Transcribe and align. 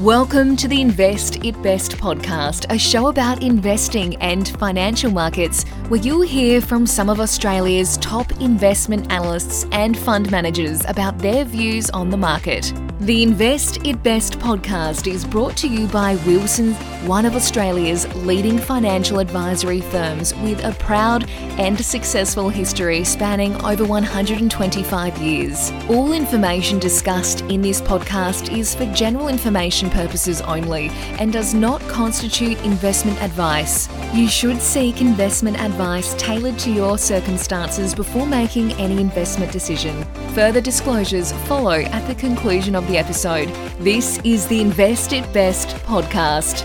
Welcome 0.00 0.56
to 0.56 0.66
the 0.66 0.80
Invest 0.80 1.44
It 1.44 1.60
Best 1.62 1.98
podcast, 1.98 2.64
a 2.70 2.78
show 2.78 3.08
about 3.08 3.42
investing 3.42 4.16
and 4.22 4.48
financial 4.48 5.10
markets, 5.10 5.64
where 5.88 6.00
you'll 6.00 6.22
hear 6.22 6.62
from 6.62 6.86
some 6.86 7.10
of 7.10 7.20
Australia's 7.20 7.98
top 7.98 8.32
investment 8.40 9.12
analysts 9.12 9.66
and 9.72 9.98
fund 9.98 10.30
managers 10.30 10.82
about 10.88 11.18
their 11.18 11.44
views 11.44 11.90
on 11.90 12.08
the 12.08 12.16
market. 12.16 12.72
The 13.00 13.22
Invest 13.22 13.78
It 13.86 14.02
Best 14.02 14.38
podcast 14.38 15.10
is 15.10 15.24
brought 15.24 15.56
to 15.56 15.66
you 15.66 15.86
by 15.86 16.16
Wilsons, 16.16 16.76
one 17.06 17.24
of 17.24 17.34
Australia's 17.34 18.06
leading 18.14 18.58
financial 18.58 19.20
advisory 19.20 19.80
firms 19.80 20.34
with 20.34 20.62
a 20.62 20.72
proud 20.72 21.26
and 21.30 21.82
successful 21.82 22.50
history 22.50 23.02
spanning 23.04 23.54
over 23.64 23.86
125 23.86 25.16
years. 25.16 25.72
All 25.88 26.12
information 26.12 26.78
discussed 26.78 27.40
in 27.46 27.62
this 27.62 27.80
podcast 27.80 28.54
is 28.54 28.74
for 28.74 28.84
general 28.92 29.28
information 29.28 29.88
purposes 29.88 30.42
only 30.42 30.90
and 31.18 31.32
does 31.32 31.54
not 31.54 31.80
constitute 31.88 32.62
investment 32.64 33.20
advice. 33.22 33.88
You 34.12 34.28
should 34.28 34.60
seek 34.60 35.00
investment 35.00 35.58
advice 35.58 36.12
tailored 36.18 36.58
to 36.58 36.70
your 36.70 36.98
circumstances 36.98 37.94
before 37.94 38.26
making 38.26 38.74
any 38.74 39.00
investment 39.00 39.52
decision. 39.52 40.04
Further 40.34 40.60
disclosures 40.60 41.32
follow 41.48 41.80
at 41.80 42.06
the 42.06 42.14
conclusion 42.14 42.74
of 42.74 42.89
the 42.90 42.98
episode. 42.98 43.46
This 43.78 44.18
is 44.24 44.48
the 44.48 44.60
Invest 44.60 45.12
It 45.12 45.32
Best 45.32 45.68
podcast. 45.84 46.62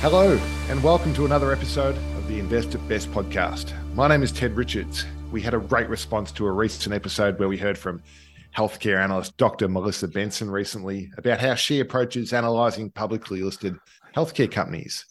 Hello, 0.00 0.36
and 0.68 0.82
welcome 0.82 1.14
to 1.14 1.24
another 1.24 1.52
episode 1.52 1.94
of 1.94 2.26
the 2.26 2.40
Invest 2.40 2.74
It 2.74 2.88
Best 2.88 3.12
podcast. 3.12 3.72
My 3.94 4.08
name 4.08 4.24
is 4.24 4.32
Ted 4.32 4.56
Richards. 4.56 5.06
We 5.30 5.40
had 5.40 5.54
a 5.54 5.58
great 5.58 5.88
response 5.88 6.32
to 6.32 6.46
a 6.46 6.50
recent 6.50 6.92
episode 6.92 7.38
where 7.38 7.46
we 7.46 7.56
heard 7.56 7.78
from 7.78 8.02
healthcare 8.56 9.00
analyst 9.00 9.36
Dr. 9.36 9.68
Melissa 9.68 10.08
Benson 10.08 10.50
recently 10.50 11.12
about 11.16 11.38
how 11.38 11.54
she 11.54 11.78
approaches 11.78 12.32
analyzing 12.32 12.90
publicly 12.90 13.42
listed 13.42 13.76
healthcare 14.16 14.50
companies. 14.50 15.06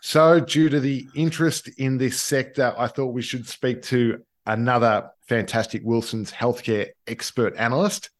So, 0.00 0.40
due 0.40 0.70
to 0.70 0.80
the 0.80 1.06
interest 1.14 1.68
in 1.76 1.98
this 1.98 2.18
sector, 2.18 2.74
I 2.78 2.86
thought 2.86 3.12
we 3.12 3.20
should 3.20 3.46
speak 3.46 3.82
to 3.82 4.22
another 4.46 5.10
fantastic 5.28 5.82
Wilsons 5.84 6.32
healthcare 6.32 6.88
expert 7.06 7.54
analyst. 7.56 8.10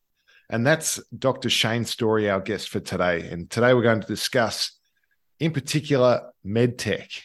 And 0.50 0.66
that's 0.66 1.00
Dr. 1.18 1.50
Shane 1.50 1.84
Storey, 1.84 2.30
our 2.30 2.40
guest 2.40 2.68
for 2.68 2.80
today. 2.80 3.28
And 3.28 3.50
today 3.50 3.74
we're 3.74 3.82
going 3.82 4.00
to 4.00 4.06
discuss, 4.06 4.72
in 5.40 5.52
particular, 5.52 6.30
medtech. 6.44 7.22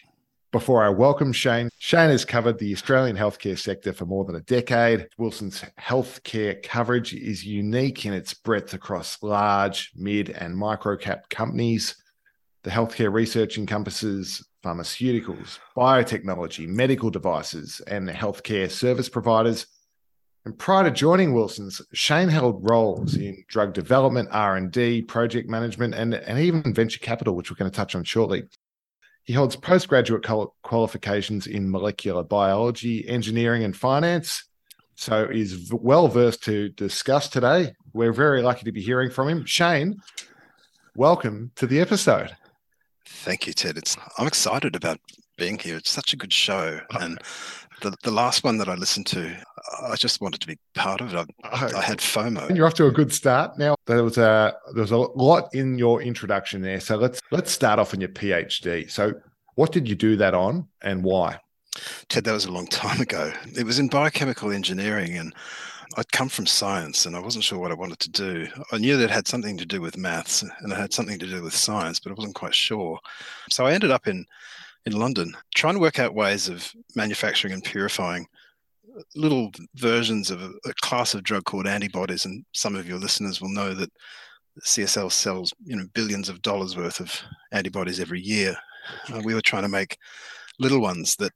Before 0.52 0.84
I 0.84 0.90
welcome 0.90 1.32
Shane, 1.32 1.70
Shane 1.78 2.10
has 2.10 2.26
covered 2.26 2.60
the 2.60 2.74
Australian 2.74 3.16
healthcare 3.16 3.58
sector 3.58 3.94
for 3.94 4.06
more 4.06 4.26
than 4.26 4.36
a 4.36 4.42
decade. 4.42 5.08
Wilson's 5.18 5.64
healthcare 5.80 6.62
coverage 6.62 7.14
is 7.14 7.46
unique 7.46 8.06
in 8.06 8.12
its 8.12 8.34
breadth 8.34 8.74
across 8.74 9.24
large, 9.24 9.92
mid, 9.96 10.30
and 10.32 10.58
micro 10.58 10.98
cap 10.98 11.30
companies. 11.30 11.96
The 12.64 12.70
healthcare 12.70 13.14
research 13.14 13.58
encompasses 13.58 14.46
pharmaceuticals, 14.64 15.60
biotechnology, 15.76 16.68
medical 16.68 17.10
devices, 17.10 17.82
and 17.88 18.08
healthcare 18.10 18.70
service 18.70 19.10
providers. 19.10 19.68
And 20.46 20.58
prior 20.58 20.84
to 20.84 20.92
joining 20.92 21.34
Wilson's, 21.34 21.82
Shane 21.94 22.30
held 22.30 22.68
roles 22.68 23.16
in 23.16 23.44
drug 23.48 23.74
development, 23.74 24.30
R&D, 24.32 25.04
project 25.04 25.50
management, 25.50 25.94
and, 25.94 26.14
and 26.14 26.40
even 26.40 26.74
venture 26.74 27.00
capital, 27.00 27.36
which 27.36 27.52
we're 27.52 27.58
going 27.58 27.70
to 27.70 27.76
touch 27.76 27.96
on 27.96 28.04
shortly. 28.04 28.44
He 29.24 29.34
holds 29.34 29.56
postgraduate 29.56 30.26
qualifications 30.64 31.46
in 31.46 31.70
molecular 31.70 32.24
biology, 32.24 33.08
engineering, 33.08 33.64
and 33.64 33.76
finance. 33.76 34.46
So 34.96 35.26
is 35.32 35.72
well 35.72 36.08
versed 36.08 36.44
to 36.46 36.70
discuss 36.70 37.30
today. 37.30 37.74
We're 37.94 38.14
very 38.14 38.42
lucky 38.42 38.66
to 38.66 38.72
be 38.72 38.82
hearing 38.82 39.12
from 39.12 39.30
him. 39.30 39.46
Shane, 39.46 39.98
welcome 40.96 41.52
to 41.56 41.68
the 41.68 41.80
episode. 41.80 42.36
Thank 43.24 43.48
you, 43.48 43.54
Ted. 43.54 43.78
It's 43.78 43.98
I'm 44.18 44.28
excited 44.28 44.76
about 44.76 45.00
being 45.38 45.60
here. 45.60 45.78
It's 45.78 45.92
such 45.92 46.14
a 46.14 46.18
good 46.18 46.34
show, 46.34 46.80
and 47.00 47.20
the, 47.82 47.96
the 48.04 48.12
last 48.12 48.44
one 48.44 48.58
that 48.58 48.70
I 48.70 48.76
listened 48.76 49.06
to, 49.08 49.36
I 49.84 49.96
just 49.96 50.22
wanted 50.22 50.42
to 50.42 50.48
be 50.48 50.58
part 50.76 51.02
of 51.02 51.14
it. 51.14 51.30
I, 51.44 51.72
I 51.78 51.82
had 51.82 52.00
FOMO. 52.00 52.56
You're 52.56 52.66
off 52.66 52.74
to 52.76 52.88
a 52.88 52.92
good 52.92 53.14
start. 53.14 53.58
Now 53.58 53.76
there 53.86 54.04
was 54.04 54.18
a 54.18 54.56
there 54.74 54.82
was 54.82 54.92
a 54.92 54.98
lot 54.98 55.54
in 55.54 55.78
your 55.78 56.02
introduction 56.02 56.62
there. 56.62 56.80
So 56.80 56.96
let's 56.96 57.20
let's 57.32 57.52
start 57.52 57.80
off 57.80 57.94
on 57.94 58.02
your 58.02 58.10
PhD. 58.10 58.90
So 58.90 59.14
what 59.56 59.72
did 59.72 59.88
you 59.88 59.96
do 59.96 60.16
that 60.18 60.34
on, 60.34 60.68
and 60.82 61.04
why? 61.04 61.40
Ted, 62.10 62.24
that 62.26 62.34
was 62.34 62.46
a 62.46 62.52
long 62.52 62.68
time 62.68 63.02
ago. 63.02 63.32
It 63.56 63.66
was 63.66 63.80
in 63.80 63.88
biochemical 63.88 64.52
engineering, 64.52 65.18
and 65.18 65.34
I'd 65.98 66.12
come 66.12 66.30
from 66.30 66.46
science 66.46 67.06
and 67.06 67.16
I 67.16 67.20
wasn't 67.20 67.44
sure 67.44 67.60
what 67.60 67.72
I 67.72 67.76
wanted 67.76 68.00
to 68.00 68.10
do. 68.10 68.48
I 68.72 68.78
knew 68.78 68.98
that 68.98 69.06
it 69.06 69.12
had 69.12 69.28
something 69.28 69.58
to 69.58 69.66
do 69.66 69.82
with 69.82 69.98
maths 69.98 70.42
and 70.42 70.72
it 70.72 70.76
had 70.76 70.94
something 70.94 71.20
to 71.20 71.28
do 71.28 71.42
with 71.42 71.54
science, 71.54 72.00
but 72.00 72.12
I 72.12 72.16
wasn't 72.16 72.36
quite 72.36 72.56
sure. 72.56 73.00
So 73.50 73.66
I 73.66 73.74
ended 73.74 73.92
up 73.92 74.08
in 74.08 74.26
in 74.86 74.94
London 74.94 75.36
trying 75.54 75.76
to 75.76 75.80
work 75.80 76.00
out 76.00 76.16
ways 76.16 76.50
of 76.50 76.74
manufacturing 76.96 77.54
and 77.54 77.64
purifying 77.64 78.26
little 79.16 79.52
versions 79.76 80.32
of 80.32 80.42
a, 80.42 80.52
a 80.66 80.74
class 80.82 81.14
of 81.14 81.24
drug 81.24 81.44
called 81.46 81.68
antibodies. 81.68 82.26
And 82.26 82.44
some 82.54 82.76
of 82.76 82.88
your 82.88 82.98
listeners 82.98 83.42
will 83.42 83.50
know 83.50 83.74
that 83.74 83.92
CSL 84.62 85.12
sells 85.12 85.54
you 85.64 85.76
know 85.76 85.86
billions 85.94 86.30
of 86.30 86.42
dollars 86.42 86.76
worth 86.76 87.00
of 87.00 87.22
antibodies 87.52 88.00
every 88.00 88.22
year. 88.22 88.56
Uh, 89.14 89.22
we 89.24 89.34
were 89.34 89.42
trying 89.42 89.64
to 89.64 89.70
make 89.70 89.98
little 90.60 90.82
ones 90.82 91.16
that 91.18 91.34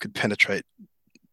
could 0.00 0.14
penetrate 0.14 0.64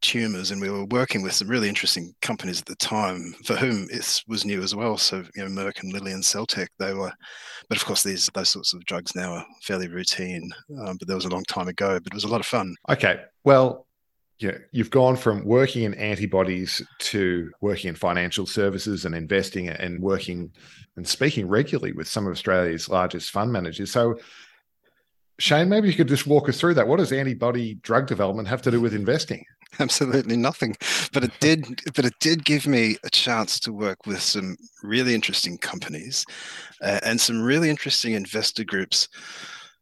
tumors 0.05 0.51
and 0.51 0.61
we 0.61 0.69
were 0.69 0.85
working 0.85 1.21
with 1.21 1.33
some 1.33 1.47
really 1.47 1.67
interesting 1.67 2.13
companies 2.21 2.59
at 2.59 2.66
the 2.67 2.75
time 2.75 3.33
for 3.43 3.55
whom 3.55 3.88
it 3.91 4.23
was 4.27 4.45
new 4.45 4.61
as 4.61 4.75
well 4.75 4.97
so 4.97 5.23
you 5.35 5.43
know 5.43 5.49
merck 5.49 5.81
and 5.81 5.91
lilly 5.91 6.11
and 6.11 6.23
celltech 6.23 6.67
they 6.77 6.93
were 6.93 7.11
but 7.69 7.77
of 7.77 7.85
course 7.85 8.03
these 8.03 8.29
those 8.33 8.49
sorts 8.49 8.73
of 8.73 8.85
drugs 8.85 9.15
now 9.15 9.33
are 9.33 9.45
fairly 9.63 9.88
routine 9.88 10.49
um, 10.85 10.95
but 10.97 11.07
that 11.07 11.15
was 11.15 11.25
a 11.25 11.29
long 11.29 11.44
time 11.45 11.67
ago 11.67 11.99
but 12.03 12.13
it 12.13 12.15
was 12.15 12.23
a 12.23 12.27
lot 12.27 12.39
of 12.39 12.45
fun 12.45 12.75
okay 12.89 13.21
well 13.44 13.85
yeah, 14.39 14.57
you've 14.71 14.89
gone 14.89 15.15
from 15.15 15.45
working 15.45 15.83
in 15.83 15.94
antibodies 15.94 16.81
to 16.99 17.51
working 17.61 17.88
in 17.88 17.95
financial 17.95 18.45
services 18.45 19.05
and 19.05 19.15
investing 19.15 19.69
and 19.69 20.01
working 20.01 20.51
and 20.97 21.07
speaking 21.07 21.47
regularly 21.47 21.94
with 21.94 22.07
some 22.07 22.27
of 22.27 22.33
Australia's 22.33 22.89
largest 22.89 23.31
fund 23.31 23.53
managers. 23.53 23.91
So, 23.91 24.19
Shane, 25.39 25.69
maybe 25.69 25.88
you 25.88 25.94
could 25.94 26.09
just 26.09 26.27
walk 26.27 26.49
us 26.49 26.59
through 26.59 26.73
that. 26.73 26.88
What 26.88 26.97
does 26.97 27.13
antibody 27.13 27.75
drug 27.75 28.07
development 28.07 28.49
have 28.49 28.61
to 28.63 28.71
do 28.71 28.81
with 28.81 28.94
investing? 28.94 29.45
absolutely 29.80 30.38
nothing. 30.38 30.75
But 31.13 31.24
it 31.24 31.31
did 31.40 31.81
but 31.96 32.06
it 32.06 32.13
did 32.19 32.46
give 32.46 32.68
me 32.68 32.97
a 33.03 33.09
chance 33.09 33.59
to 33.62 33.74
work 33.74 34.06
with 34.06 34.22
some 34.22 34.58
really 34.84 35.13
interesting 35.13 35.58
companies 35.58 36.25
uh, 36.81 37.00
and 37.03 37.19
some 37.19 37.41
really 37.41 37.69
interesting 37.69 38.13
investor 38.13 38.63
groups 38.63 39.08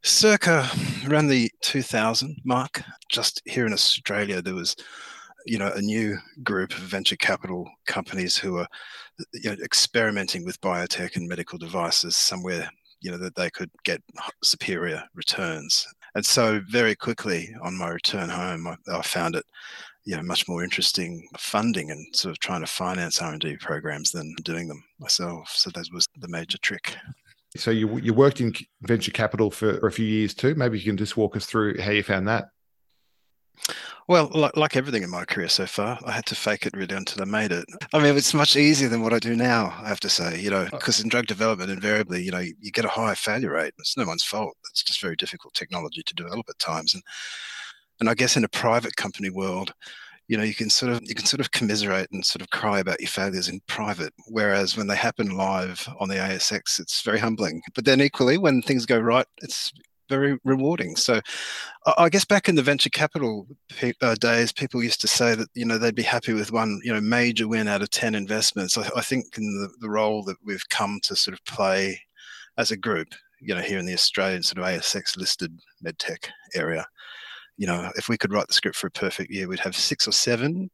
circa 0.04 0.70
around 1.08 1.28
the 1.28 1.52
2000 1.62 2.38
mark. 2.44 2.82
Just 3.10 3.42
here 3.46 3.66
in 3.66 3.74
australia 3.74 4.42
there 4.42 4.56
was 4.56 4.76
you 5.46 5.58
know 5.58 5.72
a 5.76 5.82
new 5.82 6.18
group 6.44 6.72
of 6.72 6.80
venture 6.80 7.18
capital 7.18 7.70
companies 7.86 8.38
who 8.38 8.54
were 8.54 8.68
you 9.34 9.50
know, 9.50 9.58
experimenting 9.64 10.46
with 10.46 10.62
biotech 10.62 11.16
and 11.16 11.28
medical 11.28 11.58
devices 11.58 12.16
somewhere 12.16 12.70
you 13.02 13.12
know 13.12 13.18
that 13.18 13.36
they 13.36 13.50
could 13.50 13.70
get 13.84 14.02
superior 14.44 15.04
returns 15.14 15.86
and 16.16 16.26
so 16.26 16.62
very 16.70 16.96
quickly 16.96 17.54
on 17.62 17.78
my 17.78 17.90
return 17.90 18.30
home, 18.30 18.68
I, 18.68 18.76
I 18.92 19.02
found 19.02 19.36
it 19.36 19.46
you 20.06 20.16
know 20.16 20.24
much 20.24 20.48
more 20.48 20.64
interesting 20.64 21.28
funding 21.38 21.92
and 21.92 22.06
sort 22.16 22.32
of 22.32 22.40
trying 22.40 22.62
to 22.62 22.68
finance 22.68 23.22
r&d 23.22 23.56
programs 23.58 24.12
than 24.12 24.36
doing 24.44 24.68
them 24.68 24.84
myself. 25.00 25.50
So 25.50 25.70
that 25.72 25.88
was 25.94 26.08
the 26.20 26.28
major 26.28 26.58
trick. 26.58 26.96
So 27.56 27.72
you 27.72 27.98
you 28.00 28.14
worked 28.14 28.42
in 28.42 28.54
venture 28.82 29.12
capital 29.12 29.52
for, 29.52 29.80
for 29.80 29.88
a 29.88 29.92
few 29.92 30.06
years 30.06 30.34
too. 30.34 30.56
Maybe 30.56 30.80
you 30.80 30.86
can 30.86 30.98
just 30.98 31.18
walk 31.18 31.36
us 31.36 31.46
through 31.46 31.80
how 31.80 31.92
you 31.92 32.04
found 32.04 32.28
that 32.28 32.50
well, 34.08 34.30
like, 34.34 34.58
like, 34.58 34.76
everything 34.76 35.04
in 35.04 35.10
my 35.10 35.24
career 35.24 35.48
so 35.48 35.66
far, 35.66 35.98
I 36.06 36.12
had 36.12 36.26
to 36.28 36.36
fake 36.36 36.66
it 36.66 36.76
really 36.76 36.96
until 36.96 37.22
I 37.22 37.26
made 37.26 37.52
it. 37.52 37.66
I 37.94 38.00
mean, 38.00 38.18
it's 38.18 38.34
much 38.34 38.56
easier 38.56 38.90
than 38.90 39.02
what 39.02 39.14
I 39.14 39.20
do 39.20 39.36
now, 39.36 39.74
I 39.82 39.88
have 39.88 40.02
to 40.02 40.10
say, 40.10 40.40
you 40.40 40.50
know, 40.50 40.68
because 40.72 41.00
oh. 41.00 41.04
in 41.04 41.10
drug 41.10 41.28
development, 41.28 41.72
invariably, 41.72 42.22
you 42.22 42.32
know, 42.32 42.40
you, 42.40 42.54
you, 42.60 42.72
get 42.72 42.86
a 42.86 42.90
higher 42.90 43.16
failure 43.16 43.52
rate. 43.52 43.74
It's 43.80 43.98
no 43.98 44.06
one's 44.06 44.24
fault. 44.24 44.58
It's 44.70 44.84
just 44.84 45.02
very 45.02 45.16
difficult 45.16 45.54
technology 45.54 46.04
to 46.04 46.16
develop 46.16 46.46
at 46.50 46.60
times. 46.60 46.94
And, 46.94 47.04
and 48.02 48.10
I 48.10 48.14
guess 48.14 48.36
in 48.36 48.44
a 48.44 48.50
private 48.50 48.96
company 48.98 49.30
world, 49.30 49.74
you 50.28 50.38
know, 50.38 50.44
you 50.44 50.56
can 50.56 50.70
sort 50.70 50.92
of 50.92 51.02
you 51.04 51.16
can 51.16 51.26
sort 51.26 51.42
of 51.42 51.52
commiserate 51.52 52.10
and 52.12 52.26
sort 52.26 52.42
of 52.42 52.50
cry 52.50 52.80
about 52.80 53.02
your 53.02 53.10
failures 53.10 53.50
in 53.50 53.62
private. 53.68 54.14
Whereas 54.28 54.76
when 54.78 54.88
they 54.88 54.96
happen 54.96 55.38
live 55.38 55.88
on 56.00 56.10
the 56.10 56.16
ASX, 56.16 56.80
it's 56.80 57.02
very 57.02 57.20
humbling. 57.20 57.62
But 57.76 57.86
then 57.86 58.02
equally, 58.02 58.38
when 58.38 58.62
things 58.62 58.86
go 58.86 58.98
right, 58.98 59.28
it's 59.42 59.72
very 60.10 60.38
rewarding. 60.44 60.96
So, 60.96 61.22
I 61.98 62.10
guess 62.10 62.26
back 62.26 62.50
in 62.50 62.56
the 62.56 62.62
venture 62.62 62.90
capital 62.90 63.48
uh, 64.02 64.16
days, 64.16 64.52
people 64.52 64.84
used 64.84 65.02
to 65.02 65.08
say 65.08 65.36
that 65.36 65.50
you 65.54 65.66
know 65.66 65.78
they'd 65.78 65.96
be 65.96 66.04
happy 66.04 66.34
with 66.34 66.52
one 66.52 66.80
you 66.84 66.94
know 66.94 67.02
major 67.02 67.48
win 67.48 67.68
out 67.68 67.82
of 67.82 67.90
ten 67.90 68.16
investments. 68.16 68.78
I, 68.78 68.90
I 68.96 69.02
think 69.02 69.38
in 69.38 69.44
the, 69.44 69.70
the 69.80 69.90
role 69.90 70.24
that 70.24 70.38
we've 70.44 70.68
come 70.70 71.00
to 71.04 71.16
sort 71.16 71.34
of 71.34 71.46
play 71.46 72.00
as 72.58 72.72
a 72.72 72.78
group, 72.78 73.10
you 73.40 73.54
know, 73.56 73.62
here 73.62 73.80
in 73.80 73.86
the 73.86 73.94
Australian 73.94 74.44
sort 74.44 74.60
of 74.60 74.66
ASX 74.66 75.18
listed 75.18 75.60
medtech 75.86 76.30
area, 76.56 76.86
you 77.58 77.68
know, 77.68 77.90
if 77.96 78.10
we 78.10 78.18
could 78.18 78.32
write 78.32 78.48
the 78.48 78.54
script 78.54 78.78
for 78.78 78.88
a 78.88 78.92
perfect 78.92 79.32
year, 79.32 79.48
we'd 79.48 79.60
have 79.60 79.76
six 79.76 80.08
or 80.08 80.12
seven 80.12 80.70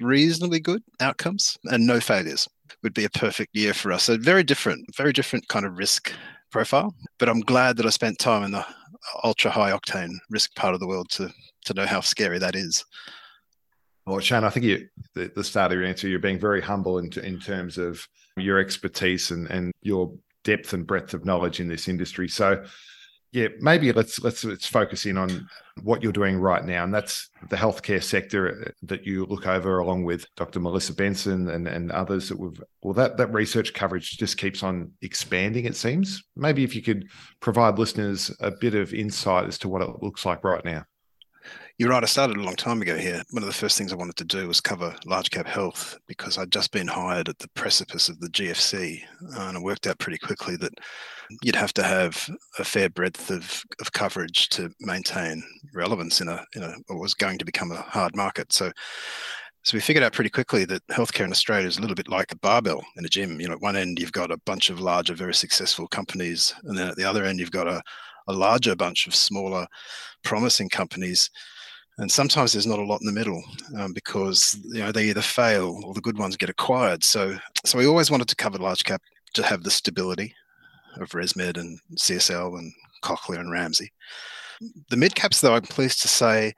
reasonably 0.00 0.60
good 0.60 0.82
outcomes 1.00 1.56
and 1.64 1.86
no 1.86 2.00
failures. 2.00 2.48
would 2.82 2.94
be 2.94 3.04
a 3.04 3.10
perfect 3.10 3.54
year 3.54 3.74
for 3.74 3.92
us. 3.92 4.04
So 4.04 4.16
very 4.16 4.44
different, 4.44 4.84
very 4.96 5.12
different 5.12 5.48
kind 5.48 5.66
of 5.66 5.76
risk 5.76 6.12
profile. 6.50 6.94
But 7.18 7.28
I'm 7.28 7.40
glad 7.40 7.76
that 7.76 7.86
I 7.86 7.90
spent 7.90 8.18
time 8.18 8.42
in 8.42 8.52
the 8.52 8.64
ultra 9.24 9.50
high 9.50 9.70
octane 9.70 10.12
risk 10.30 10.54
part 10.54 10.74
of 10.74 10.80
the 10.80 10.88
world 10.88 11.08
to 11.10 11.32
to 11.64 11.74
know 11.74 11.86
how 11.86 12.00
scary 12.00 12.38
that 12.38 12.56
is. 12.56 12.84
Well, 14.06 14.20
Shane, 14.20 14.44
I 14.44 14.50
think 14.50 14.64
you 14.64 14.88
the, 15.14 15.30
the 15.34 15.44
start 15.44 15.72
of 15.72 15.78
your 15.78 15.86
answer, 15.86 16.08
you're 16.08 16.18
being 16.18 16.38
very 16.38 16.62
humble 16.62 16.98
in, 16.98 17.10
in 17.22 17.38
terms 17.38 17.76
of 17.76 18.06
your 18.36 18.58
expertise 18.58 19.30
and, 19.30 19.48
and 19.50 19.72
your 19.82 20.14
depth 20.44 20.72
and 20.72 20.86
breadth 20.86 21.12
of 21.12 21.24
knowledge 21.24 21.60
in 21.60 21.68
this 21.68 21.88
industry. 21.88 22.28
So 22.28 22.64
yeah, 23.32 23.48
maybe 23.60 23.92
let's 23.92 24.20
let's 24.20 24.42
let's 24.44 24.66
focus 24.66 25.04
in 25.04 25.18
on 25.18 25.46
what 25.82 26.02
you're 26.02 26.12
doing 26.12 26.38
right 26.38 26.64
now, 26.64 26.84
and 26.84 26.94
that's 26.94 27.28
the 27.50 27.56
healthcare 27.56 28.02
sector 28.02 28.64
uh, 28.66 28.70
that 28.84 29.04
you 29.04 29.26
look 29.26 29.46
over, 29.46 29.78
along 29.78 30.04
with 30.04 30.26
Dr. 30.36 30.60
Melissa 30.60 30.94
Benson 30.94 31.48
and 31.50 31.68
and 31.68 31.92
others 31.92 32.30
that 32.30 32.38
we've. 32.38 32.60
Well, 32.82 32.94
that 32.94 33.18
that 33.18 33.32
research 33.32 33.74
coverage 33.74 34.16
just 34.16 34.38
keeps 34.38 34.62
on 34.62 34.92
expanding. 35.02 35.66
It 35.66 35.76
seems. 35.76 36.22
Maybe 36.36 36.64
if 36.64 36.74
you 36.74 36.80
could 36.82 37.06
provide 37.40 37.78
listeners 37.78 38.34
a 38.40 38.50
bit 38.50 38.74
of 38.74 38.94
insight 38.94 39.46
as 39.46 39.58
to 39.58 39.68
what 39.68 39.82
it 39.82 40.02
looks 40.02 40.24
like 40.24 40.42
right 40.42 40.64
now. 40.64 40.84
You're 41.78 41.90
right. 41.90 42.02
I 42.02 42.06
started 42.06 42.36
a 42.36 42.42
long 42.42 42.56
time 42.56 42.82
ago 42.82 42.96
here. 42.96 43.22
One 43.30 43.44
of 43.44 43.46
the 43.46 43.54
first 43.54 43.78
things 43.78 43.92
I 43.92 43.96
wanted 43.96 44.16
to 44.16 44.24
do 44.24 44.48
was 44.48 44.60
cover 44.60 44.96
large 45.06 45.30
cap 45.30 45.46
health 45.46 45.96
because 46.08 46.36
I'd 46.36 46.50
just 46.50 46.72
been 46.72 46.88
hired 46.88 47.28
at 47.28 47.38
the 47.38 47.46
precipice 47.50 48.08
of 48.08 48.18
the 48.18 48.26
GFC. 48.30 49.00
Uh, 49.36 49.42
and 49.42 49.56
I 49.56 49.60
worked 49.60 49.86
out 49.86 50.00
pretty 50.00 50.18
quickly 50.18 50.56
that 50.56 50.72
you'd 51.44 51.54
have 51.54 51.72
to 51.74 51.84
have 51.84 52.28
a 52.58 52.64
fair 52.64 52.88
breadth 52.88 53.30
of, 53.30 53.62
of 53.80 53.92
coverage 53.92 54.48
to 54.48 54.72
maintain 54.80 55.40
relevance 55.72 56.20
in 56.20 56.26
a, 56.26 56.44
in 56.56 56.64
a 56.64 56.74
what 56.88 56.98
was 56.98 57.14
going 57.14 57.38
to 57.38 57.44
become 57.44 57.70
a 57.70 57.76
hard 57.76 58.16
market. 58.16 58.52
So 58.52 58.72
so 59.62 59.76
we 59.76 59.80
figured 59.80 60.02
out 60.02 60.14
pretty 60.14 60.30
quickly 60.30 60.64
that 60.64 60.84
healthcare 60.88 61.26
in 61.26 61.30
Australia 61.30 61.68
is 61.68 61.78
a 61.78 61.80
little 61.80 61.94
bit 61.94 62.08
like 62.08 62.32
a 62.32 62.38
barbell 62.38 62.84
in 62.96 63.04
a 63.04 63.08
gym. 63.08 63.40
You 63.40 63.46
know, 63.46 63.54
at 63.54 63.60
one 63.60 63.76
end 63.76 64.00
you've 64.00 64.10
got 64.10 64.32
a 64.32 64.40
bunch 64.46 64.68
of 64.68 64.80
larger, 64.80 65.14
very 65.14 65.34
successful 65.34 65.86
companies, 65.86 66.52
and 66.64 66.76
then 66.76 66.88
at 66.88 66.96
the 66.96 67.04
other 67.04 67.22
end 67.22 67.38
you've 67.38 67.52
got 67.52 67.68
a, 67.68 67.80
a 68.26 68.32
larger 68.32 68.74
bunch 68.74 69.06
of 69.06 69.14
smaller, 69.14 69.68
promising 70.24 70.70
companies 70.70 71.30
and 71.98 72.10
sometimes 72.10 72.52
there's 72.52 72.66
not 72.66 72.78
a 72.78 72.84
lot 72.84 73.00
in 73.00 73.06
the 73.06 73.12
middle 73.12 73.42
um, 73.76 73.92
because 73.92 74.58
you 74.64 74.80
know 74.80 74.92
they 74.92 75.04
either 75.04 75.22
fail 75.22 75.80
or 75.84 75.94
the 75.94 76.00
good 76.00 76.18
ones 76.18 76.36
get 76.36 76.50
acquired. 76.50 77.04
So 77.04 77.36
so 77.64 77.78
we 77.78 77.86
always 77.86 78.10
wanted 78.10 78.28
to 78.28 78.36
cover 78.36 78.58
large 78.58 78.84
cap 78.84 79.02
to 79.34 79.42
have 79.42 79.62
the 79.62 79.70
stability 79.70 80.34
of 80.96 81.10
ResMed 81.10 81.58
and 81.58 81.78
CSL 81.96 82.58
and 82.58 82.72
Cochlear 83.02 83.40
and 83.40 83.52
Ramsay. 83.52 83.92
The 84.90 84.96
mid 84.96 85.14
caps, 85.14 85.40
though, 85.40 85.54
I'm 85.54 85.62
pleased 85.62 86.02
to 86.02 86.08
say, 86.08 86.52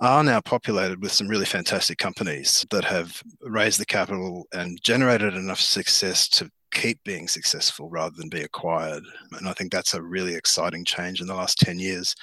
are 0.00 0.24
now 0.24 0.40
populated 0.40 1.00
with 1.02 1.12
some 1.12 1.28
really 1.28 1.44
fantastic 1.44 1.98
companies 1.98 2.66
that 2.70 2.84
have 2.84 3.22
raised 3.42 3.78
the 3.78 3.86
capital 3.86 4.46
and 4.52 4.82
generated 4.82 5.34
enough 5.34 5.60
success 5.60 6.26
to 6.28 6.50
keep 6.72 7.02
being 7.04 7.28
successful 7.28 7.90
rather 7.90 8.14
than 8.16 8.28
be 8.28 8.40
acquired. 8.40 9.04
And 9.32 9.48
I 9.48 9.52
think 9.52 9.70
that's 9.70 9.94
a 9.94 10.02
really 10.02 10.34
exciting 10.34 10.84
change 10.84 11.20
in 11.20 11.26
the 11.26 11.34
last 11.34 11.58
10 11.58 11.78
years. 11.78 12.14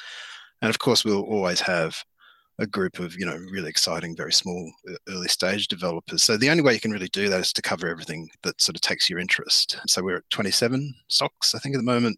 And 0.62 0.70
of 0.70 0.80
course, 0.80 1.06
we'll 1.06 1.22
always 1.22 1.62
have 1.62 2.04
a 2.60 2.68
group 2.68 3.00
of 3.00 3.18
you 3.20 3.26
know 3.26 3.38
really 3.52 3.70
exciting 3.70 4.16
very 4.16 4.34
small 4.34 4.72
early 5.10 5.28
stage 5.28 5.68
developers 5.68 6.24
so 6.24 6.38
the 6.38 6.50
only 6.50 6.64
way 6.64 6.74
you 6.74 6.80
can 6.80 6.92
really 6.92 7.10
do 7.10 7.30
that 7.30 7.40
is 7.40 7.54
to 7.54 7.62
cover 7.62 7.88
everything 7.88 8.30
that 8.44 8.60
sort 8.60 8.76
of 8.76 8.82
takes 8.82 9.10
your 9.10 9.20
interest 9.20 9.80
so 9.88 10.04
we're 10.04 10.18
at 10.18 10.30
27 10.30 10.94
stocks 11.08 11.54
i 11.54 11.60
think 11.60 11.76
at 11.76 11.80
the 11.80 11.84
moment 11.84 12.18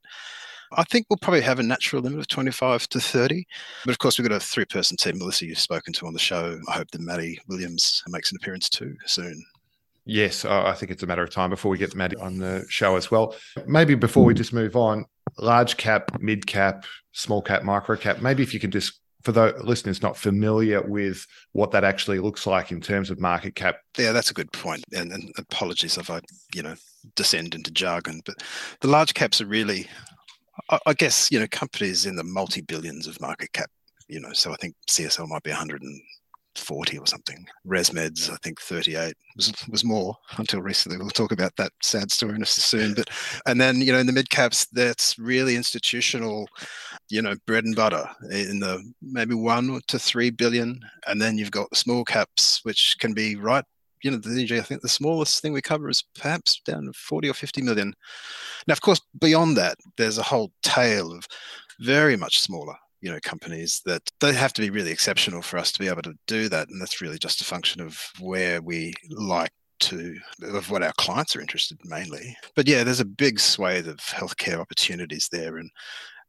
I 0.72 0.84
think 0.84 1.08
we'll 1.10 1.18
probably 1.18 1.42
have 1.42 1.58
a 1.58 1.64
natural 1.64 2.02
limit 2.02 2.20
of 2.20 2.28
25 2.28 2.88
to 2.90 3.00
30. 3.00 3.44
But 3.86 3.92
of 3.92 3.98
course, 3.98 4.20
we've 4.20 4.28
got 4.28 4.36
a 4.36 4.40
three 4.40 4.66
person 4.66 4.98
team. 4.98 5.18
Melissa, 5.18 5.48
you've 5.48 5.58
spoken 5.58 5.94
to 5.94 6.06
on 6.06 6.14
the 6.14 6.20
show. 6.20 6.60
I 6.68 6.74
hope 6.74 6.92
that 6.92 7.02
Maddie 7.02 7.40
Williams 7.48 8.04
makes 8.08 8.32
an 8.32 8.38
appearance 8.40 8.70
too 8.70 8.96
soon. 9.06 9.44
Yes, 10.06 10.46
I 10.46 10.74
think 10.74 10.92
it's 10.92 11.04
a 11.04 11.08
matter 11.08 11.24
of 11.24 11.30
time 11.30 11.50
before 11.50 11.72
we 11.72 11.78
get 11.78 11.96
Maddie 11.96 12.18
on 12.18 12.38
the 12.38 12.66
show 12.70 12.96
as 12.96 13.12
well. 13.12 13.36
Maybe 13.68 13.96
before 13.96 14.26
we 14.26 14.34
just 14.34 14.54
move 14.54 14.76
on, 14.76 15.06
large 15.38 15.78
cap, 15.78 16.20
mid 16.20 16.48
cap, 16.48 16.86
small 17.14 17.42
cap, 17.42 17.64
micro 17.64 17.96
cap, 17.96 18.20
maybe 18.20 18.42
if 18.42 18.54
you 18.54 18.60
could 18.60 18.72
just 18.72 19.00
for 19.24 19.32
the 19.32 19.54
listeners 19.64 20.02
not 20.02 20.18
familiar 20.18 20.82
with 20.82 21.26
what 21.52 21.72
that 21.72 21.84
actually 21.84 22.20
looks 22.20 22.48
like 22.48 22.72
in 22.72 22.80
terms 22.80 23.10
of 23.10 23.20
market 23.20 23.56
cap. 23.56 23.78
Yeah, 23.98 24.12
that's 24.12 24.32
a 24.32 24.34
good 24.34 24.52
point. 24.52 24.84
And, 24.94 25.12
and 25.12 25.32
apologies 25.38 25.98
if 25.98 26.10
I, 26.10 26.22
you 26.54 26.64
know, 26.64 26.76
descend 27.16 27.56
into 27.56 27.72
jargon, 27.72 28.22
but 28.26 28.36
the 28.80 28.88
large 28.88 29.14
caps 29.14 29.42
are 29.42 29.46
really, 29.46 29.88
I, 30.70 30.80
I 30.86 30.94
guess, 30.94 31.32
you 31.32 31.40
know, 31.40 31.48
companies 31.52 32.06
in 32.06 32.16
the 32.16 32.24
multi 32.24 32.62
billions 32.62 33.08
of 33.08 33.20
market 33.20 33.52
cap. 33.54 33.70
You 34.08 34.20
know, 34.20 34.34
so 34.34 34.52
I 34.52 34.56
think 34.56 34.76
CSL 34.90 35.28
might 35.28 35.44
be 35.44 35.52
100 35.52 35.82
and 35.84 36.02
40 36.56 36.98
or 36.98 37.06
something. 37.06 37.46
ResMed's, 37.66 38.30
I 38.30 38.36
think 38.38 38.60
38 38.60 39.16
was, 39.36 39.54
was 39.70 39.84
more 39.84 40.16
until 40.38 40.62
recently. 40.62 40.98
We'll 40.98 41.10
talk 41.10 41.32
about 41.32 41.56
that 41.58 41.72
sad 41.82 42.12
story 42.12 42.36
in 42.36 42.42
a 42.42 42.46
soon. 42.46 42.94
But 42.94 43.10
and 43.46 43.60
then 43.60 43.82
you 43.82 43.92
know 43.92 44.00
in 44.00 44.08
the 44.08 44.14
mid 44.14 44.30
caps, 44.30 44.66
that's 44.68 45.18
really 45.18 45.56
institutional, 45.56 46.48
you 47.10 47.22
know, 47.22 47.36
bread 47.46 47.66
and 47.66 47.76
butter 47.76 48.10
in 48.32 48.60
the 48.60 48.84
maybe 49.02 49.36
one 49.36 49.82
to 49.88 50.00
three 50.00 50.30
billion, 50.30 50.80
and 51.08 51.22
then 51.22 51.38
you've 51.38 51.52
got 51.52 51.70
the 51.70 51.76
small 51.76 52.04
caps, 52.04 52.62
which 52.64 52.96
can 53.00 53.14
be 53.14 53.36
right. 53.36 53.66
You 54.04 54.12
know, 54.12 54.18
the 54.18 54.58
I 54.58 54.62
think 54.62 54.82
the 54.82 54.90
smallest 54.90 55.42
thing 55.42 55.52
we 55.52 55.62
cover 55.62 55.90
is 55.90 56.04
perhaps 56.16 56.62
down 56.66 56.86
to 56.86 56.94
40 56.94 57.30
or 57.30 57.34
50 57.34 57.62
million. 57.62 57.94
Now, 58.66 58.72
of 58.72 58.82
course, 58.82 59.02
beyond 59.20 59.58
that, 59.58 59.78
there's 59.98 60.18
a 60.18 60.24
whole 60.24 60.52
tail 60.64 61.12
of 61.12 61.28
very 61.80 62.16
much 62.16 62.40
smaller 62.40 62.76
you 63.02 63.12
know 63.12 63.20
companies 63.24 63.82
that 63.86 64.02
they 64.20 64.34
have 64.34 64.54
to 64.54 64.62
be 64.62 64.70
really 64.70 64.92
exceptional 64.92 65.42
for 65.42 65.58
us 65.58 65.72
to 65.72 65.80
be 65.80 65.88
able 65.88 66.02
to 66.02 66.18
do 66.28 66.50
that 66.50 66.70
and 66.70 66.82
that's 66.82 67.02
really 67.02 67.18
just 67.18 67.42
a 67.42 67.46
function 67.46 67.82
of 67.82 67.98
where 68.20 68.62
we 68.62 68.94
like 69.10 69.52
to 69.80 70.18
of 70.44 70.70
what 70.70 70.84
our 70.84 70.92
clients 70.98 71.36
are 71.36 71.42
interested 71.42 71.80
in 71.84 71.90
mainly. 71.90 72.36
But 72.56 72.68
yeah 72.68 72.84
there's 72.84 73.00
a 73.00 73.06
big 73.06 73.40
swathe 73.40 73.88
of 73.88 73.98
healthcare 73.98 74.60
opportunities 74.60 75.30
there 75.32 75.58
and 75.58 75.70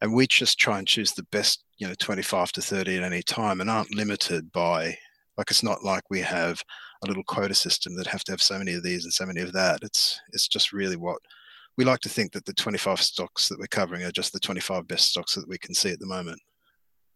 and 0.00 0.14
we 0.14 0.26
just 0.26 0.58
try 0.58 0.78
and 0.78 0.86
choose 0.86 1.12
the 1.12 1.24
best 1.24 1.64
you 1.78 1.86
know 1.86 1.94
25 1.98 2.52
to 2.52 2.62
30 2.62 2.98
at 2.98 3.02
any 3.02 3.22
time 3.22 3.60
and 3.60 3.68
aren't 3.68 3.94
limited 3.94 4.50
by 4.52 4.96
like 5.36 5.50
it's 5.50 5.62
not 5.62 5.84
like 5.84 6.04
we 6.10 6.20
have 6.20 6.62
a 7.02 7.08
little 7.08 7.24
quota 7.24 7.54
system 7.54 7.96
that 7.96 8.06
have 8.06 8.24
to 8.24 8.32
have 8.32 8.42
so 8.42 8.58
many 8.58 8.74
of 8.74 8.82
these 8.82 9.04
and 9.04 9.12
so 9.12 9.24
many 9.26 9.40
of 9.40 9.52
that. 9.52 9.80
It's 9.82 10.20
it's 10.32 10.48
just 10.48 10.72
really 10.72 10.96
what 10.96 11.18
we 11.76 11.84
like 11.84 12.00
to 12.00 12.08
think 12.08 12.32
that 12.32 12.44
the 12.44 12.52
25 12.52 13.00
stocks 13.00 13.48
that 13.48 13.58
we're 13.58 13.66
covering 13.66 14.02
are 14.02 14.10
just 14.10 14.32
the 14.32 14.40
25 14.40 14.86
best 14.86 15.08
stocks 15.08 15.34
that 15.34 15.48
we 15.48 15.56
can 15.56 15.74
see 15.74 15.90
at 15.90 15.98
the 15.98 16.06
moment 16.06 16.38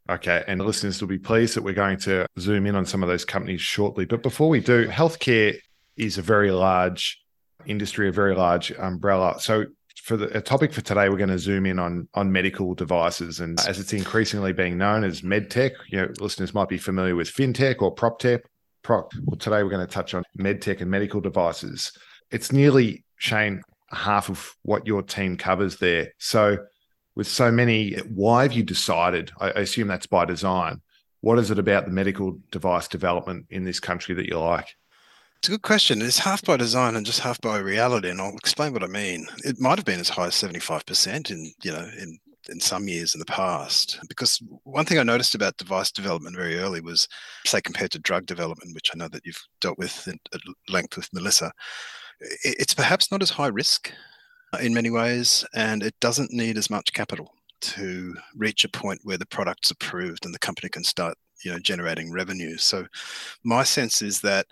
Okay. 0.09 0.45
And 0.47 0.61
the 0.61 0.65
listeners 0.65 1.01
will 1.01 1.09
be 1.09 1.19
pleased 1.19 1.56
that 1.56 1.62
we're 1.62 1.73
going 1.73 1.99
to 2.01 2.27
zoom 2.39 2.67
in 2.67 2.75
on 2.75 2.85
some 2.85 3.03
of 3.03 3.09
those 3.09 3.25
companies 3.25 3.61
shortly. 3.61 4.05
But 4.05 4.23
before 4.23 4.49
we 4.49 4.61
do, 4.61 4.87
healthcare 4.89 5.59
is 5.97 6.19
a 6.19 6.23
very 6.23 6.51
large 6.51 7.21
industry, 7.67 8.09
a 8.09 8.12
very 8.12 8.35
large 8.35 8.71
umbrella. 8.73 9.41
So 9.41 9.65
for 10.05 10.19
the 10.19 10.40
topic 10.43 10.73
for 10.73 10.83
today, 10.83 11.09
we're 11.09 11.17
going 11.17 11.31
to 11.31 11.38
zoom 11.38 11.64
in 11.64 11.78
on 11.78 12.07
on 12.12 12.31
medical 12.31 12.75
devices, 12.75 13.40
and 13.40 13.59
as 13.67 13.81
it's 13.81 13.95
increasingly 13.95 14.52
being 14.52 14.76
known 14.76 15.02
as 15.02 15.23
medtech, 15.23 15.73
you 15.88 15.99
know, 15.99 16.12
listeners 16.21 16.52
might 16.52 16.69
be 16.69 16.76
familiar 16.76 17.17
with 17.17 17.33
fintech 17.33 17.81
or 17.81 17.95
proptech. 17.95 18.40
Prop. 18.83 19.12
Well, 19.25 19.38
today 19.38 19.62
we're 19.62 19.71
going 19.71 19.87
to 19.87 19.90
touch 19.90 20.12
on 20.12 20.23
medtech 20.38 20.83
and 20.83 20.90
medical 20.90 21.23
devices. 21.23 21.90
It's 22.31 22.52
nearly 22.52 23.02
Shane 23.17 23.62
half 23.90 24.28
of 24.28 24.55
what 24.61 24.87
your 24.87 25.00
team 25.00 25.38
covers 25.38 25.78
there. 25.78 26.12
So 26.19 26.59
with 27.14 27.26
so 27.26 27.50
many, 27.50 27.97
why 28.00 28.42
have 28.42 28.52
you 28.52 28.62
decided? 28.62 29.30
I 29.40 29.50
assume 29.50 29.88
that's 29.88 30.06
by 30.06 30.25
design. 30.25 30.80
What 31.21 31.38
is 31.38 31.50
it 31.50 31.59
about 31.59 31.87
the 31.87 31.90
medical 31.90 32.38
device 32.50 32.88
development 32.88 33.47
in 33.50 33.64
this 33.64 33.80
country 33.80 34.14
that 34.14 34.26
you 34.26 34.38
like? 34.38 34.75
It's 35.38 35.49
a 35.49 35.52
good 35.52 35.62
question. 35.62 36.02
It's 36.02 36.18
half 36.18 36.42
by 36.42 36.56
design 36.56 36.97
and 36.97 37.04
just 37.04 37.21
half 37.21 37.40
by 37.40 37.59
reality, 37.59 38.09
and 38.09 38.21
I'll 38.21 38.35
explain 38.35 38.73
what 38.73 38.83
I 38.83 38.87
mean. 38.87 39.26
It 39.44 39.61
might 39.61 39.78
have 39.78 39.85
been 39.85 40.00
as 40.00 40.09
high 40.09 40.26
as 40.26 40.35
seventy-five 40.35 40.87
percent 40.87 41.30
in 41.30 41.52
you 41.62 41.71
know 41.71 41.87
in 41.99 42.18
in 42.49 42.61
some 42.61 42.88
years 42.88 43.14
in 43.14 43.18
the 43.18 43.26
past. 43.26 43.99
Because 44.09 44.42
one 44.64 44.85
thing 44.85 44.99
I 44.99 45.02
noticed 45.02 45.35
about 45.35 45.56
device 45.56 45.90
development 45.90 46.37
very 46.37 46.59
early 46.59 46.80
was, 46.80 47.09
say, 47.47 47.61
compared 47.61 47.90
to 47.92 47.99
drug 47.99 48.26
development, 48.26 48.75
which 48.75 48.90
I 48.92 48.99
know 48.99 49.09
that 49.09 49.25
you've 49.25 49.42
dealt 49.61 49.78
with 49.78 50.09
at 50.09 50.40
length 50.68 50.97
with 50.97 51.12
Melissa, 51.12 51.52
it's 52.21 52.75
perhaps 52.75 53.11
not 53.11 53.23
as 53.23 53.30
high 53.30 53.49
risk 53.49 53.92
in 54.61 54.75
many 54.75 54.90
ways, 54.90 55.44
and 55.54 55.82
it 55.82 55.94
doesn't 56.00 56.32
need 56.32 56.58
as 56.58 56.70
much 56.70 56.92
capital 56.92 57.32
to 57.61 58.14
reach 58.34 58.64
a 58.64 58.68
point 58.68 59.00
where 59.04 59.18
the 59.18 59.26
product's 59.26 59.70
approved 59.70 60.25
and 60.25 60.34
the 60.34 60.38
company 60.38 60.68
can 60.68 60.84
start 60.84 61.16
you 61.44 61.50
know 61.50 61.58
generating 61.58 62.12
revenue. 62.12 62.56
So 62.56 62.87
my 63.44 63.62
sense 63.64 64.02
is 64.02 64.20
that 64.20 64.46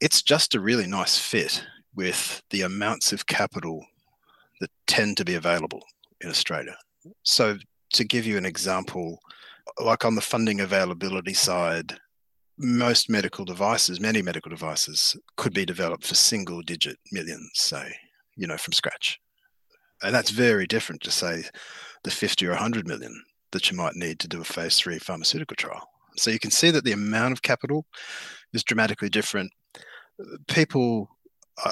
it's 0.00 0.22
just 0.22 0.54
a 0.54 0.60
really 0.60 0.86
nice 0.86 1.18
fit 1.18 1.64
with 1.94 2.42
the 2.50 2.62
amounts 2.62 3.12
of 3.12 3.26
capital 3.26 3.84
that 4.60 4.70
tend 4.86 5.16
to 5.16 5.24
be 5.24 5.34
available 5.34 5.82
in 6.20 6.30
australia. 6.30 6.76
So 7.22 7.58
to 7.92 8.04
give 8.04 8.26
you 8.26 8.36
an 8.36 8.46
example 8.46 9.18
like 9.80 10.04
on 10.04 10.14
the 10.14 10.20
funding 10.20 10.60
availability 10.60 11.34
side 11.34 11.98
most 12.58 13.10
medical 13.10 13.44
devices 13.44 14.00
many 14.00 14.22
medical 14.22 14.50
devices 14.50 15.16
could 15.36 15.52
be 15.52 15.66
developed 15.66 16.06
for 16.06 16.14
single 16.14 16.62
digit 16.62 16.96
millions 17.12 17.50
say 17.54 17.94
you 18.36 18.46
know 18.46 18.56
from 18.56 18.72
scratch 18.72 19.20
and 20.02 20.14
that's 20.14 20.30
very 20.30 20.66
different 20.66 21.02
to 21.02 21.10
say 21.10 21.44
the 22.04 22.10
50 22.10 22.46
or 22.46 22.50
100 22.50 22.86
million 22.86 23.22
that 23.52 23.70
you 23.70 23.76
might 23.76 23.96
need 23.96 24.18
to 24.20 24.28
do 24.28 24.40
a 24.40 24.44
phase 24.44 24.76
three 24.76 24.98
pharmaceutical 24.98 25.56
trial. 25.56 25.88
So 26.16 26.30
you 26.30 26.38
can 26.38 26.50
see 26.50 26.70
that 26.70 26.84
the 26.84 26.92
amount 26.92 27.32
of 27.32 27.42
capital 27.42 27.86
is 28.52 28.64
dramatically 28.64 29.08
different. 29.08 29.52
People 30.48 31.10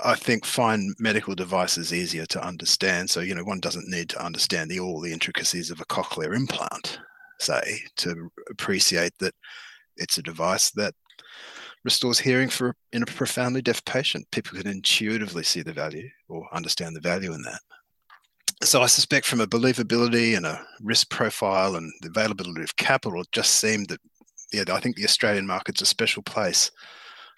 I 0.03 0.15
think 0.15 0.47
find 0.47 0.95
medical 0.99 1.35
devices 1.35 1.93
easier 1.93 2.25
to 2.27 2.47
understand. 2.47 3.11
So, 3.11 3.21
you 3.21 3.35
know, 3.35 3.45
one 3.45 3.61
doesn't 3.61 3.89
need 3.89 4.09
to 4.11 4.25
understand 4.25 4.71
the 4.71 4.81
all 4.81 5.01
the 5.01 5.13
intricacies 5.13 5.71
of 5.71 5.81
a 5.81 5.85
cochlear 5.85 6.35
implant, 6.35 6.99
say, 7.39 7.81
to 7.97 8.31
appreciate 8.51 9.13
that 9.21 9.35
it's 9.99 10.17
a 10.17 10.23
device 10.23 10.71
that 10.73 10.95
restores 11.85 12.19
hearing 12.19 12.49
for 12.49 12.75
in 12.95 13.03
a 13.03 13.07
profoundly 13.07 13.61
deaf 13.61 13.85
patient. 13.85 14.27
People 14.31 14.59
can 14.59 14.67
intuitively 14.67 15.43
see 15.43 15.61
the 15.61 15.73
value 15.73 16.09
or 16.29 16.49
understand 16.55 16.97
the 16.97 17.01
value 17.01 17.35
in 17.35 17.43
that. 17.43 17.61
So 18.65 18.83
I 18.83 18.87
suspect 18.87 19.27
from 19.27 19.41
a 19.41 19.47
believability 19.47 20.37
and 20.37 20.47
a 20.47 20.65
risk 20.83 21.11
profile 21.11 21.77
and 21.77 21.93
the 22.01 22.09
availability 22.09 22.63
of 22.63 22.77
capital, 22.77 23.21
it 23.21 23.31
just 23.31 23.61
seemed 23.61 23.89
that 23.89 24.01
yeah, 24.53 24.65
I 24.73 24.81
think 24.81 24.97
the 24.97 25.05
Australian 25.05 25.47
market's 25.47 25.83
a 25.83 25.87
special 25.87 26.23
place 26.23 26.71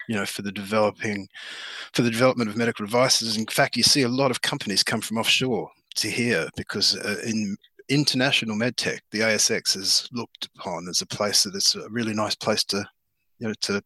you 0.07 0.15
know, 0.15 0.25
for 0.25 0.41
the 0.41 0.51
developing, 0.51 1.27
for 1.93 2.01
the 2.01 2.09
development 2.09 2.49
of 2.49 2.57
medical 2.57 2.85
devices. 2.85 3.37
In 3.37 3.45
fact, 3.45 3.75
you 3.75 3.83
see 3.83 4.03
a 4.03 4.09
lot 4.09 4.31
of 4.31 4.41
companies 4.41 4.83
come 4.83 5.01
from 5.01 5.17
offshore 5.17 5.69
to 5.95 6.09
here 6.09 6.47
because 6.55 6.95
uh, 6.95 7.17
in 7.25 7.57
international 7.89 8.55
medtech, 8.55 8.99
the 9.11 9.19
ASX 9.19 9.75
is 9.75 10.07
looked 10.11 10.47
upon 10.55 10.87
as 10.87 11.01
a 11.01 11.05
place 11.05 11.43
that 11.43 11.55
is 11.55 11.75
a 11.75 11.89
really 11.89 12.13
nice 12.13 12.35
place 12.35 12.63
to, 12.65 12.85
you 13.39 13.47
know, 13.47 13.53
to 13.61 13.83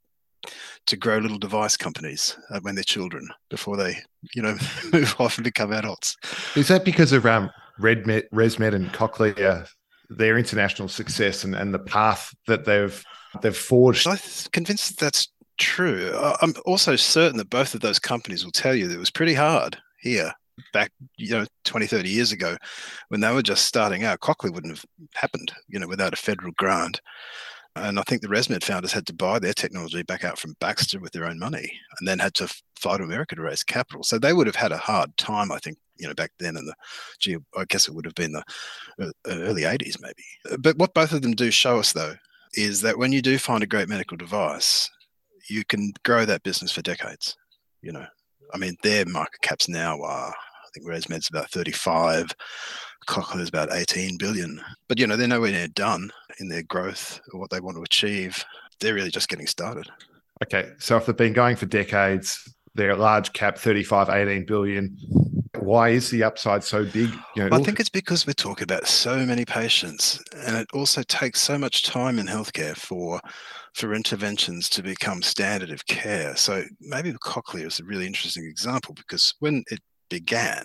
to 0.88 0.96
grow 0.98 1.18
little 1.18 1.38
device 1.38 1.78
companies 1.78 2.38
uh, 2.50 2.60
when 2.62 2.76
they're 2.76 2.84
children 2.84 3.30
before 3.50 3.78
they, 3.78 3.98
you 4.34 4.42
know, 4.42 4.56
move 4.94 5.16
off 5.20 5.38
and 5.38 5.44
become 5.44 5.72
adults. 5.72 6.16
Is 6.56 6.68
that 6.68 6.86
because 6.86 7.14
of 7.14 7.26
um, 7.26 7.50
ResMed, 7.80 8.24
ResMed 8.34 8.74
and 8.74 8.92
Cochlear, 8.94 9.68
their 10.10 10.38
international 10.38 10.88
success 10.88 11.44
and, 11.44 11.56
and 11.56 11.74
the 11.74 11.80
path 11.80 12.34
that 12.48 12.66
they've 12.66 13.04
they've 13.42 13.56
forged? 13.56 14.08
I'm 14.08 14.20
convinced 14.52 15.00
that's 15.00 15.30
true. 15.58 16.12
I'm 16.42 16.54
also 16.66 16.96
certain 16.96 17.38
that 17.38 17.50
both 17.50 17.76
of 17.76 17.82
those 17.82 18.00
companies 18.00 18.44
will 18.44 18.52
tell 18.52 18.76
you 18.76 18.88
that 18.88 18.96
it 18.96 19.00
was 19.00 19.12
pretty 19.12 19.34
hard 19.34 19.78
here 20.00 20.34
back, 20.74 20.92
you 21.18 21.32
know, 21.32 21.46
20, 21.66 21.88
30 21.88 22.10
years 22.10 22.32
ago 22.32 22.58
when 23.10 23.22
they 23.22 23.32
were 23.34 23.42
just 23.42 23.66
starting 23.66 24.04
out. 24.04 24.20
Cochlear 24.20 24.54
wouldn't 24.54 24.76
have 24.76 24.86
happened, 25.14 25.52
you 25.68 25.80
know, 25.80 25.88
without 25.88 26.14
a 26.14 26.18
federal 26.18 26.52
grant. 26.58 27.02
And 27.76 28.00
I 28.00 28.04
think 28.04 28.22
the 28.22 28.28
ResMed 28.28 28.64
founders 28.64 28.92
had 28.92 29.06
to 29.08 29.14
buy 29.14 29.40
their 29.40 29.54
technology 29.54 30.04
back 30.04 30.26
out 30.26 30.38
from 30.38 30.56
Baxter 30.60 31.00
with 31.00 31.14
their 31.14 31.26
own 31.26 31.40
money 31.40 31.72
and 32.00 32.08
then 32.08 32.20
had 32.20 32.34
to 32.36 32.54
fly 32.78 32.98
to 32.98 33.04
America 33.04 33.36
to 33.36 33.42
raise 33.42 33.64
capital. 33.64 34.04
So 34.04 34.20
they 34.20 34.34
would 34.34 34.48
have 34.48 34.56
had 34.56 34.74
a 34.74 34.78
hard 34.78 35.16
time, 35.18 35.52
I 35.52 35.58
think, 35.60 35.78
you 35.98 36.08
know, 36.08 36.14
back 36.14 36.32
then 36.40 36.58
in 36.58 36.66
the, 36.66 36.74
gee, 37.20 37.38
I 37.56 37.64
guess 37.70 37.88
it 37.88 37.94
would 37.94 38.06
have 38.06 38.16
been 38.16 38.34
the 38.34 38.44
uh, 39.00 39.12
early 39.28 39.62
80s 39.62 40.02
maybe. 40.02 40.58
But 40.60 40.78
what 40.78 40.94
both 40.94 41.14
of 41.14 41.22
them 41.22 41.34
do 41.34 41.50
show 41.50 41.80
us, 41.80 41.94
though, 41.94 42.16
is 42.54 42.82
that 42.82 42.98
when 42.98 43.14
you 43.14 43.22
do 43.22 43.38
find 43.38 43.64
a 43.64 43.68
great 43.68 43.88
medical 43.88 44.18
device, 44.18 44.90
you 45.50 45.64
can 45.64 45.94
grow 46.04 46.26
that 46.26 46.44
business 46.44 46.72
for 46.72 46.82
decades. 46.82 47.38
You 47.82 47.94
know, 47.94 48.06
I 48.54 48.58
mean, 48.58 48.76
their 48.84 49.06
market 49.06 49.42
caps 49.42 49.70
now 49.70 50.02
are, 50.02 50.34
think 50.74 50.88
ResMed's 50.88 51.30
about 51.30 51.50
35, 51.52 52.32
Cochlear's 53.08 53.50
about 53.50 53.74
18 53.74 54.18
billion. 54.18 54.62
But, 54.88 55.00
you 55.00 55.08
know, 55.08 55.16
they're 55.16 55.28
nowhere 55.28 55.52
near 55.52 55.68
done 55.68 56.12
in 56.40 56.50
their 56.50 56.64
growth 56.64 57.20
or 57.34 57.40
what 57.40 57.50
they 57.50 57.60
want 57.60 57.78
to 57.78 57.84
achieve. 57.84 58.44
They're 58.80 58.94
really 58.94 59.12
just 59.12 59.30
getting 59.30 59.48
started. 59.48 59.88
Okay. 60.44 60.72
So 60.80 60.98
if 60.98 61.06
they've 61.06 61.16
been 61.16 61.34
going 61.34 61.56
for 61.56 61.66
decades, 61.66 62.54
they're 62.74 62.92
a 62.92 62.96
large 62.96 63.34
cap, 63.34 63.58
35, 63.58 64.10
18 64.10 64.46
billion. 64.46 64.98
Why 65.60 65.90
is 65.90 66.10
the 66.10 66.24
upside 66.24 66.64
so 66.64 66.86
big? 66.86 67.12
You 67.36 67.48
know, 67.48 67.56
I 67.56 67.62
think 67.62 67.80
it's 67.80 67.90
because 67.90 68.26
we're 68.26 68.34
talking 68.34 68.64
about 68.64 68.88
so 68.88 69.24
many 69.26 69.46
patients, 69.46 70.24
and 70.48 70.58
it 70.58 70.68
also 70.74 71.04
takes 71.04 71.40
so 71.40 71.58
much 71.58 71.84
time 71.84 72.18
in 72.18 72.26
healthcare 72.26 72.76
for 72.76 73.20
for 73.74 73.94
interventions 73.94 74.70
to 74.70 74.84
become 74.84 75.22
standard 75.22 75.70
of 75.70 75.86
care. 75.86 76.36
So 76.36 76.64
maybe 76.80 77.12
the 77.12 77.20
cochlear 77.20 77.68
is 77.68 77.80
a 77.80 77.84
really 77.84 78.06
interesting 78.06 78.46
example 78.46 78.94
because 78.94 79.34
when 79.40 79.64
it 79.70 79.80
began, 80.12 80.64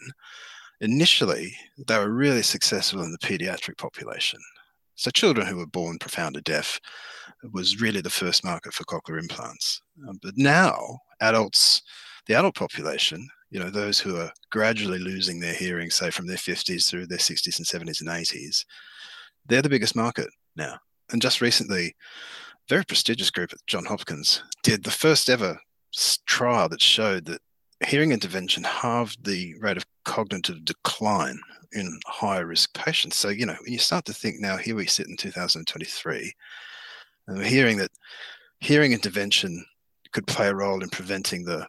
initially 0.82 1.56
they 1.88 1.98
were 1.98 2.10
really 2.10 2.42
successful 2.42 3.02
in 3.02 3.12
the 3.12 3.26
pediatric 3.26 3.78
population. 3.78 4.40
So 4.96 5.10
children 5.10 5.46
who 5.46 5.56
were 5.56 5.66
born 5.66 5.98
profoundly 5.98 6.42
deaf 6.42 6.78
was 7.52 7.80
really 7.80 8.00
the 8.00 8.10
first 8.10 8.44
market 8.44 8.74
for 8.74 8.84
cochlear 8.84 9.20
implants. 9.20 9.80
Um, 10.08 10.18
but 10.22 10.34
now 10.36 10.98
adults, 11.20 11.82
the 12.26 12.34
adult 12.34 12.54
population, 12.54 13.26
you 13.50 13.60
know, 13.60 13.70
those 13.70 14.00
who 14.00 14.16
are 14.16 14.32
gradually 14.50 14.98
losing 14.98 15.38
their 15.38 15.54
hearing, 15.54 15.90
say 15.90 16.10
from 16.10 16.26
their 16.26 16.36
50s 16.36 16.88
through 16.88 17.06
their 17.06 17.18
60s 17.18 17.58
and 17.58 17.66
70s 17.66 18.00
and 18.00 18.10
80s, 18.10 18.64
they're 19.46 19.62
the 19.62 19.68
biggest 19.68 19.94
market 19.94 20.28
now. 20.56 20.78
And 21.12 21.22
just 21.22 21.40
recently, 21.40 21.86
a 21.86 21.94
very 22.68 22.84
prestigious 22.84 23.30
group 23.30 23.52
at 23.52 23.64
John 23.66 23.84
Hopkins 23.84 24.42
did 24.62 24.82
the 24.82 24.90
first 24.90 25.30
ever 25.30 25.58
trial 26.26 26.68
that 26.68 26.82
showed 26.82 27.26
that 27.26 27.40
hearing 27.84 28.12
intervention 28.12 28.64
halved 28.64 29.24
the 29.24 29.54
rate 29.60 29.76
of 29.76 29.84
cognitive 30.04 30.64
decline 30.64 31.38
in 31.72 32.00
higher 32.06 32.46
risk 32.46 32.72
patients. 32.74 33.16
So, 33.16 33.28
you 33.28 33.46
know, 33.46 33.56
when 33.60 33.72
you 33.72 33.78
start 33.78 34.04
to 34.06 34.14
think 34.14 34.40
now, 34.40 34.56
here 34.56 34.74
we 34.74 34.86
sit 34.86 35.08
in 35.08 35.16
2023, 35.16 36.32
and 37.28 37.38
we're 37.38 37.44
hearing 37.44 37.76
that 37.78 37.90
hearing 38.60 38.92
intervention 38.92 39.64
could 40.12 40.26
play 40.26 40.48
a 40.48 40.54
role 40.54 40.82
in 40.82 40.88
preventing 40.88 41.44
the 41.44 41.66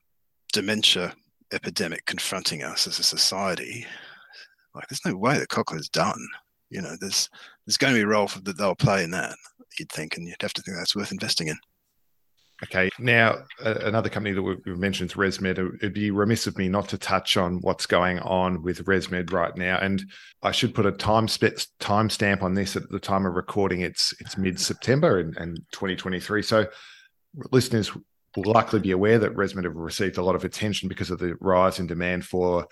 dementia 0.53 1.13
epidemic 1.51 2.05
confronting 2.05 2.63
us 2.63 2.87
as 2.87 2.99
a 2.99 3.03
society. 3.03 3.85
Like, 4.73 4.87
there's 4.87 5.05
no 5.05 5.15
way 5.15 5.37
that 5.37 5.49
Cochlear 5.49 5.79
is 5.79 5.89
done. 5.89 6.25
You 6.69 6.81
know, 6.81 6.95
there's 6.99 7.29
there's 7.65 7.77
going 7.77 7.93
to 7.93 7.97
be 7.97 8.03
a 8.03 8.07
role 8.07 8.29
that 8.43 8.57
they'll 8.57 8.75
play 8.75 9.03
in 9.03 9.11
that 9.11 9.35
you'd 9.79 9.91
think, 9.91 10.17
and 10.17 10.27
you'd 10.27 10.41
have 10.41 10.53
to 10.53 10.61
think 10.61 10.77
that's 10.77 10.95
worth 10.95 11.11
investing 11.11 11.47
in. 11.47 11.57
Okay. 12.63 12.89
Now, 12.97 13.43
another 13.59 14.09
company 14.09 14.33
that 14.33 14.41
we've 14.41 14.77
mentioned 14.77 15.11
is 15.11 15.15
ResMed. 15.15 15.75
It'd 15.75 15.93
be 15.93 16.09
remiss 16.09 16.47
of 16.47 16.57
me 16.57 16.67
not 16.67 16.89
to 16.89 16.97
touch 16.97 17.37
on 17.37 17.59
what's 17.61 17.85
going 17.85 18.17
on 18.19 18.63
with 18.63 18.85
ResMed 18.85 19.31
right 19.31 19.55
now. 19.55 19.77
And 19.77 20.03
I 20.41 20.51
should 20.51 20.73
put 20.73 20.87
a 20.87 20.91
time 20.91 21.27
sp- 21.29 21.53
on 21.83 22.53
this 22.55 22.75
at 22.75 22.89
the 22.89 22.99
time 22.99 23.27
of 23.27 23.35
recording. 23.35 23.81
It's 23.81 24.13
it's 24.19 24.37
mid 24.37 24.59
September 24.59 25.19
and 25.19 25.57
2023. 25.71 26.41
So 26.41 26.65
listeners 27.51 27.91
will 28.35 28.51
likely 28.51 28.79
be 28.79 28.91
aware 28.91 29.19
that 29.19 29.35
ResMed 29.35 29.65
have 29.65 29.75
received 29.75 30.17
a 30.17 30.23
lot 30.23 30.35
of 30.35 30.43
attention 30.43 30.89
because 30.89 31.11
of 31.11 31.19
the 31.19 31.35
rise 31.39 31.79
in 31.79 31.85
demand 31.85 32.25
for 32.25 32.67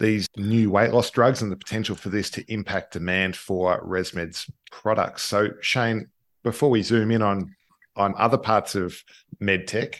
these 0.00 0.26
new 0.36 0.68
weight 0.68 0.92
loss 0.92 1.10
drugs 1.10 1.42
and 1.42 1.52
the 1.52 1.56
potential 1.56 1.94
for 1.94 2.08
this 2.08 2.28
to 2.30 2.52
impact 2.52 2.92
demand 2.92 3.36
for 3.36 3.80
ResMed's 3.86 4.50
products. 4.72 5.22
So, 5.22 5.50
Shane, 5.60 6.08
before 6.42 6.70
we 6.70 6.82
zoom 6.82 7.12
in 7.12 7.22
on 7.22 7.54
on 7.96 8.14
other 8.16 8.38
parts 8.38 8.74
of 8.74 9.02
medtech, 9.40 9.96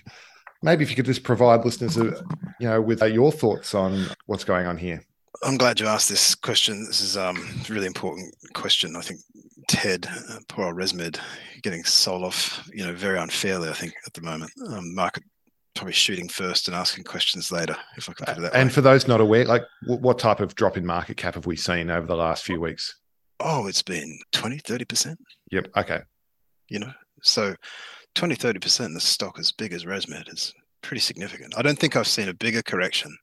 maybe 0.62 0.84
if 0.84 0.90
you 0.90 0.96
could 0.96 1.06
just 1.06 1.22
provide 1.24 1.64
listeners, 1.64 1.96
a, 1.96 2.24
you 2.60 2.68
know, 2.68 2.80
with 2.80 3.02
uh, 3.02 3.06
your 3.06 3.32
thoughts 3.32 3.74
on 3.74 4.06
what's 4.26 4.44
going 4.44 4.66
on 4.66 4.76
here. 4.76 5.04
I'm 5.42 5.56
glad 5.56 5.80
you 5.80 5.86
asked 5.86 6.08
this 6.08 6.34
question. 6.34 6.84
This 6.84 7.00
is 7.00 7.16
um, 7.16 7.36
a 7.36 7.72
really 7.72 7.86
important 7.86 8.34
question. 8.52 8.94
I 8.96 9.00
think 9.00 9.20
Ted, 9.66 10.06
uh, 10.30 10.38
poor 10.48 10.66
old 10.66 10.76
ResMed, 10.76 11.18
getting 11.62 11.82
sold 11.84 12.22
off, 12.22 12.68
you 12.72 12.84
know, 12.84 12.92
very 12.94 13.18
unfairly. 13.18 13.68
I 13.68 13.72
think 13.72 13.94
at 14.06 14.12
the 14.12 14.20
moment, 14.20 14.52
um, 14.68 14.94
market 14.94 15.24
probably 15.74 15.94
shooting 15.94 16.28
first 16.28 16.68
and 16.68 16.76
asking 16.76 17.04
questions 17.04 17.50
later, 17.50 17.74
if 17.96 18.08
I 18.08 18.12
could 18.12 18.26
put 18.26 18.38
it 18.38 18.40
that 18.42 18.54
and 18.54 18.68
way. 18.68 18.74
for 18.74 18.82
those 18.82 19.08
not 19.08 19.20
aware, 19.20 19.46
like 19.46 19.62
what 19.86 20.18
type 20.18 20.40
of 20.40 20.54
drop 20.54 20.76
in 20.76 20.84
market 20.84 21.16
cap 21.16 21.34
have 21.34 21.46
we 21.46 21.56
seen 21.56 21.90
over 21.90 22.06
the 22.06 22.16
last 22.16 22.44
few 22.44 22.60
weeks? 22.60 22.94
Oh, 23.40 23.66
it's 23.66 23.82
been 23.82 24.16
20, 24.32 24.58
30%. 24.58 25.16
Yep. 25.50 25.68
Okay 25.76 26.02
you 26.72 26.78
know 26.78 26.92
so 27.22 27.54
20 28.14 28.36
30% 28.36 28.86
in 28.86 28.94
the 28.94 29.00
stock 29.00 29.38
as 29.38 29.52
big 29.52 29.72
as 29.72 29.84
resmed 29.84 30.32
is 30.32 30.52
pretty 30.82 31.00
significant. 31.00 31.54
I 31.56 31.62
don't 31.62 31.78
think 31.78 31.96
i've 31.96 32.06
seen 32.06 32.28
a 32.28 32.34
bigger 32.34 32.62
correction 32.62 33.16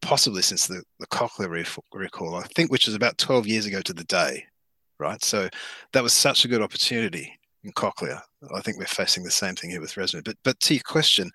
possibly 0.00 0.42
since 0.42 0.66
the, 0.66 0.82
the 0.98 1.06
cochlear 1.06 1.78
recall. 1.94 2.34
I 2.34 2.42
think 2.54 2.70
which 2.70 2.88
is 2.88 2.94
about 2.94 3.18
12 3.18 3.46
years 3.46 3.66
ago 3.66 3.80
to 3.80 3.92
the 3.92 4.04
day 4.04 4.44
right? 4.98 5.22
So 5.24 5.48
that 5.92 6.02
was 6.02 6.12
such 6.12 6.44
a 6.44 6.48
good 6.48 6.62
opportunity 6.62 7.32
in 7.64 7.72
cochlear. 7.72 8.20
I 8.54 8.60
think 8.60 8.78
we're 8.78 8.86
facing 8.86 9.24
the 9.24 9.30
same 9.30 9.56
thing 9.56 9.70
here 9.70 9.80
with 9.80 9.94
resmed. 9.94 10.24
But 10.24 10.36
but 10.44 10.60
to 10.60 10.74
your 10.74 10.82
question 10.84 11.30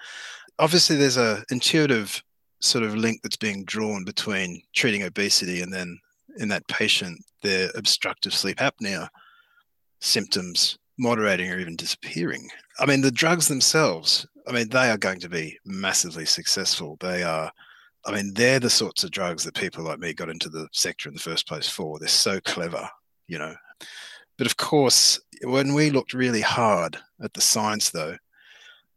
obviously 0.60 0.96
there's 0.96 1.18
a 1.18 1.44
intuitive 1.52 2.24
sort 2.60 2.84
of 2.84 2.96
link 2.96 3.22
that's 3.22 3.38
being 3.38 3.64
drawn 3.66 4.04
between 4.04 4.62
treating 4.74 5.04
obesity 5.04 5.62
and 5.62 5.72
then 5.72 6.00
in 6.38 6.48
that 6.50 6.68
patient 6.68 7.20
their 7.44 7.70
obstructive 7.76 8.34
sleep 8.34 8.58
apnea 8.58 9.08
symptoms 10.02 10.78
moderating 10.98 11.52
or 11.52 11.60
even 11.60 11.76
disappearing. 11.76 12.50
I 12.80 12.86
mean, 12.86 13.02
the 13.02 13.12
drugs 13.12 13.48
themselves, 13.48 14.26
I 14.48 14.52
mean, 14.52 14.70
they 14.70 14.90
are 14.90 14.98
going 14.98 15.20
to 15.22 15.30
be 15.30 15.58
massively 15.66 16.26
successful. 16.26 16.98
They 17.00 17.24
are, 17.24 17.52
I 18.06 18.12
mean, 18.12 18.34
they're 18.34 18.60
the 18.60 18.70
sorts 18.70 19.04
of 19.04 19.12
drugs 19.12 19.44
that 19.44 19.56
people 19.56 19.84
like 19.84 20.00
me 20.00 20.14
got 20.14 20.30
into 20.30 20.50
the 20.50 20.68
sector 20.72 21.10
in 21.10 21.16
the 21.16 21.22
first 21.22 21.48
place 21.48 21.70
for. 21.70 22.00
They're 22.00 22.08
so 22.08 22.40
clever, 22.42 22.90
you 23.28 23.38
know. 23.38 23.56
But 24.38 24.48
of 24.48 24.58
course, 24.58 25.20
when 25.44 25.74
we 25.74 25.90
looked 25.90 26.14
really 26.14 26.42
hard 26.42 26.98
at 27.22 27.34
the 27.34 27.42
science, 27.42 27.90
though, 27.90 28.18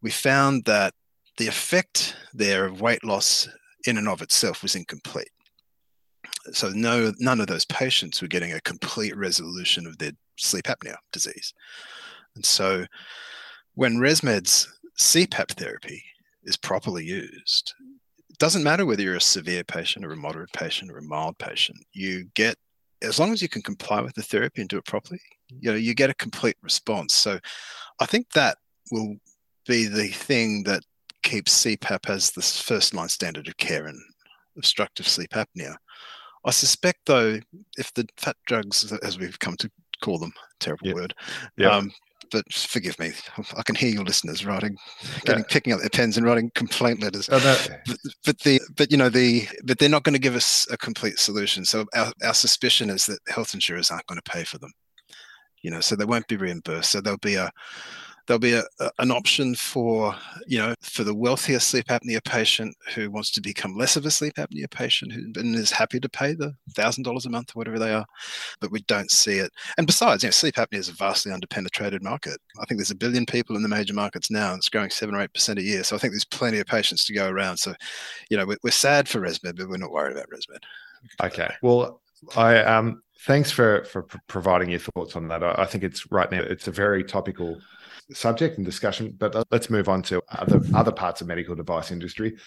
we 0.01 0.11
found 0.11 0.65
that 0.65 0.93
the 1.37 1.47
effect 1.47 2.15
there 2.33 2.65
of 2.65 2.81
weight 2.81 3.03
loss 3.03 3.47
in 3.85 3.97
and 3.97 4.07
of 4.07 4.21
itself 4.21 4.61
was 4.61 4.75
incomplete. 4.75 5.31
So 6.53 6.69
no, 6.69 7.13
none 7.19 7.39
of 7.39 7.47
those 7.47 7.65
patients 7.65 8.21
were 8.21 8.27
getting 8.27 8.53
a 8.53 8.61
complete 8.61 9.15
resolution 9.15 9.85
of 9.85 9.97
their 9.97 10.11
sleep 10.37 10.65
apnea 10.65 10.95
disease. 11.11 11.53
And 12.35 12.45
so 12.45 12.85
when 13.75 13.97
ResMed's 13.97 14.67
CPAP 14.99 15.51
therapy 15.51 16.03
is 16.43 16.57
properly 16.57 17.05
used, 17.05 17.73
it 18.29 18.37
doesn't 18.37 18.63
matter 18.63 18.85
whether 18.85 19.01
you're 19.03 19.15
a 19.15 19.21
severe 19.21 19.63
patient 19.63 20.05
or 20.05 20.11
a 20.11 20.17
moderate 20.17 20.51
patient 20.53 20.91
or 20.91 20.97
a 20.97 21.03
mild 21.03 21.37
patient. 21.37 21.77
You 21.93 22.25
get 22.33 22.55
as 23.01 23.19
long 23.19 23.33
as 23.33 23.41
you 23.41 23.49
can 23.49 23.61
comply 23.61 24.01
with 24.01 24.13
the 24.13 24.21
therapy 24.21 24.61
and 24.61 24.69
do 24.69 24.77
it 24.77 24.85
properly, 24.85 25.19
you 25.49 25.71
know, 25.71 25.77
you 25.77 25.93
get 25.93 26.09
a 26.09 26.15
complete 26.15 26.57
response. 26.61 27.13
So 27.13 27.39
I 27.99 28.05
think 28.05 28.31
that 28.31 28.57
will 28.91 29.15
be 29.67 29.85
the 29.87 30.07
thing 30.07 30.63
that 30.63 30.83
keeps 31.23 31.65
CPAP 31.65 32.09
as 32.09 32.31
the 32.31 32.41
first 32.41 32.93
line 32.93 33.09
standard 33.09 33.47
of 33.47 33.57
care 33.57 33.87
in 33.87 34.01
obstructive 34.57 35.07
sleep 35.07 35.31
apnea. 35.31 35.75
I 36.45 36.51
suspect, 36.51 36.99
though, 37.05 37.39
if 37.77 37.93
the 37.93 38.07
fat 38.17 38.35
drugs, 38.45 38.91
as 39.03 39.19
we've 39.19 39.39
come 39.39 39.55
to 39.57 39.69
call 40.01 40.17
them, 40.17 40.33
terrible 40.59 40.87
yep. 40.87 40.95
word, 40.95 41.15
yep. 41.57 41.71
Um, 41.71 41.91
but 42.31 42.51
forgive 42.51 42.97
me, 42.97 43.11
I 43.57 43.63
can 43.63 43.75
hear 43.75 43.89
your 43.89 44.05
listeners 44.05 44.45
writing, 44.45 44.77
getting 45.25 45.43
yeah. 45.43 45.49
picking 45.49 45.73
up 45.73 45.81
their 45.81 45.89
pens 45.89 46.17
and 46.17 46.25
writing 46.25 46.49
complaint 46.55 47.01
letters. 47.01 47.29
Oh, 47.31 47.37
no. 47.39 47.57
but, 47.85 47.97
but, 48.25 48.39
the 48.39 48.61
but 48.77 48.91
you 48.91 48.97
know 48.97 49.09
the 49.09 49.47
but 49.65 49.77
they're 49.77 49.89
not 49.89 50.03
going 50.03 50.13
to 50.13 50.19
give 50.19 50.35
us 50.35 50.65
a 50.71 50.77
complete 50.77 51.19
solution. 51.19 51.65
So 51.65 51.85
our, 51.93 52.11
our 52.23 52.33
suspicion 52.33 52.89
is 52.89 53.05
that 53.07 53.19
health 53.27 53.53
insurers 53.53 53.91
aren't 53.91 54.07
going 54.07 54.21
to 54.23 54.31
pay 54.31 54.43
for 54.43 54.57
them. 54.57 54.71
You 55.61 55.71
know, 55.71 55.81
so 55.81 55.95
they 55.95 56.05
won't 56.05 56.27
be 56.27 56.37
reimbursed. 56.37 56.91
So 56.91 57.01
there'll 57.01 57.19
be 57.19 57.35
a 57.35 57.51
there'll 58.27 58.39
be 58.39 58.53
a, 58.53 58.63
a, 58.79 58.91
an 58.99 59.11
option 59.11 59.55
for 59.55 60.15
you 60.47 60.57
know 60.57 60.73
for 60.81 61.03
the 61.03 61.13
wealthier 61.13 61.59
sleep 61.59 61.87
apnea 61.87 62.23
patient 62.23 62.75
who 62.93 63.09
wants 63.09 63.31
to 63.31 63.41
become 63.41 63.77
less 63.77 63.95
of 63.95 64.05
a 64.05 64.11
sleep 64.11 64.33
apnea 64.35 64.69
patient 64.69 65.11
who 65.11 65.21
and 65.39 65.55
is 65.55 65.71
happy 65.71 65.99
to 65.99 66.09
pay 66.09 66.33
the 66.33 66.53
thousand 66.75 67.03
dollars 67.03 67.25
a 67.25 67.29
month 67.29 67.51
or 67.51 67.59
whatever 67.59 67.79
they 67.79 67.93
are 67.93 68.05
but 68.59 68.71
we 68.71 68.81
don't 68.81 69.11
see 69.11 69.37
it. 69.37 69.51
And 69.77 69.87
besides 69.87 70.23
you 70.23 70.27
know 70.27 70.31
sleep 70.31 70.55
apnea 70.55 70.79
is 70.79 70.89
a 70.89 70.93
vastly 70.93 71.31
underpenetrated 71.31 72.01
market. 72.01 72.39
I 72.59 72.65
think 72.65 72.79
there's 72.79 72.91
a 72.91 72.95
billion 72.95 73.25
people 73.25 73.55
in 73.55 73.63
the 73.63 73.69
major 73.69 73.93
markets 73.93 74.31
now 74.31 74.51
and 74.51 74.59
it's 74.59 74.69
growing 74.69 74.89
seven 74.89 75.15
or 75.15 75.21
eight 75.21 75.33
percent 75.33 75.59
a 75.59 75.63
year. 75.63 75.83
So 75.83 75.95
i 75.95 75.99
think 75.99 76.13
there's 76.13 76.25
plenty 76.25 76.59
of 76.59 76.67
patients 76.67 77.05
to 77.05 77.13
go 77.13 77.29
around. 77.29 77.57
So 77.57 77.73
you 78.29 78.37
know 78.37 78.45
we're, 78.45 78.57
we're 78.63 78.71
sad 78.71 79.07
for 79.07 79.19
resmed 79.19 79.57
but 79.57 79.67
we're 79.67 79.77
not 79.77 79.91
worried 79.91 80.15
about 80.15 80.29
resmed. 80.29 80.63
Okay. 81.23 81.51
Well 81.61 82.01
i 82.35 82.59
um 82.59 83.01
thanks 83.25 83.51
for 83.51 83.83
for 83.85 84.03
providing 84.27 84.69
your 84.69 84.79
thoughts 84.79 85.15
on 85.15 85.27
that. 85.29 85.43
I, 85.43 85.63
I 85.63 85.65
think 85.65 85.83
it's 85.83 86.11
right 86.11 86.31
now 86.31 86.41
it's 86.41 86.67
a 86.67 86.71
very 86.71 87.03
topical 87.03 87.59
subject 88.13 88.57
and 88.57 88.65
discussion, 88.65 89.15
but 89.17 89.45
let's 89.51 89.69
move 89.69 89.89
on 89.89 90.01
to 90.03 90.21
other 90.29 90.61
other 90.73 90.91
parts 90.91 91.21
of 91.21 91.27
medical 91.27 91.55
device 91.55 91.91
industry. 91.91 92.37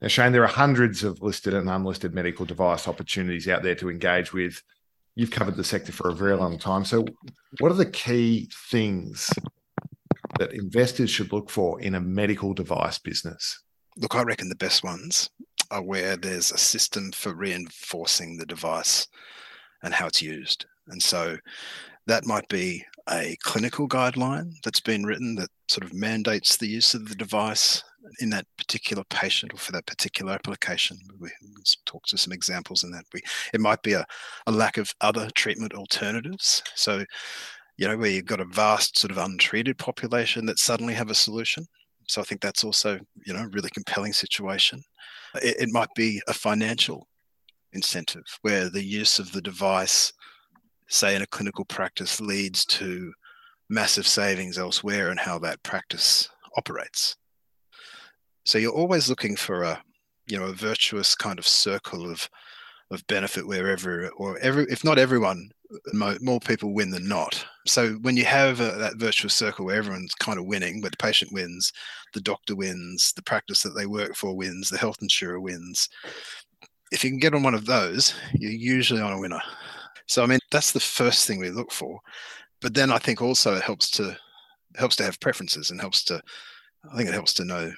Now, 0.00 0.08
Shane, 0.08 0.32
there 0.32 0.42
are 0.42 0.48
hundreds 0.48 1.04
of 1.04 1.20
listed 1.20 1.54
and 1.54 1.68
unlisted 1.68 2.14
medical 2.14 2.46
device 2.46 2.88
opportunities 2.88 3.48
out 3.48 3.62
there 3.62 3.74
to 3.76 3.90
engage 3.90 4.32
with. 4.32 4.62
You've 5.14 5.30
covered 5.30 5.56
the 5.56 5.64
sector 5.64 5.92
for 5.92 6.08
a 6.08 6.14
very 6.14 6.36
long 6.36 6.58
time. 6.58 6.84
So, 6.84 7.04
what 7.60 7.70
are 7.70 7.76
the 7.76 7.86
key 7.86 8.48
things 8.70 9.30
that 10.38 10.52
investors 10.52 11.10
should 11.10 11.32
look 11.32 11.50
for 11.50 11.80
in 11.80 11.94
a 11.94 12.00
medical 12.00 12.54
device 12.54 12.98
business? 12.98 13.62
Look, 13.96 14.14
I 14.14 14.22
reckon 14.22 14.48
the 14.48 14.54
best 14.54 14.82
ones 14.82 15.28
are 15.70 15.82
where 15.82 16.16
there's 16.16 16.50
a 16.50 16.58
system 16.58 17.12
for 17.12 17.34
reinforcing 17.34 18.36
the 18.36 18.46
device 18.46 19.06
and 19.82 19.92
how 19.92 20.06
it's 20.06 20.22
used. 20.22 20.64
And 20.88 21.02
so 21.02 21.36
that 22.06 22.26
might 22.26 22.48
be 22.48 22.84
a 23.10 23.36
clinical 23.42 23.88
guideline 23.88 24.54
that's 24.62 24.80
been 24.80 25.04
written 25.04 25.34
that 25.36 25.50
sort 25.68 25.84
of 25.84 25.92
mandates 25.92 26.56
the 26.56 26.68
use 26.68 26.94
of 26.94 27.08
the 27.08 27.14
device 27.14 27.82
in 28.20 28.30
that 28.30 28.46
particular 28.56 29.04
patient 29.10 29.54
or 29.54 29.56
for 29.56 29.72
that 29.72 29.86
particular 29.86 30.32
application. 30.32 30.98
We 31.18 31.30
talk 31.86 32.04
to 32.06 32.18
some 32.18 32.32
examples 32.32 32.84
in 32.84 32.90
that. 32.92 33.04
We 33.12 33.22
it 33.52 33.60
might 33.60 33.82
be 33.82 33.92
a, 33.94 34.06
a 34.46 34.52
lack 34.52 34.76
of 34.76 34.92
other 35.00 35.28
treatment 35.34 35.74
alternatives. 35.74 36.62
So, 36.74 37.04
you 37.76 37.88
know, 37.88 37.96
where 37.96 38.10
you've 38.10 38.26
got 38.26 38.40
a 38.40 38.44
vast 38.44 38.98
sort 38.98 39.10
of 39.10 39.18
untreated 39.18 39.78
population 39.78 40.46
that 40.46 40.58
suddenly 40.58 40.94
have 40.94 41.10
a 41.10 41.14
solution. 41.14 41.66
So 42.08 42.20
I 42.20 42.24
think 42.24 42.40
that's 42.40 42.64
also, 42.64 42.98
you 43.24 43.32
know, 43.32 43.44
a 43.44 43.48
really 43.48 43.70
compelling 43.70 44.12
situation. 44.12 44.82
It, 45.36 45.56
it 45.60 45.68
might 45.70 45.94
be 45.94 46.20
a 46.28 46.34
financial 46.34 47.08
incentive 47.72 48.24
where 48.42 48.68
the 48.68 48.84
use 48.84 49.18
of 49.18 49.32
the 49.32 49.40
device 49.40 50.12
say 50.92 51.16
in 51.16 51.22
a 51.22 51.26
clinical 51.26 51.64
practice 51.64 52.20
leads 52.20 52.64
to 52.66 53.12
massive 53.70 54.06
savings 54.06 54.58
elsewhere 54.58 55.10
and 55.10 55.18
how 55.18 55.38
that 55.38 55.62
practice 55.62 56.28
operates. 56.56 57.16
So 58.44 58.58
you're 58.58 58.72
always 58.72 59.08
looking 59.08 59.34
for 59.36 59.62
a 59.62 59.82
you 60.26 60.38
know 60.38 60.46
a 60.46 60.52
virtuous 60.52 61.14
kind 61.14 61.38
of 61.38 61.46
circle 61.46 62.10
of 62.10 62.28
of 62.90 63.06
benefit 63.06 63.46
wherever 63.46 64.10
or 64.16 64.38
every 64.38 64.66
if 64.68 64.84
not 64.84 64.98
everyone 64.98 65.50
more, 66.20 66.38
people 66.38 66.74
win 66.74 66.90
than 66.90 67.08
not 67.08 67.44
so 67.66 67.94
when 68.02 68.14
you 68.16 68.24
have 68.26 68.60
a, 68.60 68.72
that 68.72 68.96
virtuous 68.96 69.32
circle 69.32 69.64
where 69.64 69.76
everyone's 69.76 70.14
kind 70.14 70.38
of 70.38 70.44
winning 70.44 70.80
where 70.82 70.90
the 70.90 70.96
patient 70.98 71.32
wins 71.32 71.72
the 72.12 72.20
doctor 72.20 72.54
wins 72.54 73.12
the 73.16 73.22
practice 73.22 73.62
that 73.62 73.70
they 73.70 73.86
work 73.86 74.14
for 74.14 74.36
wins 74.36 74.68
the 74.68 74.76
health 74.76 74.98
insurer 75.00 75.40
wins 75.40 75.88
if 76.92 77.02
you 77.02 77.10
can 77.10 77.18
get 77.18 77.34
on 77.34 77.42
one 77.42 77.54
of 77.54 77.64
those 77.64 78.14
you're 78.34 78.52
usually 78.52 79.00
on 79.00 79.14
a 79.14 79.20
winner 79.20 79.40
so 80.06 80.22
I 80.22 80.26
mean, 80.26 80.38
that's 80.50 80.72
the 80.72 80.80
first 80.80 81.26
thing 81.26 81.38
we 81.38 81.50
look 81.50 81.72
for. 81.72 82.00
But 82.60 82.74
then 82.74 82.92
I 82.92 82.98
think 82.98 83.20
also 83.20 83.54
it 83.56 83.62
helps 83.62 83.90
to 83.92 84.16
helps 84.76 84.96
to 84.96 85.04
have 85.04 85.20
preferences 85.20 85.70
and 85.70 85.80
helps 85.80 86.04
to 86.04 86.22
I 86.90 86.96
think 86.96 87.08
it 87.08 87.14
helps 87.14 87.34
to 87.34 87.44
know 87.44 87.72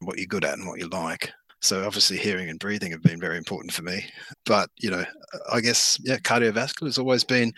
what 0.00 0.18
you're 0.18 0.26
good 0.26 0.44
at 0.44 0.58
and 0.58 0.66
what 0.66 0.80
you 0.80 0.88
like. 0.88 1.32
So 1.60 1.86
obviously 1.86 2.18
hearing 2.18 2.50
and 2.50 2.58
breathing 2.58 2.92
have 2.92 3.02
been 3.02 3.20
very 3.20 3.38
important 3.38 3.72
for 3.72 3.82
me. 3.82 4.04
But 4.44 4.68
you 4.78 4.90
know, 4.90 5.04
I 5.50 5.60
guess 5.60 5.98
yeah, 6.02 6.18
cardiovascular 6.18 6.86
has 6.86 6.98
always 6.98 7.24
been 7.24 7.54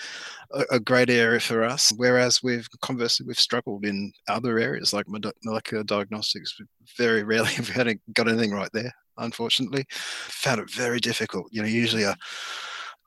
a, 0.53 0.65
a 0.73 0.81
great 0.81 1.11
area 1.11 1.41
for 1.41 1.65
us. 1.65 1.93
Whereas 1.97 2.41
we've 2.43 2.69
conversely 2.83 3.27
we've 3.27 3.41
struggled 3.41 3.85
in 3.85 4.13
other 4.29 4.59
areas 4.59 4.93
like 4.93 5.07
molecular 5.09 5.83
diagnostics. 5.83 6.57
Very 6.97 7.25
rarely 7.25 7.51
have 7.51 7.69
we 7.69 7.75
had 7.75 7.99
got 8.15 8.29
anything 8.29 8.53
right 8.53 8.71
there. 8.73 8.93
Unfortunately, 9.19 9.85
found 9.91 10.61
it 10.61 10.71
very 10.71 11.01
difficult. 11.01 11.49
You 11.51 11.63
know, 11.63 11.69
usually 11.69 12.05
a 12.05 12.17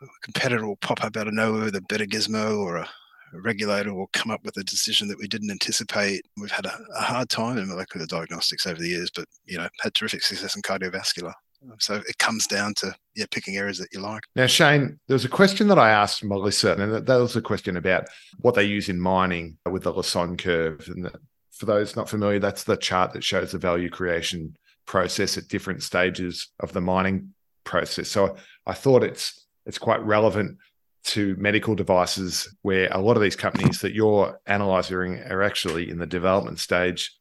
a 0.01 0.07
competitor 0.21 0.65
will 0.65 0.77
pop 0.77 1.03
up 1.03 1.17
out 1.17 1.27
of 1.27 1.33
nowhere 1.33 1.65
with 1.65 1.75
a 1.75 1.81
better 1.81 2.05
gizmo 2.05 2.57
or 2.57 2.77
a, 2.77 2.89
a 3.33 3.41
regulator 3.41 3.93
will 3.93 4.09
come 4.13 4.31
up 4.31 4.43
with 4.43 4.57
a 4.57 4.63
decision 4.63 5.07
that 5.07 5.19
we 5.19 5.27
didn't 5.27 5.51
anticipate. 5.51 6.25
We've 6.38 6.51
had 6.51 6.65
a, 6.65 6.77
a, 6.95 7.01
hard 7.01 7.29
time 7.29 7.57
in 7.57 7.67
molecular 7.67 8.05
diagnostics 8.05 8.65
over 8.65 8.79
the 8.79 8.88
years, 8.88 9.12
but 9.13 9.25
you 9.45 9.57
know, 9.57 9.67
had 9.81 9.93
terrific 9.93 10.23
success 10.23 10.55
in 10.55 10.62
cardiovascular. 10.62 11.33
So 11.79 11.95
it 11.95 12.17
comes 12.19 12.47
down 12.47 12.73
to 12.75 12.95
yeah, 13.15 13.25
picking 13.31 13.57
areas 13.57 13.77
that 13.79 13.89
you 13.91 13.99
like. 13.99 14.23
Now, 14.35 14.45
Shane, 14.45 14.97
there 15.07 15.15
was 15.15 15.25
a 15.25 15.29
question 15.29 15.67
that 15.67 15.77
I 15.77 15.89
asked 15.89 16.23
Melissa, 16.23 16.73
and 16.75 17.05
that 17.05 17.15
was 17.15 17.35
a 17.35 17.41
question 17.41 17.75
about 17.75 18.07
what 18.39 18.55
they 18.55 18.63
use 18.63 18.88
in 18.88 18.99
mining 18.99 19.57
with 19.69 19.83
the 19.83 19.91
Lassonde 19.91 20.39
curve. 20.39 20.88
And 20.88 21.12
for 21.51 21.65
those 21.65 21.97
not 21.97 22.09
familiar, 22.09 22.39
that's 22.39 22.63
the 22.63 22.77
chart 22.77 23.12
that 23.13 23.25
shows 23.25 23.51
the 23.51 23.57
value 23.57 23.89
creation 23.89 24.55
process 24.85 25.38
at 25.38 25.49
different 25.49 25.83
stages 25.83 26.47
of 26.62 26.71
the 26.71 26.81
mining 26.81 27.33
process. 27.65 28.07
So 28.07 28.38
I 28.65 28.73
thought 28.73 29.03
it's 29.03 29.45
it's 29.69 29.77
quite 29.77 30.03
relevant 30.03 30.58
to 31.03 31.36
medical 31.38 31.75
devices 31.75 32.53
where 32.63 32.89
a 32.91 32.99
lot 32.99 33.15
of 33.15 33.21
these 33.21 33.36
companies 33.36 33.82
that 33.82 33.93
you're 33.93 34.41
analyzing 34.47 35.19
are 35.19 35.43
actually 35.43 35.89
in 35.89 35.99
the 35.99 36.08
development 36.08 36.60
stage. 36.60 37.15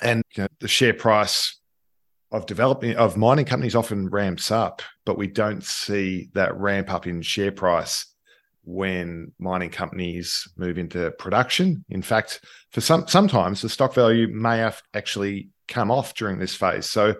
And 0.00 0.22
you 0.36 0.44
know, 0.44 0.48
the 0.60 0.68
share 0.68 0.94
price 0.94 1.58
of 2.30 2.46
developing 2.46 2.94
of 2.96 3.16
mining 3.16 3.46
companies 3.46 3.74
often 3.74 4.08
ramps 4.08 4.50
up 4.50 4.82
but 5.04 5.16
we 5.18 5.26
don't 5.26 5.62
see 5.62 6.28
that 6.34 6.56
ramp 6.56 6.92
up 6.92 7.06
in 7.06 7.22
share 7.22 7.52
price 7.52 8.06
when 8.64 9.32
mining 9.38 9.70
companies 9.70 10.48
move 10.56 10.76
into 10.76 11.12
production. 11.12 11.84
In 11.88 12.02
fact 12.02 12.44
for 12.70 12.80
some 12.80 13.06
sometimes 13.06 13.62
the 13.62 13.68
stock 13.68 13.94
value 13.94 14.28
may 14.28 14.58
have 14.58 14.82
actually 14.92 15.50
come 15.68 15.90
off 15.90 16.14
during 16.14 16.38
this 16.38 16.54
phase. 16.54 16.86
So 16.86 17.14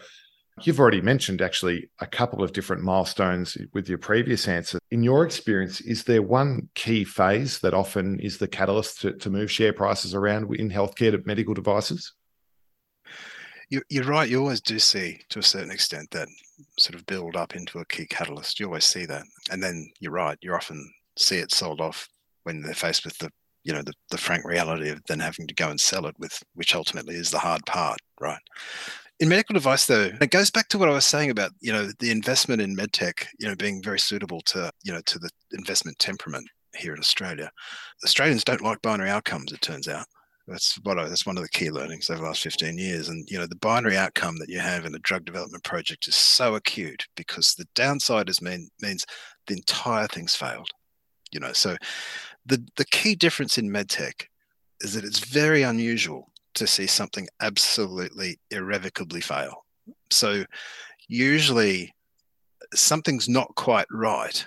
You've 0.62 0.80
already 0.80 1.02
mentioned 1.02 1.42
actually 1.42 1.90
a 2.00 2.06
couple 2.06 2.42
of 2.42 2.52
different 2.52 2.82
milestones 2.82 3.58
with 3.74 3.88
your 3.88 3.98
previous 3.98 4.48
answer. 4.48 4.78
In 4.90 5.02
your 5.02 5.24
experience, 5.24 5.82
is 5.82 6.04
there 6.04 6.22
one 6.22 6.70
key 6.74 7.04
phase 7.04 7.58
that 7.58 7.74
often 7.74 8.18
is 8.20 8.38
the 8.38 8.48
catalyst 8.48 9.02
to, 9.02 9.12
to 9.12 9.28
move 9.28 9.50
share 9.50 9.74
prices 9.74 10.14
around 10.14 10.54
in 10.56 10.70
healthcare 10.70 11.10
to 11.10 11.22
medical 11.26 11.52
devices? 11.52 12.14
You're 13.68 14.04
right. 14.04 14.30
You 14.30 14.40
always 14.40 14.60
do 14.60 14.78
see, 14.78 15.20
to 15.28 15.40
a 15.40 15.42
certain 15.42 15.72
extent, 15.72 16.10
that 16.12 16.28
sort 16.78 16.94
of 16.94 17.04
build 17.04 17.36
up 17.36 17.56
into 17.56 17.80
a 17.80 17.84
key 17.86 18.06
catalyst. 18.06 18.60
You 18.60 18.66
always 18.66 18.84
see 18.84 19.06
that, 19.06 19.24
and 19.50 19.62
then 19.62 19.90
you're 19.98 20.12
right. 20.12 20.38
You 20.40 20.54
often 20.54 20.88
see 21.18 21.38
it 21.38 21.52
sold 21.52 21.80
off 21.80 22.08
when 22.44 22.62
they're 22.62 22.74
faced 22.74 23.04
with 23.04 23.18
the, 23.18 23.28
you 23.64 23.72
know, 23.72 23.82
the, 23.82 23.92
the 24.10 24.18
frank 24.18 24.44
reality 24.44 24.88
of 24.88 25.02
then 25.08 25.18
having 25.18 25.48
to 25.48 25.54
go 25.54 25.68
and 25.68 25.80
sell 25.80 26.06
it 26.06 26.14
with, 26.18 26.40
which 26.54 26.76
ultimately 26.76 27.16
is 27.16 27.30
the 27.30 27.40
hard 27.40 27.66
part, 27.66 27.98
right? 28.20 28.38
In 29.20 29.28
medical 29.28 29.54
device 29.54 29.86
though 29.86 30.10
it 30.20 30.30
goes 30.30 30.50
back 30.50 30.68
to 30.68 30.78
what 30.78 30.88
i 30.88 30.92
was 30.92 31.04
saying 31.04 31.30
about 31.30 31.50
you 31.60 31.72
know 31.72 31.88
the 32.00 32.10
investment 32.10 32.60
in 32.60 32.76
medtech 32.76 33.26
you 33.38 33.48
know 33.48 33.56
being 33.56 33.82
very 33.82 33.98
suitable 33.98 34.40
to 34.42 34.70
you 34.84 34.92
know 34.92 35.00
to 35.06 35.18
the 35.18 35.30
investment 35.52 35.98
temperament 35.98 36.46
here 36.76 36.94
in 36.94 37.00
australia. 37.00 37.50
Australians 38.04 38.44
don't 38.44 38.62
like 38.62 38.82
binary 38.82 39.10
outcomes 39.10 39.52
it 39.52 39.60
turns 39.60 39.88
out. 39.88 40.06
That's 40.46 40.78
what 40.84 40.98
I, 40.98 41.08
that's 41.08 41.26
one 41.26 41.36
of 41.36 41.42
the 41.42 41.48
key 41.48 41.70
learnings 41.70 42.08
over 42.08 42.20
the 42.20 42.26
last 42.26 42.42
15 42.42 42.78
years. 42.78 43.08
And 43.08 43.28
you 43.28 43.38
know 43.38 43.46
the 43.46 43.56
binary 43.56 43.96
outcome 43.96 44.38
that 44.38 44.48
you 44.48 44.60
have 44.60 44.84
in 44.84 44.94
a 44.94 45.00
drug 45.00 45.24
development 45.24 45.64
project 45.64 46.06
is 46.06 46.14
so 46.14 46.54
acute 46.54 47.06
because 47.16 47.54
the 47.54 47.66
downside 47.74 48.28
is 48.28 48.40
mean, 48.40 48.68
means 48.80 49.04
the 49.46 49.54
entire 49.54 50.06
thing's 50.06 50.36
failed 50.36 50.70
you 51.32 51.40
know. 51.40 51.52
So 51.52 51.76
the 52.44 52.64
the 52.76 52.84
key 52.84 53.14
difference 53.14 53.58
in 53.58 53.70
medtech 53.70 54.26
is 54.80 54.94
that 54.94 55.04
it's 55.04 55.20
very 55.20 55.62
unusual 55.62 56.30
to 56.56 56.66
see 56.66 56.86
something 56.86 57.28
absolutely 57.40 58.38
irrevocably 58.50 59.20
fail. 59.20 59.64
So, 60.10 60.44
usually 61.08 61.94
something's 62.74 63.28
not 63.28 63.54
quite 63.54 63.86
right 63.90 64.44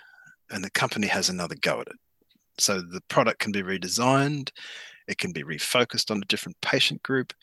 and 0.51 0.63
the 0.63 0.71
company 0.71 1.07
has 1.07 1.29
another 1.29 1.55
go 1.61 1.81
at 1.81 1.87
it. 1.87 1.95
So 2.57 2.81
the 2.81 3.01
product 3.07 3.39
can 3.39 3.51
be 3.51 3.63
redesigned, 3.63 4.51
it 5.07 5.17
can 5.17 5.31
be 5.31 5.43
refocused 5.43 6.11
on 6.11 6.17
a 6.17 6.25
different 6.25 6.59
patient 6.61 7.01
group. 7.03 7.33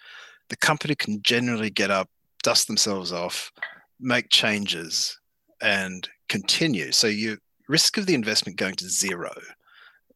The 0.49 0.57
company 0.57 0.95
can 0.95 1.23
generally 1.23 1.71
get 1.71 1.91
up, 1.91 2.09
dust 2.43 2.67
themselves 2.67 3.13
off, 3.13 3.51
make 3.99 4.29
changes, 4.29 5.19
and 5.61 6.09
continue. 6.29 6.93
So 6.93 7.07
your 7.07 7.39
risk 7.69 7.97
of 7.97 8.07
the 8.07 8.15
investment 8.15 8.59
going 8.59 8.77
to 8.77 8.89
zero 8.89 9.33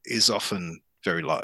is 0.04 0.30
often 0.30 0.80
very 1.04 1.22
low. 1.22 1.42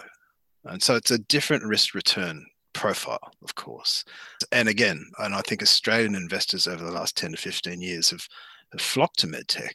And 0.64 0.82
so 0.82 0.94
it's 0.94 1.10
a 1.10 1.18
different 1.18 1.64
risk 1.64 1.94
return 1.94 2.46
profile, 2.76 3.32
of 3.42 3.54
course. 3.54 4.04
And 4.52 4.68
again, 4.68 5.04
and 5.18 5.34
I 5.34 5.40
think 5.40 5.62
Australian 5.62 6.14
investors 6.14 6.68
over 6.68 6.84
the 6.84 6.92
last 6.92 7.16
10 7.16 7.32
to 7.32 7.36
15 7.36 7.80
years 7.80 8.10
have, 8.10 8.28
have 8.72 8.80
flocked 8.80 9.18
to 9.20 9.26
medtech 9.26 9.72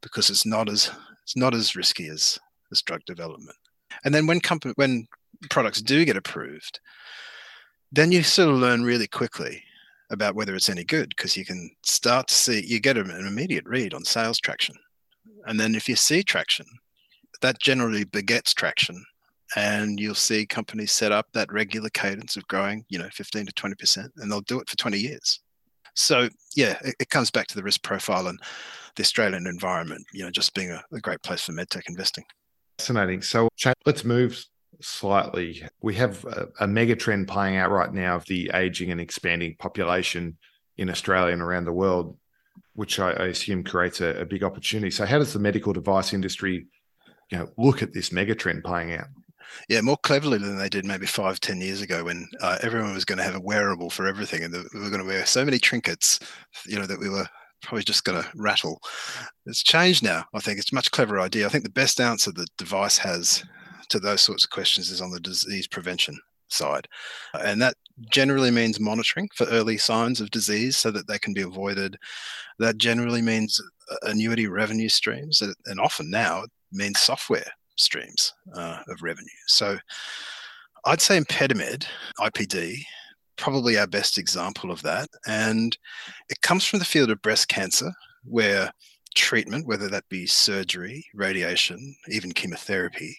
because 0.00 0.30
it's 0.30 0.46
not 0.46 0.68
as 0.68 0.90
it's 1.22 1.36
not 1.36 1.54
as 1.54 1.76
risky 1.76 2.08
as, 2.08 2.38
as 2.72 2.82
drug 2.82 3.04
development. 3.06 3.56
And 4.04 4.12
then 4.12 4.26
when 4.26 4.40
company 4.40 4.74
when 4.76 5.06
products 5.50 5.80
do 5.80 6.04
get 6.04 6.16
approved, 6.16 6.80
then 7.92 8.10
you 8.10 8.22
sort 8.22 8.48
of 8.48 8.56
learn 8.56 8.82
really 8.82 9.06
quickly 9.06 9.62
about 10.10 10.34
whether 10.34 10.54
it's 10.54 10.68
any 10.68 10.84
good 10.84 11.10
because 11.10 11.36
you 11.36 11.44
can 11.44 11.70
start 11.84 12.28
to 12.28 12.34
see 12.34 12.64
you 12.66 12.80
get 12.80 12.96
an 12.96 13.10
immediate 13.10 13.66
read 13.66 13.94
on 13.94 14.04
sales 14.04 14.40
traction. 14.40 14.74
And 15.46 15.60
then 15.60 15.74
if 15.74 15.88
you 15.88 15.96
see 15.96 16.22
traction, 16.22 16.66
that 17.40 17.60
generally 17.60 18.04
begets 18.04 18.54
traction 18.54 19.04
and 19.56 20.00
you'll 20.00 20.14
see 20.14 20.46
companies 20.46 20.92
set 20.92 21.12
up 21.12 21.26
that 21.32 21.52
regular 21.52 21.90
cadence 21.90 22.36
of 22.36 22.46
growing, 22.48 22.84
you 22.88 22.98
know, 22.98 23.08
15 23.12 23.46
to 23.46 23.52
20%, 23.52 24.08
and 24.16 24.30
they'll 24.30 24.40
do 24.42 24.60
it 24.60 24.68
for 24.68 24.76
20 24.76 24.98
years. 24.98 25.40
So 25.94 26.28
yeah, 26.56 26.78
it, 26.84 26.94
it 27.00 27.10
comes 27.10 27.30
back 27.30 27.46
to 27.48 27.56
the 27.56 27.62
risk 27.62 27.82
profile 27.82 28.28
and 28.28 28.40
the 28.96 29.02
Australian 29.02 29.46
environment, 29.46 30.04
you 30.12 30.24
know, 30.24 30.30
just 30.30 30.54
being 30.54 30.70
a, 30.70 30.82
a 30.92 31.00
great 31.00 31.22
place 31.22 31.42
for 31.42 31.52
medtech 31.52 31.88
investing. 31.88 32.24
Fascinating. 32.78 33.22
So 33.22 33.48
let's 33.86 34.04
move 34.04 34.44
slightly. 34.80 35.66
We 35.82 35.94
have 35.96 36.24
a, 36.24 36.48
a 36.60 36.66
mega 36.66 36.96
trend 36.96 37.28
playing 37.28 37.56
out 37.56 37.70
right 37.70 37.92
now 37.92 38.16
of 38.16 38.24
the 38.26 38.50
aging 38.54 38.90
and 38.90 39.00
expanding 39.00 39.56
population 39.58 40.38
in 40.76 40.90
Australia 40.90 41.32
and 41.32 41.42
around 41.42 41.64
the 41.64 41.72
world, 41.72 42.16
which 42.74 42.98
I, 42.98 43.10
I 43.12 43.26
assume 43.26 43.62
creates 43.62 44.00
a, 44.00 44.20
a, 44.20 44.24
big 44.24 44.42
opportunity. 44.42 44.90
So, 44.90 45.04
how 45.04 45.18
does 45.18 45.32
the 45.32 45.38
medical 45.38 45.72
device 45.72 46.12
industry, 46.14 46.66
you 47.30 47.38
know, 47.38 47.48
look 47.58 47.82
at 47.82 47.92
this 47.92 48.12
mega 48.12 48.34
trend 48.34 48.64
playing 48.64 48.94
out? 48.94 49.06
Yeah, 49.68 49.80
more 49.80 49.96
cleverly 49.96 50.38
than 50.38 50.56
they 50.56 50.68
did 50.68 50.84
maybe 50.84 51.06
five, 51.06 51.40
ten 51.40 51.60
years 51.60 51.80
ago 51.80 52.04
when 52.04 52.28
uh, 52.40 52.58
everyone 52.62 52.94
was 52.94 53.04
going 53.04 53.18
to 53.18 53.24
have 53.24 53.34
a 53.34 53.40
wearable 53.40 53.90
for 53.90 54.06
everything, 54.06 54.42
and 54.44 54.52
the, 54.52 54.68
we 54.74 54.80
were 54.80 54.90
going 54.90 55.02
to 55.02 55.06
wear 55.06 55.26
so 55.26 55.44
many 55.44 55.58
trinkets, 55.58 56.20
you 56.66 56.78
know, 56.78 56.86
that 56.86 57.00
we 57.00 57.08
were 57.08 57.26
probably 57.62 57.84
just 57.84 58.04
going 58.04 58.20
to 58.20 58.28
rattle. 58.34 58.80
It's 59.46 59.62
changed 59.62 60.02
now. 60.02 60.24
I 60.34 60.40
think 60.40 60.58
it's 60.58 60.72
a 60.72 60.74
much 60.74 60.90
clever 60.90 61.20
idea. 61.20 61.46
I 61.46 61.48
think 61.48 61.64
the 61.64 61.70
best 61.70 62.00
answer 62.00 62.32
the 62.32 62.46
device 62.58 62.98
has 62.98 63.44
to 63.90 64.00
those 64.00 64.20
sorts 64.20 64.44
of 64.44 64.50
questions 64.50 64.90
is 64.90 65.00
on 65.00 65.10
the 65.10 65.20
disease 65.20 65.66
prevention 65.66 66.18
side, 66.48 66.88
and 67.40 67.60
that 67.62 67.76
generally 68.10 68.50
means 68.50 68.80
monitoring 68.80 69.28
for 69.34 69.46
early 69.46 69.78
signs 69.78 70.20
of 70.20 70.30
disease 70.30 70.76
so 70.76 70.90
that 70.90 71.06
they 71.06 71.18
can 71.18 71.32
be 71.32 71.42
avoided. 71.42 71.96
That 72.58 72.78
generally 72.78 73.22
means 73.22 73.60
annuity 74.02 74.46
revenue 74.46 74.88
streams, 74.88 75.42
and 75.42 75.80
often 75.80 76.10
now 76.10 76.44
means 76.72 77.00
software 77.00 77.46
streams 77.76 78.32
uh, 78.54 78.80
of 78.88 79.02
revenue. 79.02 79.28
So 79.46 79.78
I'd 80.84 81.00
say 81.00 81.18
ImpediMed, 81.18 81.86
IPD, 82.18 82.82
probably 83.36 83.78
our 83.78 83.86
best 83.86 84.18
example 84.18 84.70
of 84.70 84.82
that. 84.82 85.08
And 85.26 85.76
it 86.28 86.40
comes 86.42 86.64
from 86.64 86.78
the 86.78 86.84
field 86.84 87.10
of 87.10 87.22
breast 87.22 87.48
cancer, 87.48 87.92
where 88.24 88.72
treatment, 89.14 89.66
whether 89.66 89.88
that 89.88 90.08
be 90.08 90.26
surgery, 90.26 91.04
radiation, 91.14 91.94
even 92.08 92.32
chemotherapy, 92.32 93.16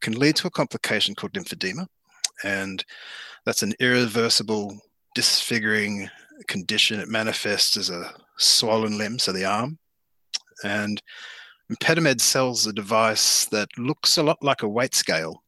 can 0.00 0.14
lead 0.14 0.36
to 0.36 0.46
a 0.46 0.50
complication 0.50 1.14
called 1.14 1.32
lymphedema. 1.32 1.86
And 2.44 2.84
that's 3.44 3.62
an 3.62 3.74
irreversible, 3.80 4.78
disfiguring 5.14 6.10
condition. 6.48 7.00
It 7.00 7.08
manifests 7.08 7.76
as 7.76 7.90
a 7.90 8.12
swollen 8.38 8.98
limb, 8.98 9.18
so 9.18 9.32
the 9.32 9.44
arm. 9.44 9.78
And 10.64 11.02
ImpediMed 11.72 12.20
sells 12.20 12.66
a 12.66 12.72
device 12.72 13.46
that 13.46 13.68
looks 13.76 14.16
a 14.16 14.22
lot 14.22 14.42
like 14.42 14.62
a 14.62 14.68
weight 14.68 14.94
scale. 14.94 15.42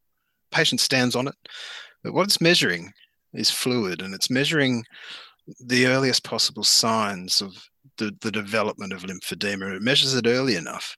Patient 0.51 0.81
stands 0.81 1.15
on 1.15 1.27
it, 1.27 1.35
but 2.03 2.13
what 2.13 2.23
it's 2.23 2.41
measuring 2.41 2.91
is 3.33 3.51
fluid 3.51 4.01
and 4.01 4.13
it's 4.13 4.29
measuring 4.29 4.83
the 5.65 5.87
earliest 5.87 6.23
possible 6.23 6.63
signs 6.63 7.41
of 7.41 7.53
the, 7.97 8.15
the 8.21 8.31
development 8.31 8.93
of 8.93 9.03
lymphedema. 9.03 9.75
It 9.75 9.81
measures 9.81 10.15
it 10.15 10.27
early 10.27 10.55
enough 10.55 10.97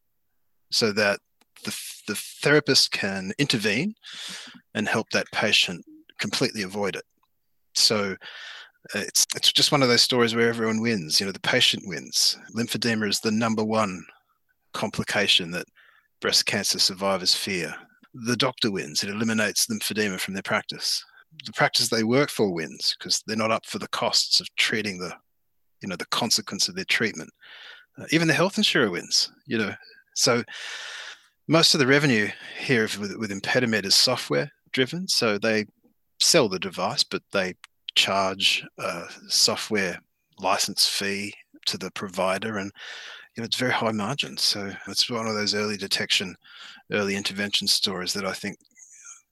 so 0.71 0.91
that 0.93 1.19
the, 1.63 1.77
the 2.07 2.15
therapist 2.15 2.91
can 2.91 3.31
intervene 3.37 3.93
and 4.73 4.87
help 4.87 5.09
that 5.11 5.31
patient 5.31 5.83
completely 6.19 6.63
avoid 6.63 6.95
it. 6.95 7.03
So 7.75 8.15
uh, 8.95 8.99
it's, 8.99 9.25
it's 9.35 9.51
just 9.51 9.71
one 9.71 9.83
of 9.83 9.89
those 9.89 10.01
stories 10.01 10.33
where 10.33 10.49
everyone 10.49 10.81
wins. 10.81 11.19
You 11.19 11.25
know, 11.25 11.31
the 11.31 11.39
patient 11.39 11.83
wins. 11.85 12.37
Lymphedema 12.55 13.07
is 13.07 13.19
the 13.19 13.31
number 13.31 13.63
one 13.63 14.03
complication 14.73 15.51
that 15.51 15.67
breast 16.21 16.45
cancer 16.45 16.79
survivors 16.79 17.35
fear. 17.35 17.75
The 18.13 18.35
doctor 18.35 18.71
wins. 18.71 19.03
It 19.03 19.09
eliminates 19.09 19.67
lymphedema 19.67 20.19
from 20.19 20.33
their 20.33 20.43
practice. 20.43 21.03
The 21.45 21.53
practice 21.53 21.89
they 21.89 22.03
work 22.03 22.29
for 22.29 22.53
wins 22.53 22.95
because 22.97 23.23
they're 23.25 23.37
not 23.37 23.51
up 23.51 23.65
for 23.65 23.79
the 23.79 23.87
costs 23.87 24.39
of 24.39 24.53
treating 24.57 24.99
the, 24.99 25.13
you 25.81 25.87
know, 25.87 25.95
the 25.95 26.05
consequence 26.07 26.67
of 26.67 26.75
their 26.75 26.85
treatment. 26.85 27.29
Uh, 27.97 28.05
even 28.11 28.27
the 28.27 28.33
health 28.33 28.57
insurer 28.57 28.91
wins. 28.91 29.31
You 29.45 29.57
know, 29.57 29.73
so 30.15 30.43
most 31.47 31.73
of 31.73 31.79
the 31.79 31.87
revenue 31.87 32.29
here 32.59 32.83
with, 32.83 33.15
with 33.17 33.31
ImpediMed 33.31 33.85
is 33.85 33.95
software 33.95 34.51
driven. 34.71 35.07
So 35.07 35.37
they 35.37 35.65
sell 36.19 36.49
the 36.49 36.59
device, 36.59 37.03
but 37.03 37.23
they 37.31 37.55
charge 37.95 38.65
a 38.77 39.03
software 39.27 39.99
license 40.39 40.87
fee 40.87 41.33
to 41.65 41.77
the 41.77 41.91
provider 41.91 42.57
and 42.57 42.71
know, 43.41 43.45
it's 43.45 43.57
very 43.57 43.71
high 43.71 43.91
margin. 43.91 44.37
So 44.37 44.71
it's 44.87 45.09
one 45.09 45.27
of 45.27 45.35
those 45.35 45.53
early 45.53 45.77
detection, 45.77 46.35
early 46.91 47.15
intervention 47.15 47.67
stories 47.67 48.13
that 48.13 48.25
I 48.25 48.33
think, 48.33 48.57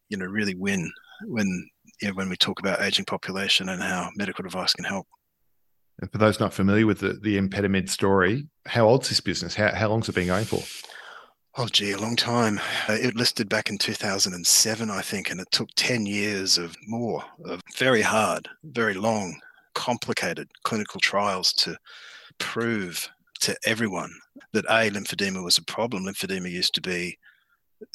you 0.09 0.17
know, 0.17 0.25
really 0.25 0.55
win 0.55 0.91
when 1.25 1.69
you 2.01 2.07
know, 2.07 2.13
when 2.13 2.29
we 2.29 2.37
talk 2.37 2.59
about 2.59 2.81
aging 2.81 3.05
population 3.05 3.69
and 3.69 3.81
how 3.81 4.09
medical 4.15 4.43
device 4.43 4.73
can 4.73 4.85
help. 4.85 5.07
And 6.01 6.11
for 6.11 6.17
those 6.17 6.39
not 6.39 6.53
familiar 6.53 6.85
with 6.85 6.99
the, 6.99 7.13
the 7.21 7.37
ImpediMed 7.37 7.89
story, 7.89 8.47
how 8.65 8.87
old's 8.87 9.09
this 9.09 9.19
business? 9.19 9.53
How, 9.53 9.73
how 9.75 9.89
long's 9.89 10.07
it 10.07 10.15
been 10.15 10.27
going 10.27 10.45
for? 10.45 10.61
Oh, 11.57 11.67
gee, 11.67 11.91
a 11.91 11.97
long 11.97 12.15
time. 12.15 12.59
Uh, 12.87 12.93
it 12.93 13.15
listed 13.15 13.49
back 13.49 13.69
in 13.69 13.77
2007, 13.77 14.89
I 14.89 15.01
think, 15.01 15.29
and 15.29 15.41
it 15.41 15.47
took 15.51 15.67
10 15.75 16.05
years 16.05 16.57
of 16.57 16.75
more, 16.87 17.23
of 17.43 17.61
very 17.75 18.01
hard, 18.01 18.47
very 18.63 18.93
long, 18.93 19.37
complicated 19.73 20.49
clinical 20.63 21.01
trials 21.01 21.51
to 21.53 21.75
prove 22.37 23.09
to 23.41 23.55
everyone 23.65 24.11
that 24.53 24.65
a 24.65 24.89
lymphedema 24.89 25.43
was 25.43 25.57
a 25.57 25.63
problem. 25.63 26.05
Lymphedema 26.05 26.49
used 26.49 26.73
to 26.75 26.81
be 26.81 27.17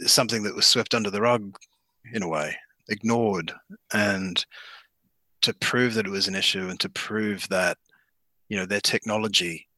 something 0.07 0.43
that 0.43 0.55
was 0.55 0.67
swept 0.67 0.95
under 0.95 1.11
the 1.11 1.21
rug, 1.21 1.57
in 2.13 2.23
a 2.23 2.29
way, 2.29 2.57
ignored, 2.89 3.53
and 3.93 4.45
to 5.43 5.55
prove 5.55 5.95
that 5.95 6.07
it 6.07 6.11
was 6.11 6.29
an 6.29 6.35
issue 6.35 6.69
and 6.69 6.81
to 6.81 6.89
prove 6.89 7.47
that 7.49 7.77
you 8.49 8.57
know 8.57 8.67
their 8.67 8.81
technology 8.81 9.69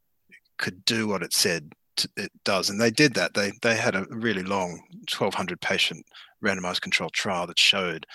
could 0.58 0.84
do 0.84 1.08
what 1.08 1.22
it 1.22 1.32
said 1.32 1.72
it 2.16 2.30
does, 2.44 2.70
and 2.70 2.80
they 2.80 2.90
did 2.90 3.14
that. 3.14 3.34
They 3.34 3.52
they 3.62 3.76
had 3.76 3.94
a 3.94 4.06
really 4.10 4.42
long 4.42 4.82
1,200 5.16 5.60
patient 5.60 6.04
randomized 6.44 6.82
controlled 6.82 7.14
trial 7.14 7.46
that 7.46 7.58
showed 7.58 8.06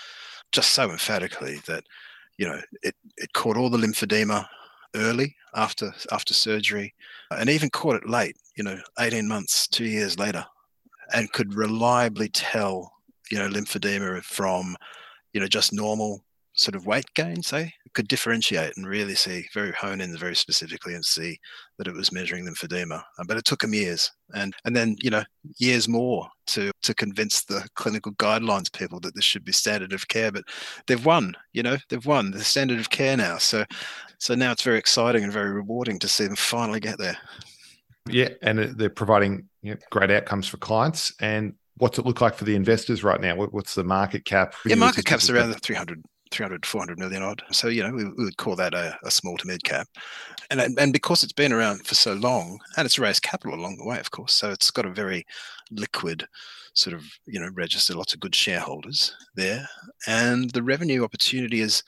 just 0.51 0.71
so 0.71 0.91
emphatically 0.91 1.61
that 1.67 1.83
you 2.37 2.47
know 2.47 2.61
it 2.83 2.95
it 3.17 3.33
caught 3.33 3.57
all 3.57 3.69
the 3.69 3.77
lymphedema 3.77 4.47
early 4.95 5.35
after 5.55 5.93
after 6.11 6.33
surgery, 6.33 6.93
and 7.31 7.49
even 7.49 7.69
caught 7.69 7.95
it 7.95 8.09
late. 8.09 8.37
You 8.55 8.63
know, 8.63 8.79
18 8.99 9.27
months, 9.27 9.67
two 9.67 9.85
years 9.85 10.19
later, 10.19 10.45
and 11.13 11.31
could 11.31 11.53
reliably 11.53 12.29
tell 12.29 12.93
you 13.29 13.39
know 13.39 13.49
lymphedema 13.49 14.23
from 14.23 14.75
you 15.33 15.39
know 15.39 15.47
just 15.47 15.73
normal 15.73 16.23
sort 16.53 16.75
of 16.75 16.85
weight 16.85 17.13
gain, 17.15 17.41
say, 17.41 17.73
could 17.93 18.07
differentiate 18.07 18.77
and 18.77 18.87
really 18.87 19.15
see, 19.15 19.47
very 19.53 19.71
hone 19.71 20.01
in 20.01 20.15
very 20.17 20.35
specifically 20.35 20.93
and 20.93 21.03
see 21.03 21.39
that 21.77 21.87
it 21.87 21.93
was 21.93 22.11
measuring 22.11 22.45
lymphedema. 22.45 23.03
Uh, 23.19 23.23
but 23.27 23.37
it 23.37 23.45
took 23.45 23.61
them 23.61 23.73
years, 23.73 24.11
and 24.33 24.53
and 24.65 24.75
then 24.75 24.95
you 25.01 25.09
know 25.09 25.23
years 25.57 25.87
more 25.87 26.27
to 26.47 26.71
to 26.83 26.93
convince 26.93 27.43
the 27.43 27.67
clinical 27.75 28.11
guidelines 28.13 28.71
people 28.71 28.99
that 28.99 29.15
this 29.15 29.23
should 29.23 29.45
be 29.45 29.51
standard 29.51 29.93
of 29.93 30.07
care. 30.07 30.31
But 30.31 30.43
they've 30.87 31.05
won, 31.05 31.35
you 31.53 31.63
know, 31.63 31.77
they've 31.89 32.05
won 32.05 32.31
the 32.31 32.43
standard 32.43 32.79
of 32.79 32.89
care 32.89 33.17
now. 33.17 33.37
So 33.37 33.65
so 34.17 34.35
now 34.35 34.51
it's 34.51 34.63
very 34.63 34.77
exciting 34.77 35.23
and 35.23 35.33
very 35.33 35.51
rewarding 35.51 35.99
to 35.99 36.07
see 36.07 36.25
them 36.25 36.35
finally 36.35 36.79
get 36.79 36.97
there. 36.97 37.17
Yeah, 38.09 38.29
and 38.41 38.59
they're 38.77 38.89
providing 38.89 39.47
you 39.61 39.71
know, 39.71 39.79
great 39.89 40.11
outcomes 40.11 40.47
for 40.47 40.57
clients. 40.57 41.13
And 41.19 41.53
what's 41.77 41.99
it 41.99 42.05
look 42.05 42.21
like 42.21 42.35
for 42.35 42.45
the 42.45 42.55
investors 42.55 43.03
right 43.03 43.19
now? 43.19 43.35
What's 43.35 43.75
the 43.75 43.83
market 43.83 44.25
cap? 44.25 44.55
Yeah, 44.65 44.75
market 44.75 45.05
cap's 45.05 45.29
around 45.29 45.49
the 45.49 45.59
300 45.59 46.03
300 46.31 46.65
400 46.65 46.97
million 46.97 47.23
odd. 47.23 47.41
So 47.51 47.67
you 47.67 47.83
know 47.83 47.91
we, 47.91 48.05
we 48.05 48.25
would 48.25 48.37
call 48.37 48.55
that 48.55 48.73
a, 48.73 48.97
a, 49.03 49.11
small 49.11 49.37
to 49.37 49.47
mid 49.47 49.63
cap. 49.63 49.87
And 50.49 50.61
and 50.79 50.93
because 50.93 51.23
it's 51.23 51.33
been 51.33 51.53
around 51.53 51.85
for 51.85 51.95
so 51.95 52.13
long 52.13 52.59
and 52.77 52.85
it's 52.85 52.99
raised 52.99 53.23
capital 53.23 53.57
along 53.57 53.77
the 53.77 53.85
way 53.85 53.99
of 53.99 54.11
course 54.11 54.33
so 54.33 54.49
it's 54.49 54.71
got 54.71 54.85
a 54.85 54.91
very 54.91 55.25
liquid 55.71 56.27
sort 56.73 56.95
of 56.95 57.03
you 57.25 57.39
know 57.39 57.49
register 57.53 57.93
lots 57.93 58.13
of 58.13 58.19
good 58.19 58.35
shareholders 58.35 59.15
there. 59.35 59.67
And 60.07 60.49
the 60.51 60.63
revenue 60.63 61.03
opportunity 61.03 61.61
is 61.61 61.83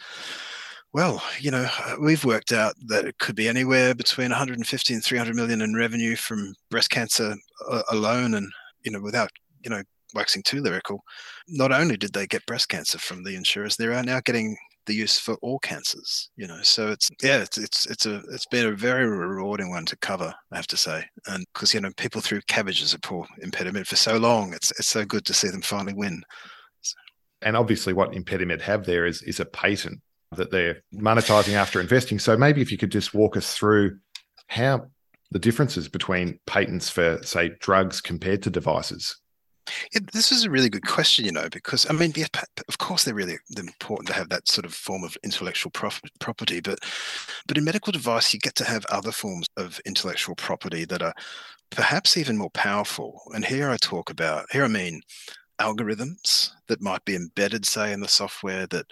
well, 0.93 1.23
you 1.39 1.49
know, 1.49 1.67
we've 1.99 2.23
worked 2.23 2.51
out 2.51 2.75
that 2.85 3.05
it 3.05 3.17
could 3.17 3.35
be 3.35 3.47
anywhere 3.47 3.95
between 3.95 4.29
150 4.29 4.93
and 4.93 5.03
300 5.03 5.35
million 5.35 5.61
in 5.61 5.73
revenue 5.73 6.15
from 6.15 6.53
breast 6.69 6.91
cancer 6.91 7.35
uh, 7.67 7.81
alone, 7.89 8.35
and 8.35 8.51
you 8.83 8.91
know, 8.91 9.01
without 9.01 9.31
you 9.63 9.71
know 9.71 9.81
waxing 10.13 10.43
too 10.43 10.61
lyrical, 10.61 11.03
not 11.47 11.71
only 11.71 11.97
did 11.97 12.13
they 12.13 12.27
get 12.27 12.45
breast 12.45 12.69
cancer 12.69 12.97
from 12.97 13.23
the 13.23 13.35
insurers, 13.35 13.75
they 13.75 13.87
are 13.87 14.03
now 14.03 14.21
getting 14.23 14.55
the 14.85 14.93
use 14.93 15.17
for 15.17 15.35
all 15.35 15.59
cancers. 15.59 16.29
You 16.35 16.47
know, 16.47 16.61
so 16.61 16.91
it's 16.91 17.09
yeah, 17.21 17.41
it's 17.41 17.57
it's 17.57 17.85
it's 17.85 18.05
a 18.05 18.21
it's 18.31 18.45
been 18.47 18.67
a 18.67 18.75
very 18.75 19.05
rewarding 19.07 19.69
one 19.69 19.85
to 19.85 19.97
cover, 19.97 20.33
I 20.51 20.55
have 20.55 20.67
to 20.67 20.77
say, 20.77 21.05
and 21.27 21.45
because 21.53 21.73
you 21.73 21.81
know 21.81 21.91
people 21.97 22.21
threw 22.21 22.41
cabbage 22.47 22.81
as 22.81 22.93
a 22.93 22.99
poor 22.99 23.25
ImpediMed 23.43 23.87
for 23.87 23.95
so 23.95 24.17
long, 24.17 24.53
it's 24.53 24.71
it's 24.71 24.89
so 24.89 25.05
good 25.05 25.25
to 25.25 25.33
see 25.33 25.49
them 25.49 25.61
finally 25.61 25.93
win. 25.93 26.21
So. 26.81 26.95
And 27.41 27.57
obviously, 27.57 27.93
what 27.93 28.11
ImpediMed 28.11 28.61
have 28.61 28.85
there 28.85 29.05
is 29.05 29.21
is 29.23 29.39
a 29.39 29.45
patent 29.45 30.01
that 30.35 30.51
they're 30.51 30.81
monetizing 30.93 31.53
after 31.53 31.79
investing. 31.79 32.19
So 32.19 32.35
maybe 32.37 32.61
if 32.61 32.71
you 32.71 32.77
could 32.77 32.91
just 32.91 33.13
walk 33.13 33.37
us 33.37 33.55
through 33.55 33.99
how 34.47 34.87
the 35.31 35.39
differences 35.39 35.87
between 35.87 36.39
patents 36.45 36.89
for, 36.89 37.19
say, 37.23 37.51
drugs 37.59 38.01
compared 38.01 38.43
to 38.43 38.49
devices. 38.49 39.17
Yeah, 39.93 40.01
this 40.11 40.31
is 40.31 40.43
a 40.43 40.49
really 40.49 40.69
good 40.69 40.85
question, 40.85 41.25
you 41.25 41.31
know, 41.31 41.47
because 41.49 41.89
I 41.89 41.93
mean, 41.93 42.11
yeah, 42.15 42.27
of 42.67 42.77
course, 42.77 43.03
they're 43.03 43.13
really 43.13 43.37
important 43.57 44.07
to 44.07 44.13
have 44.13 44.29
that 44.29 44.47
sort 44.47 44.65
of 44.65 44.73
form 44.73 45.03
of 45.03 45.17
intellectual 45.23 45.71
property, 45.71 46.59
but 46.59 46.79
but 47.47 47.57
in 47.57 47.63
medical 47.63 47.91
device, 47.91 48.33
you 48.33 48.39
get 48.39 48.55
to 48.55 48.65
have 48.65 48.85
other 48.89 49.11
forms 49.11 49.47
of 49.57 49.79
intellectual 49.85 50.35
property 50.35 50.85
that 50.85 51.01
are 51.01 51.13
perhaps 51.69 52.17
even 52.17 52.37
more 52.37 52.49
powerful. 52.51 53.21
And 53.33 53.45
here 53.45 53.69
I 53.69 53.77
talk 53.77 54.09
about 54.09 54.51
here 54.51 54.65
I 54.65 54.67
mean 54.67 55.01
algorithms 55.61 56.51
that 56.67 56.81
might 56.81 57.05
be 57.05 57.15
embedded, 57.15 57.65
say, 57.65 57.93
in 57.93 58.01
the 58.01 58.07
software 58.07 58.67
that 58.67 58.85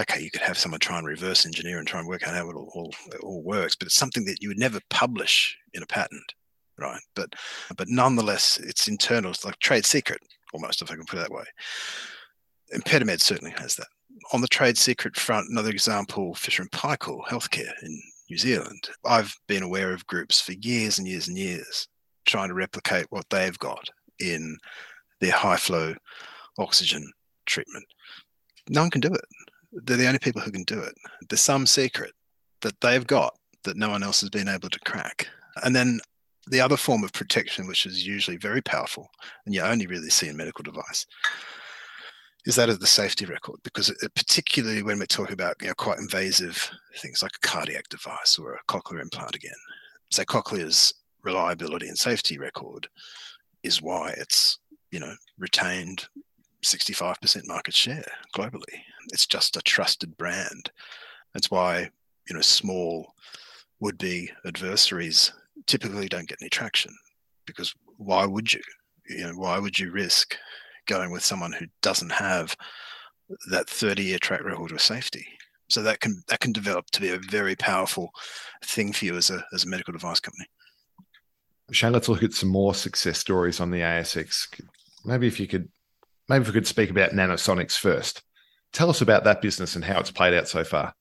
okay, 0.00 0.20
you 0.20 0.30
could 0.30 0.42
have 0.42 0.58
someone 0.58 0.80
try 0.80 0.98
and 0.98 1.06
reverse 1.06 1.46
engineer 1.46 1.78
and 1.78 1.88
try 1.88 2.00
and 2.00 2.08
work 2.08 2.26
out 2.28 2.34
how 2.34 2.48
it 2.50 2.54
all, 2.54 2.70
all, 2.74 2.94
it 3.12 3.20
all 3.22 3.42
works, 3.42 3.74
but 3.74 3.86
it's 3.86 3.94
something 3.94 4.24
that 4.26 4.42
you 4.42 4.48
would 4.48 4.58
never 4.58 4.78
publish 4.90 5.56
in 5.72 5.82
a 5.82 5.86
patent, 5.86 6.34
right? 6.78 7.00
But 7.14 7.34
but 7.76 7.88
nonetheless, 7.88 8.58
it's 8.58 8.88
internal. 8.88 9.30
It's 9.30 9.44
like 9.44 9.58
trade 9.58 9.84
secret 9.84 10.20
almost, 10.52 10.82
if 10.82 10.90
I 10.90 10.96
can 10.96 11.04
put 11.04 11.18
it 11.18 11.22
that 11.22 11.30
way. 11.30 11.44
ImpediMed 12.74 13.20
certainly 13.20 13.54
has 13.58 13.76
that. 13.76 13.86
On 14.32 14.40
the 14.40 14.48
trade 14.48 14.78
secret 14.78 15.16
front, 15.16 15.50
another 15.50 15.70
example, 15.70 16.34
Fisher 16.34 16.62
and 16.62 16.70
Paykel 16.70 17.24
Healthcare 17.26 17.72
in 17.82 18.00
New 18.30 18.38
Zealand. 18.38 18.88
I've 19.04 19.34
been 19.46 19.62
aware 19.62 19.92
of 19.92 20.06
groups 20.06 20.40
for 20.40 20.52
years 20.52 20.98
and 20.98 21.06
years 21.06 21.28
and 21.28 21.36
years 21.36 21.88
trying 22.24 22.48
to 22.48 22.54
replicate 22.54 23.06
what 23.10 23.28
they've 23.30 23.58
got 23.58 23.88
in 24.18 24.56
their 25.20 25.32
high 25.32 25.56
flow 25.56 25.94
oxygen 26.58 27.08
treatment. 27.44 27.84
No 28.68 28.80
one 28.80 28.90
can 28.90 29.00
do 29.00 29.12
it 29.12 29.24
they're 29.84 29.96
the 29.96 30.06
only 30.06 30.18
people 30.18 30.42
who 30.42 30.50
can 30.50 30.64
do 30.64 30.80
it. 30.80 30.94
There's 31.28 31.40
some 31.40 31.66
secret 31.66 32.12
that 32.62 32.80
they've 32.80 33.06
got 33.06 33.34
that 33.64 33.76
no 33.76 33.90
one 33.90 34.02
else 34.02 34.20
has 34.20 34.30
been 34.30 34.48
able 34.48 34.70
to 34.70 34.80
crack. 34.80 35.28
And 35.62 35.74
then 35.74 36.00
the 36.46 36.60
other 36.60 36.76
form 36.76 37.04
of 37.04 37.12
protection, 37.12 37.66
which 37.66 37.86
is 37.86 38.06
usually 38.06 38.36
very 38.36 38.62
powerful, 38.62 39.10
and 39.44 39.54
you 39.54 39.62
only 39.62 39.86
really 39.86 40.10
see 40.10 40.28
in 40.28 40.36
medical 40.36 40.62
device, 40.62 41.06
is 42.44 42.54
that 42.54 42.68
of 42.68 42.80
the 42.80 42.86
safety 42.86 43.24
record. 43.24 43.58
Because 43.64 43.90
it, 43.90 44.14
particularly 44.14 44.82
when 44.82 44.98
we're 44.98 45.06
talking 45.06 45.34
about 45.34 45.56
you 45.60 45.68
know, 45.68 45.74
quite 45.74 45.98
invasive 45.98 46.70
things 46.98 47.22
like 47.22 47.32
a 47.36 47.46
cardiac 47.46 47.88
device 47.88 48.38
or 48.38 48.54
a 48.54 48.72
cochlear 48.72 49.02
implant 49.02 49.34
again, 49.34 49.52
so 50.10 50.22
cochlear's 50.24 50.94
reliability 51.22 51.88
and 51.88 51.98
safety 51.98 52.38
record 52.38 52.86
is 53.62 53.82
why 53.82 54.10
it's 54.16 54.58
you 54.92 55.00
know 55.00 55.14
retained 55.38 56.06
65% 56.64 57.46
market 57.46 57.74
share 57.74 58.04
globally. 58.34 58.82
It's 59.12 59.26
just 59.26 59.56
a 59.56 59.62
trusted 59.62 60.16
brand. 60.16 60.70
That's 61.32 61.50
why, 61.50 61.90
you 62.28 62.34
know, 62.34 62.40
small 62.40 63.14
would 63.80 63.98
be 63.98 64.30
adversaries 64.44 65.32
typically 65.66 66.08
don't 66.08 66.28
get 66.28 66.38
any 66.40 66.48
traction 66.48 66.94
because 67.46 67.72
why 67.96 68.26
would 68.26 68.52
you? 68.52 68.60
You 69.08 69.24
know, 69.24 69.34
why 69.34 69.58
would 69.58 69.78
you 69.78 69.92
risk 69.92 70.36
going 70.86 71.10
with 71.10 71.24
someone 71.24 71.52
who 71.52 71.66
doesn't 71.80 72.10
have 72.10 72.56
that 73.50 73.68
30 73.68 74.02
year 74.02 74.18
track 74.18 74.44
record 74.44 74.72
of 74.72 74.80
safety? 74.80 75.26
So 75.68 75.82
that 75.82 76.00
can 76.00 76.22
that 76.28 76.40
can 76.40 76.52
develop 76.52 76.90
to 76.92 77.00
be 77.00 77.10
a 77.10 77.18
very 77.18 77.56
powerful 77.56 78.10
thing 78.64 78.92
for 78.92 79.04
you 79.04 79.16
as 79.16 79.30
a 79.30 79.44
as 79.52 79.64
a 79.64 79.68
medical 79.68 79.92
device 79.92 80.20
company. 80.20 80.46
Shane, 81.72 81.92
let's 81.92 82.08
look 82.08 82.22
at 82.22 82.32
some 82.32 82.48
more 82.48 82.74
success 82.74 83.18
stories 83.18 83.58
on 83.58 83.70
the 83.70 83.80
ASX. 83.80 84.46
Maybe 85.04 85.26
if 85.26 85.40
you 85.40 85.48
could 85.48 85.68
maybe 86.28 86.42
if 86.42 86.48
we 86.48 86.54
could 86.54 86.66
speak 86.66 86.90
about 86.90 87.12
Nanosonics 87.12 87.78
first. 87.78 88.22
Tell 88.72 88.90
us 88.90 89.00
about 89.00 89.24
that 89.24 89.40
business 89.40 89.74
and 89.74 89.84
how 89.84 89.98
it's 89.98 90.10
played 90.10 90.34
out 90.34 90.48
so 90.48 90.62
far. 90.62 90.94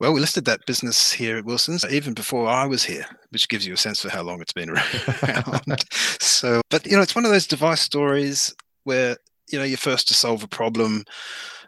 Well, 0.00 0.12
we 0.12 0.20
listed 0.20 0.44
that 0.44 0.64
business 0.66 1.12
here 1.12 1.36
at 1.36 1.44
Wilson's 1.44 1.84
even 1.90 2.14
before 2.14 2.48
I 2.48 2.66
was 2.66 2.84
here, 2.84 3.04
which 3.30 3.48
gives 3.48 3.66
you 3.66 3.74
a 3.74 3.76
sense 3.76 4.00
for 4.00 4.10
how 4.10 4.22
long 4.22 4.40
it's 4.40 4.52
been 4.52 4.70
around. 5.22 5.84
so, 6.20 6.60
but 6.70 6.86
you 6.86 6.96
know, 6.96 7.02
it's 7.02 7.16
one 7.16 7.24
of 7.24 7.32
those 7.32 7.46
device 7.46 7.80
stories 7.80 8.54
where 8.84 9.16
you 9.50 9.58
know 9.58 9.64
you're 9.64 9.76
first 9.76 10.06
to 10.08 10.14
solve 10.14 10.44
a 10.44 10.48
problem 10.48 11.04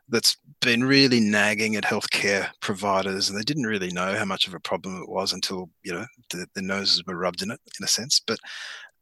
that's 0.09 0.37
been 0.61 0.85
really 0.85 1.21
nagging 1.21 1.75
at 1.77 1.85
healthcare 1.85 2.49
providers, 2.61 3.29
and 3.29 3.38
they 3.38 3.43
didn't 3.43 3.66
really 3.66 3.90
know 3.90 4.14
how 4.14 4.25
much 4.25 4.47
of 4.47 4.55
a 4.55 4.61
problem 4.61 5.03
it 5.03 5.09
was 5.09 5.33
until 5.33 5.69
you 5.83 5.93
know 5.93 6.07
the, 6.31 6.47
the 6.55 6.62
noses 6.62 7.03
were 7.07 7.16
rubbed 7.16 7.43
in 7.43 7.51
it, 7.51 7.61
in 7.79 7.85
a 7.85 7.88
sense. 7.88 8.21
But 8.25 8.38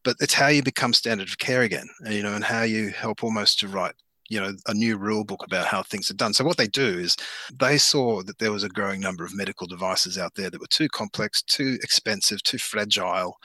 but 0.05 0.17
it's 0.21 0.35
how 0.35 0.49
you 0.49 0.63
become 0.63 0.95
standard 0.95 1.29
of 1.29 1.39
care 1.39 1.63
again, 1.63 1.89
you 2.09 2.23
know, 2.23 2.35
and 2.35 2.45
how 2.45 2.63
you 2.63 2.91
help 2.91 3.23
almost 3.23 3.59
to 3.59 3.69
write 3.69 3.95
you 4.29 4.41
know 4.41 4.53
a 4.67 4.75
new 4.75 4.97
rule 4.97 5.25
book 5.25 5.45
about 5.45 5.67
how 5.67 5.83
things 5.83 6.11
are 6.11 6.15
done. 6.15 6.35
So 6.35 6.45
what 6.45 6.57
they 6.57 6.67
do 6.67 6.99
is 6.99 7.17
they 7.59 7.79
saw 7.79 8.23
that 8.23 8.39
there 8.39 8.53
was 8.53 8.65
a 8.65 8.69
growing 8.69 9.01
number 9.01 9.25
of 9.25 9.35
medical 9.35 9.67
devices 9.67 10.19
out 10.19 10.35
there 10.35 10.51
that 10.51 10.61
were 10.61 10.67
too 10.69 10.89
complex 10.89 11.43
too 11.43 11.79
expensive 11.83 12.43
too 12.43 12.59
fragile 12.59 13.37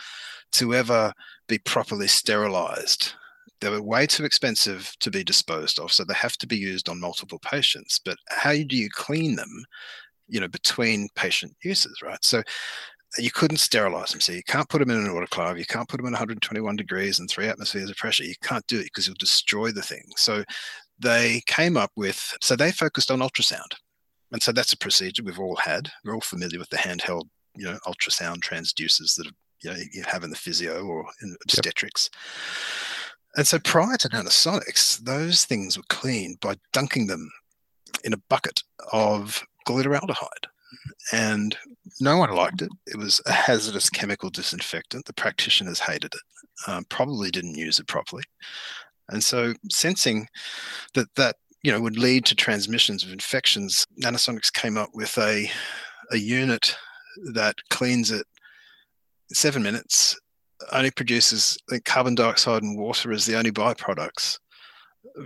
to 0.54 0.76
ever 0.76 1.14
be 1.48 1.58
properly 1.60 2.08
sterilized. 2.08 3.14
They 3.62 3.70
were 3.70 3.82
way 3.82 4.06
too 4.06 4.26
expensive 4.26 4.92
to 5.00 5.10
be 5.10 5.24
disposed 5.24 5.80
of 5.80 5.92
so 5.92 6.04
they 6.04 6.14
have 6.14 6.38
to 6.38 6.48
be 6.48 6.58
used 6.58 6.90
on 6.90 7.00
multiple 7.00 7.40
patients. 7.40 8.00
But 8.04 8.18
how 8.30 8.54
do 8.54 8.76
you 8.76 8.90
clean 8.92 9.36
them 9.36 9.66
you 10.28 10.40
know 10.40 10.48
between 10.48 11.10
patient 11.16 11.54
uses 11.64 12.02
right? 12.02 12.24
So 12.24 12.44
you 13.18 13.32
couldn't 13.32 13.58
sterilize 13.58 14.12
them. 14.12 14.22
So 14.22 14.32
you 14.32 14.44
can't 14.44 14.68
put 14.70 14.80
them 14.80 14.90
in 14.90 14.98
an 14.98 15.08
autoclave. 15.08 15.60
You 15.60 15.66
can't 15.66 15.88
put 15.88 15.98
them 15.98 16.08
in 16.08 16.14
121 16.14 16.76
degrees 16.76 17.20
and 17.20 17.30
three 17.30 17.48
atmospheres 17.48 17.90
of 17.90 17.96
pressure. 17.98 18.24
You 18.24 18.36
can't 18.42 18.66
do 18.68 18.80
it 18.80 18.86
because 18.86 19.08
you'll 19.08 19.16
destroy 19.20 19.72
the 19.72 19.82
thing. 19.82 20.04
So 20.16 20.44
they 21.00 21.42
came 21.46 21.78
up 21.78 21.92
with, 21.96 22.36
so 22.42 22.56
they 22.56 22.72
focused 22.72 23.12
on 23.12 23.20
ultrasound. 23.20 23.74
And 24.32 24.42
so 24.42 24.52
that's 24.52 24.74
a 24.74 24.78
procedure 24.78 25.24
we've 25.24 25.40
all 25.40 25.56
had. 25.58 25.90
We're 26.04 26.16
all 26.16 26.22
familiar 26.22 26.58
with 26.58 26.70
the 26.70 26.78
handheld, 26.78 27.28
you 27.56 27.66
know, 27.66 27.78
ultrasound 27.86 28.40
transducers 28.40 29.16
that 29.18 29.30
you 29.64 29.70
know 29.70 29.78
you 29.94 30.04
have 30.04 30.24
in 30.24 30.32
the 30.32 30.36
physio 30.36 30.84
or 30.84 31.06
in 31.22 31.36
obstetrics. 31.44 32.10
Yep. 32.12 33.10
And 33.36 33.48
so 33.48 33.60
prior 33.60 33.98
to 33.98 34.10
nanosonics, 34.10 35.00
those 35.00 35.46
things 35.46 35.78
were 35.78 35.84
cleaned 35.90 36.40
by 36.40 36.56
dunking 36.72 37.08
them 37.08 37.32
in 38.04 38.14
a 38.14 38.22
bucket 38.30 38.64
of 38.92 39.44
glutaraldehyde 39.68 40.48
and 41.12 41.58
no 42.00 42.18
one 42.18 42.32
liked 42.32 42.62
it. 42.62 42.70
It 42.88 42.98
was 42.98 43.22
a 43.26 43.32
hazardous 43.32 43.90
chemical 43.90 44.30
disinfectant. 44.30 45.06
The 45.06 45.14
practitioners 45.14 45.80
hated 45.80 46.14
it, 46.14 46.22
um, 46.68 46.86
probably 46.90 47.32
didn't 47.32 47.56
use 47.56 47.80
it 47.80 47.88
properly. 47.88 48.24
And 49.10 49.24
so, 49.24 49.54
sensing 49.70 50.28
that 50.94 51.14
that 51.16 51.36
you 51.62 51.72
know 51.72 51.82
would 51.82 51.98
lead 51.98 52.26
to 52.26 52.36
transmissions 52.36 53.04
of 53.04 53.12
infections, 53.12 53.86
Nanosonics 54.02 54.52
came 54.52 54.78
up 54.78 54.90
with 54.94 55.18
a 55.18 55.50
a 56.12 56.18
unit 56.18 56.76
that 57.34 57.56
cleans 57.70 58.12
it 58.12 58.26
seven 59.34 59.64
minutes, 59.64 60.20
only 60.72 60.92
produces 60.92 61.58
carbon 61.86 62.16
dioxide 62.16 62.64
and 62.64 62.80
water 62.80 63.12
as 63.12 63.26
the 63.26 63.38
only 63.38 63.52
byproducts. 63.52 64.40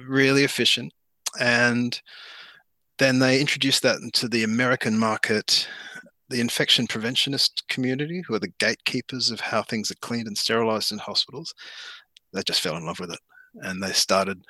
Really 0.07 0.43
efficient, 0.43 0.91
and 1.39 2.01
then 2.97 3.19
they 3.19 3.39
introduced 3.39 3.83
that 3.83 3.99
into 3.99 4.27
the 4.27 4.43
American 4.43 4.97
market, 4.97 5.67
the 6.29 6.41
infection 6.41 6.87
preventionist 6.87 7.67
community, 7.67 8.23
who 8.27 8.33
are 8.33 8.39
the 8.39 8.53
gatekeepers 8.59 9.29
of 9.31 9.39
how 9.39 9.61
things 9.61 9.91
are 9.91 9.95
cleaned 9.95 10.27
and 10.27 10.37
sterilized 10.37 10.91
in 10.91 10.97
hospitals. 10.97 11.53
They 12.33 12.41
just 12.43 12.61
fell 12.61 12.77
in 12.77 12.85
love 12.85 12.99
with 12.99 13.11
it. 13.11 13.19
And 13.61 13.81
they 13.81 13.91
started 13.91 14.43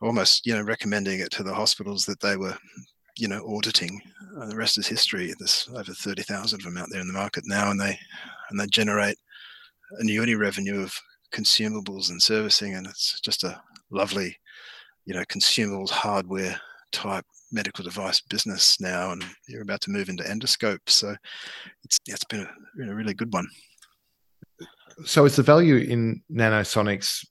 almost, 0.00 0.46
you 0.46 0.54
know, 0.54 0.62
recommending 0.62 1.20
it 1.20 1.30
to 1.32 1.42
the 1.42 1.54
hospitals 1.54 2.04
that 2.06 2.20
they 2.20 2.36
were, 2.36 2.56
you 3.18 3.28
know, 3.28 3.44
auditing. 3.48 4.00
Uh, 4.38 4.46
the 4.46 4.56
rest 4.56 4.78
is 4.78 4.86
history. 4.86 5.34
There's 5.38 5.68
over 5.74 5.92
30,000 5.92 6.60
of 6.60 6.64
them 6.64 6.76
out 6.76 6.88
there 6.90 7.00
in 7.00 7.06
the 7.06 7.12
market 7.12 7.44
now, 7.46 7.70
and 7.70 7.80
they 7.80 7.98
and 8.50 8.60
they 8.60 8.66
generate 8.66 9.16
annuity 9.98 10.34
revenue 10.34 10.82
of 10.82 10.94
consumables 11.32 12.10
and 12.10 12.22
servicing, 12.22 12.74
and 12.74 12.86
it's 12.86 13.20
just 13.20 13.44
a 13.44 13.60
lovely, 13.90 14.36
you 15.04 15.14
know, 15.14 15.24
consumables 15.24 15.90
hardware 15.90 16.60
type 16.92 17.24
medical 17.52 17.84
device 17.84 18.20
business 18.20 18.80
now, 18.80 19.12
and 19.12 19.24
you're 19.48 19.62
about 19.62 19.80
to 19.82 19.90
move 19.90 20.08
into 20.08 20.24
endoscope. 20.24 20.80
So 20.86 21.14
it's 21.84 21.98
yeah, 22.06 22.14
it's 22.14 22.24
been 22.24 22.40
a, 22.40 22.50
been 22.76 22.90
a 22.90 22.94
really 22.94 23.14
good 23.14 23.32
one. 23.32 23.46
So 25.04 25.24
is 25.24 25.36
the 25.36 25.42
value 25.42 25.76
in 25.76 26.22
nanosonics 26.32 27.26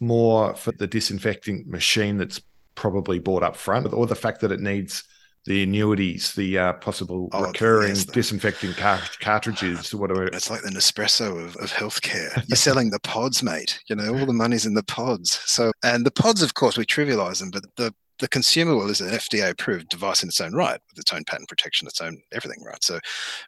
more 0.00 0.54
for 0.54 0.72
the 0.72 0.86
disinfecting 0.86 1.64
machine 1.68 2.16
that's 2.16 2.40
probably 2.74 3.18
bought 3.18 3.42
up 3.42 3.56
front, 3.56 3.92
or 3.92 4.06
the 4.06 4.14
fact 4.14 4.40
that 4.40 4.52
it 4.52 4.60
needs 4.60 5.04
the 5.48 5.62
annuities, 5.62 6.34
the 6.34 6.58
uh, 6.58 6.72
possible 6.74 7.28
oh, 7.32 7.46
recurring 7.46 7.88
yes, 7.88 8.04
disinfecting 8.04 8.74
car- 8.74 9.00
cartridges, 9.20 9.94
whatever. 9.94 10.26
It's 10.26 10.50
like 10.50 10.62
the 10.62 10.70
Nespresso 10.70 11.42
of, 11.42 11.56
of 11.56 11.72
healthcare. 11.72 12.44
You're 12.48 12.56
selling 12.56 12.90
the 12.90 13.00
pods, 13.00 13.42
mate. 13.42 13.80
You 13.88 13.96
know, 13.96 14.18
all 14.18 14.26
the 14.26 14.32
money's 14.32 14.66
in 14.66 14.74
the 14.74 14.82
pods. 14.82 15.40
So, 15.46 15.72
and 15.82 16.04
the 16.04 16.10
pods, 16.10 16.42
of 16.42 16.54
course, 16.54 16.76
we 16.76 16.84
trivialize 16.84 17.38
them, 17.40 17.50
but 17.50 17.64
the 17.76 17.94
the 18.18 18.28
consumable 18.28 18.90
is 18.90 19.00
an 19.00 19.10
FDA 19.10 19.50
approved 19.50 19.88
device 19.88 20.22
in 20.22 20.28
its 20.28 20.40
own 20.40 20.52
right, 20.52 20.80
with 20.90 20.98
its 20.98 21.12
own 21.12 21.24
patent 21.24 21.48
protection, 21.48 21.86
its 21.86 22.00
own 22.00 22.20
everything, 22.32 22.62
right? 22.64 22.82
So, 22.82 22.98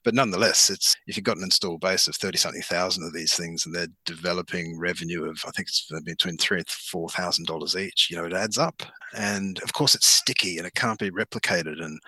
but 0.05 0.15
nonetheless, 0.15 0.71
it's 0.71 0.97
if 1.07 1.17
you've 1.17 1.25
got 1.25 1.37
an 1.37 1.43
installed 1.43 1.81
base 1.81 2.07
of 2.07 2.17
30 2.17 2.39
something 2.39 2.63
thousand 2.63 3.05
of 3.05 3.13
these 3.13 3.35
things 3.35 3.67
and 3.67 3.75
they're 3.75 3.89
developing 4.05 4.79
revenue 4.79 5.25
of, 5.29 5.43
I 5.47 5.51
think 5.51 5.69
it's 5.69 5.91
uh, 5.93 6.01
between 6.05 6.37
three 6.37 6.59
and 6.59 6.69
four 6.69 7.09
thousand 7.09 7.47
dollars 7.47 7.77
each, 7.77 8.09
you 8.11 8.17
know, 8.17 8.25
it 8.25 8.33
adds 8.33 8.59
up. 8.59 8.83
And 9.17 9.61
of 9.63 9.73
course, 9.73 9.95
it's 9.95 10.07
sticky 10.07 10.59
and 10.59 10.67
it 10.67 10.75
can't 10.75 10.99
be 10.99 11.11
replicated 11.11 11.83
and 11.83 12.01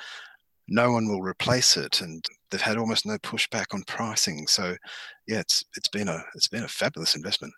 no 0.69 0.93
one 0.93 1.09
will 1.09 1.23
replace 1.23 1.77
it. 1.77 2.01
And 2.01 2.25
they've 2.51 2.61
had 2.61 2.77
almost 2.77 3.07
no 3.07 3.19
pushback 3.19 3.75
on 3.75 3.83
pricing. 3.87 4.47
So, 4.47 4.77
yeah, 5.27 5.41
it's 5.41 5.65
it's 5.77 5.89
been 5.89 6.09
a 6.09 6.23
it's 6.35 6.49
been 6.49 6.65
a 6.65 6.69
fabulous 6.69 7.17
investment. 7.17 7.53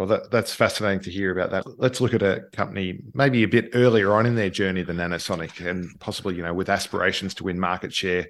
Well, 0.00 0.08
that, 0.08 0.30
that's 0.30 0.54
fascinating 0.54 1.00
to 1.00 1.10
hear 1.10 1.30
about 1.30 1.50
that. 1.50 1.78
Let's 1.78 2.00
look 2.00 2.14
at 2.14 2.22
a 2.22 2.44
company 2.54 3.00
maybe 3.12 3.42
a 3.42 3.48
bit 3.48 3.68
earlier 3.74 4.14
on 4.14 4.24
in 4.24 4.34
their 4.34 4.48
journey 4.48 4.82
than 4.82 4.96
Nanosonic 4.96 5.60
and 5.60 5.90
possibly, 6.00 6.36
you 6.36 6.42
know, 6.42 6.54
with 6.54 6.70
aspirations 6.70 7.34
to 7.34 7.44
win 7.44 7.60
market 7.60 7.92
share 7.92 8.26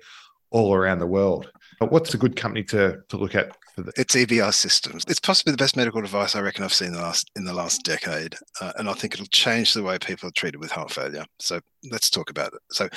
all 0.50 0.74
around 0.74 0.98
the 0.98 1.06
world. 1.06 1.48
But 1.78 1.92
what's 1.92 2.12
a 2.12 2.18
good 2.18 2.34
company 2.34 2.64
to, 2.64 2.98
to 3.08 3.16
look 3.16 3.36
at? 3.36 3.56
It's 3.96 4.16
EBR 4.16 4.52
Systems. 4.52 5.04
It's 5.06 5.20
possibly 5.20 5.52
the 5.52 5.58
best 5.58 5.76
medical 5.76 6.00
device 6.00 6.34
I 6.34 6.40
reckon 6.40 6.64
I've 6.64 6.74
seen 6.74 6.88
in 6.88 6.94
the 6.94 7.02
last 7.02 7.30
in 7.36 7.44
the 7.44 7.54
last 7.54 7.84
decade, 7.84 8.34
uh, 8.60 8.72
and 8.76 8.90
I 8.90 8.94
think 8.94 9.14
it'll 9.14 9.26
change 9.26 9.72
the 9.72 9.84
way 9.84 9.96
people 9.96 10.28
are 10.28 10.32
treated 10.32 10.58
with 10.58 10.72
heart 10.72 10.90
failure. 10.90 11.24
So 11.38 11.60
let's 11.88 12.10
talk 12.10 12.30
about 12.30 12.52
it. 12.52 12.60
So, 12.72 12.88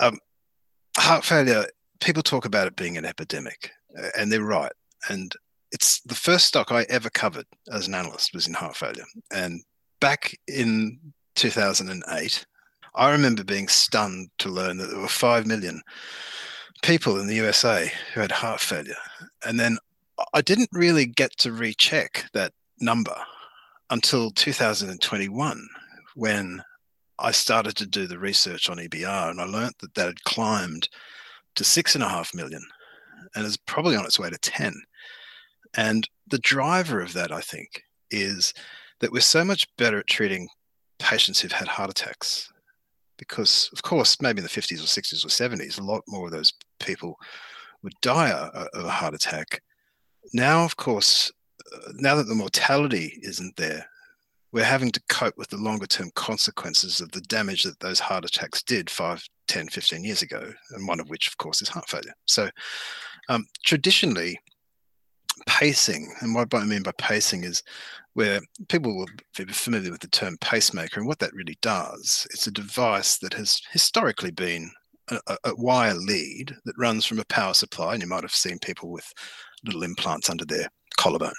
um, 0.00 0.16
heart 0.96 1.22
failure. 1.22 1.66
People 2.00 2.22
talk 2.22 2.46
about 2.46 2.66
it 2.66 2.76
being 2.76 2.96
an 2.96 3.04
epidemic, 3.04 3.72
and 4.16 4.32
they're 4.32 4.42
right. 4.42 4.72
And 5.10 5.34
it's 5.74 6.00
the 6.02 6.14
first 6.14 6.46
stock 6.46 6.70
I 6.70 6.86
ever 6.88 7.10
covered 7.10 7.46
as 7.70 7.88
an 7.88 7.94
analyst 7.94 8.32
was 8.32 8.46
in 8.46 8.54
heart 8.54 8.76
failure. 8.76 9.04
And 9.32 9.60
back 10.00 10.38
in 10.46 11.00
2008, 11.34 12.46
I 12.94 13.10
remember 13.10 13.42
being 13.42 13.66
stunned 13.66 14.30
to 14.38 14.48
learn 14.48 14.76
that 14.76 14.86
there 14.86 15.00
were 15.00 15.08
5 15.08 15.46
million 15.48 15.82
people 16.82 17.18
in 17.18 17.26
the 17.26 17.34
USA 17.34 17.90
who 18.14 18.20
had 18.20 18.30
heart 18.30 18.60
failure. 18.60 18.94
And 19.44 19.58
then 19.58 19.76
I 20.32 20.42
didn't 20.42 20.68
really 20.72 21.06
get 21.06 21.36
to 21.38 21.52
recheck 21.52 22.26
that 22.34 22.52
number 22.78 23.16
until 23.90 24.30
2021 24.30 25.68
when 26.14 26.62
I 27.18 27.32
started 27.32 27.76
to 27.78 27.86
do 27.86 28.06
the 28.06 28.18
research 28.18 28.70
on 28.70 28.78
EBR 28.78 29.30
and 29.30 29.40
I 29.40 29.44
learned 29.44 29.74
that 29.80 29.94
that 29.94 30.06
had 30.06 30.22
climbed 30.22 30.88
to 31.56 31.64
six 31.64 31.96
and 31.96 32.04
a 32.04 32.08
half 32.08 32.32
million 32.32 32.62
and 33.34 33.44
is 33.44 33.56
probably 33.56 33.96
on 33.96 34.04
its 34.04 34.20
way 34.20 34.30
to 34.30 34.38
10. 34.38 34.72
And 35.76 36.08
the 36.28 36.38
driver 36.38 37.00
of 37.00 37.12
that, 37.14 37.32
I 37.32 37.40
think, 37.40 37.82
is 38.10 38.54
that 39.00 39.12
we're 39.12 39.20
so 39.20 39.44
much 39.44 39.66
better 39.76 39.98
at 39.98 40.06
treating 40.06 40.48
patients 40.98 41.40
who've 41.40 41.52
had 41.52 41.68
heart 41.68 41.90
attacks. 41.90 42.52
Because, 43.16 43.70
of 43.72 43.82
course, 43.82 44.20
maybe 44.20 44.38
in 44.38 44.44
the 44.44 44.48
50s 44.48 44.80
or 44.80 45.00
60s 45.00 45.24
or 45.24 45.28
70s, 45.28 45.78
a 45.78 45.84
lot 45.84 46.02
more 46.08 46.26
of 46.26 46.32
those 46.32 46.52
people 46.80 47.16
would 47.82 47.94
die 48.00 48.30
of 48.30 48.84
a 48.84 48.90
heart 48.90 49.14
attack. 49.14 49.62
Now, 50.32 50.64
of 50.64 50.76
course, 50.76 51.30
uh, 51.72 51.92
now 51.94 52.16
that 52.16 52.26
the 52.26 52.34
mortality 52.34 53.18
isn't 53.22 53.56
there, 53.56 53.86
we're 54.52 54.64
having 54.64 54.92
to 54.92 55.02
cope 55.08 55.36
with 55.36 55.48
the 55.50 55.56
longer 55.56 55.86
term 55.86 56.10
consequences 56.14 57.00
of 57.00 57.10
the 57.10 57.20
damage 57.22 57.64
that 57.64 57.80
those 57.80 57.98
heart 57.98 58.24
attacks 58.24 58.62
did 58.62 58.88
5, 58.88 59.22
10, 59.48 59.68
15 59.68 60.04
years 60.04 60.22
ago, 60.22 60.52
and 60.70 60.88
one 60.88 61.00
of 61.00 61.10
which, 61.10 61.26
of 61.26 61.36
course, 61.38 61.60
is 61.60 61.68
heart 61.68 61.88
failure. 61.88 62.14
So, 62.24 62.48
um, 63.28 63.46
traditionally, 63.64 64.38
pacing, 65.46 66.14
and 66.20 66.34
what 66.34 66.52
I 66.54 66.64
mean 66.64 66.82
by 66.82 66.92
pacing 66.98 67.44
is 67.44 67.62
where 68.14 68.40
people 68.68 68.96
will 68.96 69.08
be 69.36 69.44
familiar 69.46 69.90
with 69.90 70.00
the 70.00 70.08
term 70.08 70.36
pacemaker, 70.40 71.00
and 71.00 71.08
what 71.08 71.18
that 71.18 71.34
really 71.34 71.58
does, 71.60 72.26
it's 72.30 72.46
a 72.46 72.52
device 72.52 73.18
that 73.18 73.34
has 73.34 73.60
historically 73.72 74.30
been 74.30 74.70
a, 75.08 75.36
a, 75.44 75.54
wire 75.56 75.94
lead 75.94 76.56
that 76.64 76.78
runs 76.78 77.04
from 77.04 77.18
a 77.18 77.24
power 77.26 77.54
supply, 77.54 77.92
and 77.92 78.02
you 78.02 78.08
might 78.08 78.22
have 78.22 78.34
seen 78.34 78.58
people 78.60 78.90
with 78.90 79.12
little 79.64 79.82
implants 79.82 80.30
under 80.30 80.44
their 80.44 80.68
collarbone. 80.96 81.34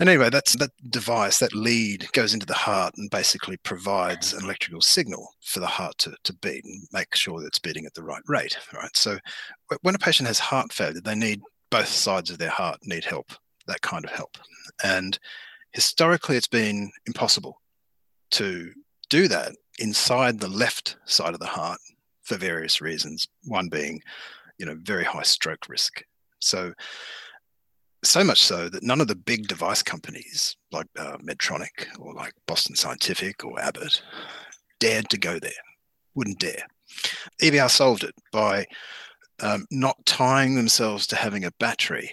And 0.00 0.08
anyway, 0.08 0.30
that's 0.30 0.56
that 0.56 0.70
device, 0.88 1.38
that 1.40 1.54
lead 1.54 2.10
goes 2.12 2.32
into 2.32 2.46
the 2.46 2.54
heart 2.54 2.94
and 2.96 3.10
basically 3.10 3.58
provides 3.58 4.32
an 4.32 4.44
electrical 4.44 4.80
signal 4.80 5.28
for 5.42 5.60
the 5.60 5.66
heart 5.66 5.98
to, 5.98 6.14
to 6.24 6.32
beat 6.32 6.64
and 6.64 6.88
make 6.90 7.14
sure 7.14 7.38
that 7.38 7.48
it's 7.48 7.58
beating 7.58 7.84
at 7.84 7.92
the 7.92 8.02
right 8.02 8.22
rate. 8.26 8.56
Right. 8.72 8.96
So 8.96 9.18
when 9.82 9.94
a 9.94 9.98
patient 9.98 10.26
has 10.26 10.38
heart 10.38 10.72
failure, 10.72 11.02
they 11.02 11.14
need 11.14 11.42
both 11.70 11.88
sides 11.88 12.30
of 12.30 12.38
their 12.38 12.50
heart 12.50 12.78
need 12.84 13.04
help, 13.04 13.32
that 13.66 13.80
kind 13.80 14.04
of 14.04 14.10
help. 14.10 14.36
And 14.84 15.18
historically, 15.72 16.36
it's 16.36 16.48
been 16.48 16.90
impossible 17.06 17.60
to 18.32 18.72
do 19.08 19.28
that 19.28 19.52
inside 19.78 20.38
the 20.38 20.48
left 20.48 20.96
side 21.04 21.34
of 21.34 21.40
the 21.40 21.46
heart 21.46 21.80
for 22.22 22.36
various 22.36 22.80
reasons. 22.80 23.26
One 23.44 23.68
being, 23.68 24.00
you 24.58 24.66
know, 24.66 24.76
very 24.82 25.04
high 25.04 25.22
stroke 25.22 25.68
risk. 25.68 26.02
So, 26.40 26.72
so 28.02 28.24
much 28.24 28.42
so 28.42 28.68
that 28.68 28.82
none 28.82 29.00
of 29.00 29.08
the 29.08 29.16
big 29.16 29.46
device 29.46 29.82
companies 29.82 30.56
like 30.72 30.86
uh, 30.98 31.18
Medtronic 31.18 31.86
or 31.98 32.14
like 32.14 32.32
Boston 32.46 32.76
Scientific 32.76 33.44
or 33.44 33.60
Abbott 33.60 34.02
dared 34.78 35.10
to 35.10 35.18
go 35.18 35.38
there, 35.38 35.50
wouldn't 36.14 36.38
dare. 36.38 36.66
EBR 37.42 37.70
solved 37.70 38.04
it 38.04 38.14
by 38.32 38.66
um, 39.42 39.66
not 39.70 40.04
tying 40.06 40.54
themselves 40.54 41.06
to 41.08 41.16
having 41.16 41.44
a 41.44 41.52
battery 41.58 42.12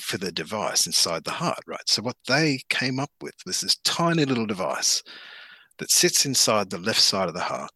for 0.00 0.18
the 0.18 0.32
device 0.32 0.86
inside 0.86 1.24
the 1.24 1.30
heart, 1.30 1.60
right? 1.66 1.88
So 1.88 2.02
what 2.02 2.16
they 2.26 2.60
came 2.68 2.98
up 2.98 3.10
with 3.20 3.34
was 3.46 3.60
this 3.60 3.76
tiny 3.84 4.24
little 4.24 4.46
device 4.46 5.02
that 5.78 5.90
sits 5.90 6.26
inside 6.26 6.70
the 6.70 6.78
left 6.78 7.00
side 7.00 7.28
of 7.28 7.34
the 7.34 7.40
heart, 7.40 7.70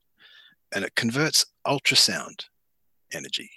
and 0.74 0.84
it 0.84 0.94
converts 0.96 1.46
ultrasound 1.66 2.44
energy 3.12 3.50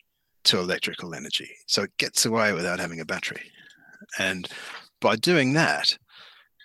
to 0.44 0.60
electrical 0.60 1.16
energy. 1.16 1.50
So 1.68 1.84
it 1.84 1.98
gets 1.98 2.26
away 2.26 2.54
without 2.54 2.80
having 2.80 3.00
a 3.00 3.06
battery. 3.06 3.52
And 4.20 4.48
by 5.00 5.16
doing 5.16 5.54
that, 5.54 5.98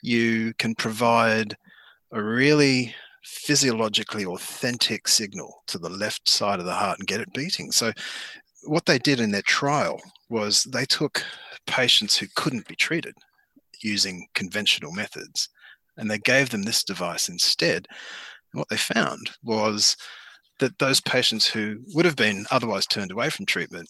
you 0.02 0.52
can 0.58 0.74
provide 0.74 1.56
a 2.12 2.22
really 2.22 2.94
physiologically 3.28 4.24
authentic 4.24 5.06
signal 5.06 5.62
to 5.66 5.78
the 5.78 5.90
left 5.90 6.26
side 6.28 6.58
of 6.58 6.64
the 6.64 6.74
heart 6.74 6.98
and 6.98 7.06
get 7.06 7.20
it 7.20 7.32
beating. 7.34 7.70
So, 7.70 7.92
what 8.64 8.86
they 8.86 8.98
did 8.98 9.20
in 9.20 9.30
their 9.30 9.42
trial 9.42 10.00
was 10.30 10.64
they 10.64 10.86
took 10.86 11.22
patients 11.66 12.16
who 12.16 12.26
couldn't 12.34 12.66
be 12.66 12.74
treated 12.74 13.14
using 13.82 14.26
conventional 14.34 14.92
methods 14.92 15.50
and 15.96 16.10
they 16.10 16.18
gave 16.18 16.50
them 16.50 16.62
this 16.62 16.82
device 16.82 17.28
instead. 17.28 17.86
And 18.52 18.58
what 18.58 18.68
they 18.70 18.76
found 18.76 19.30
was 19.44 19.96
that 20.58 20.78
those 20.78 21.00
patients 21.00 21.46
who 21.46 21.80
would 21.94 22.06
have 22.06 22.16
been 22.16 22.46
otherwise 22.50 22.86
turned 22.86 23.12
away 23.12 23.30
from 23.30 23.46
treatment 23.46 23.88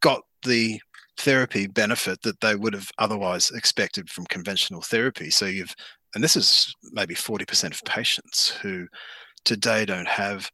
got 0.00 0.22
the 0.44 0.80
therapy 1.18 1.66
benefit 1.66 2.22
that 2.22 2.40
they 2.40 2.54
would 2.54 2.72
have 2.72 2.90
otherwise 2.98 3.50
expected 3.50 4.08
from 4.08 4.24
conventional 4.26 4.80
therapy. 4.80 5.28
So 5.28 5.46
you've 5.46 5.74
and 6.14 6.24
this 6.24 6.36
is 6.36 6.74
maybe 6.92 7.14
40% 7.14 7.72
of 7.72 7.82
patients 7.84 8.50
who 8.62 8.86
today 9.44 9.84
don't 9.84 10.08
have 10.08 10.50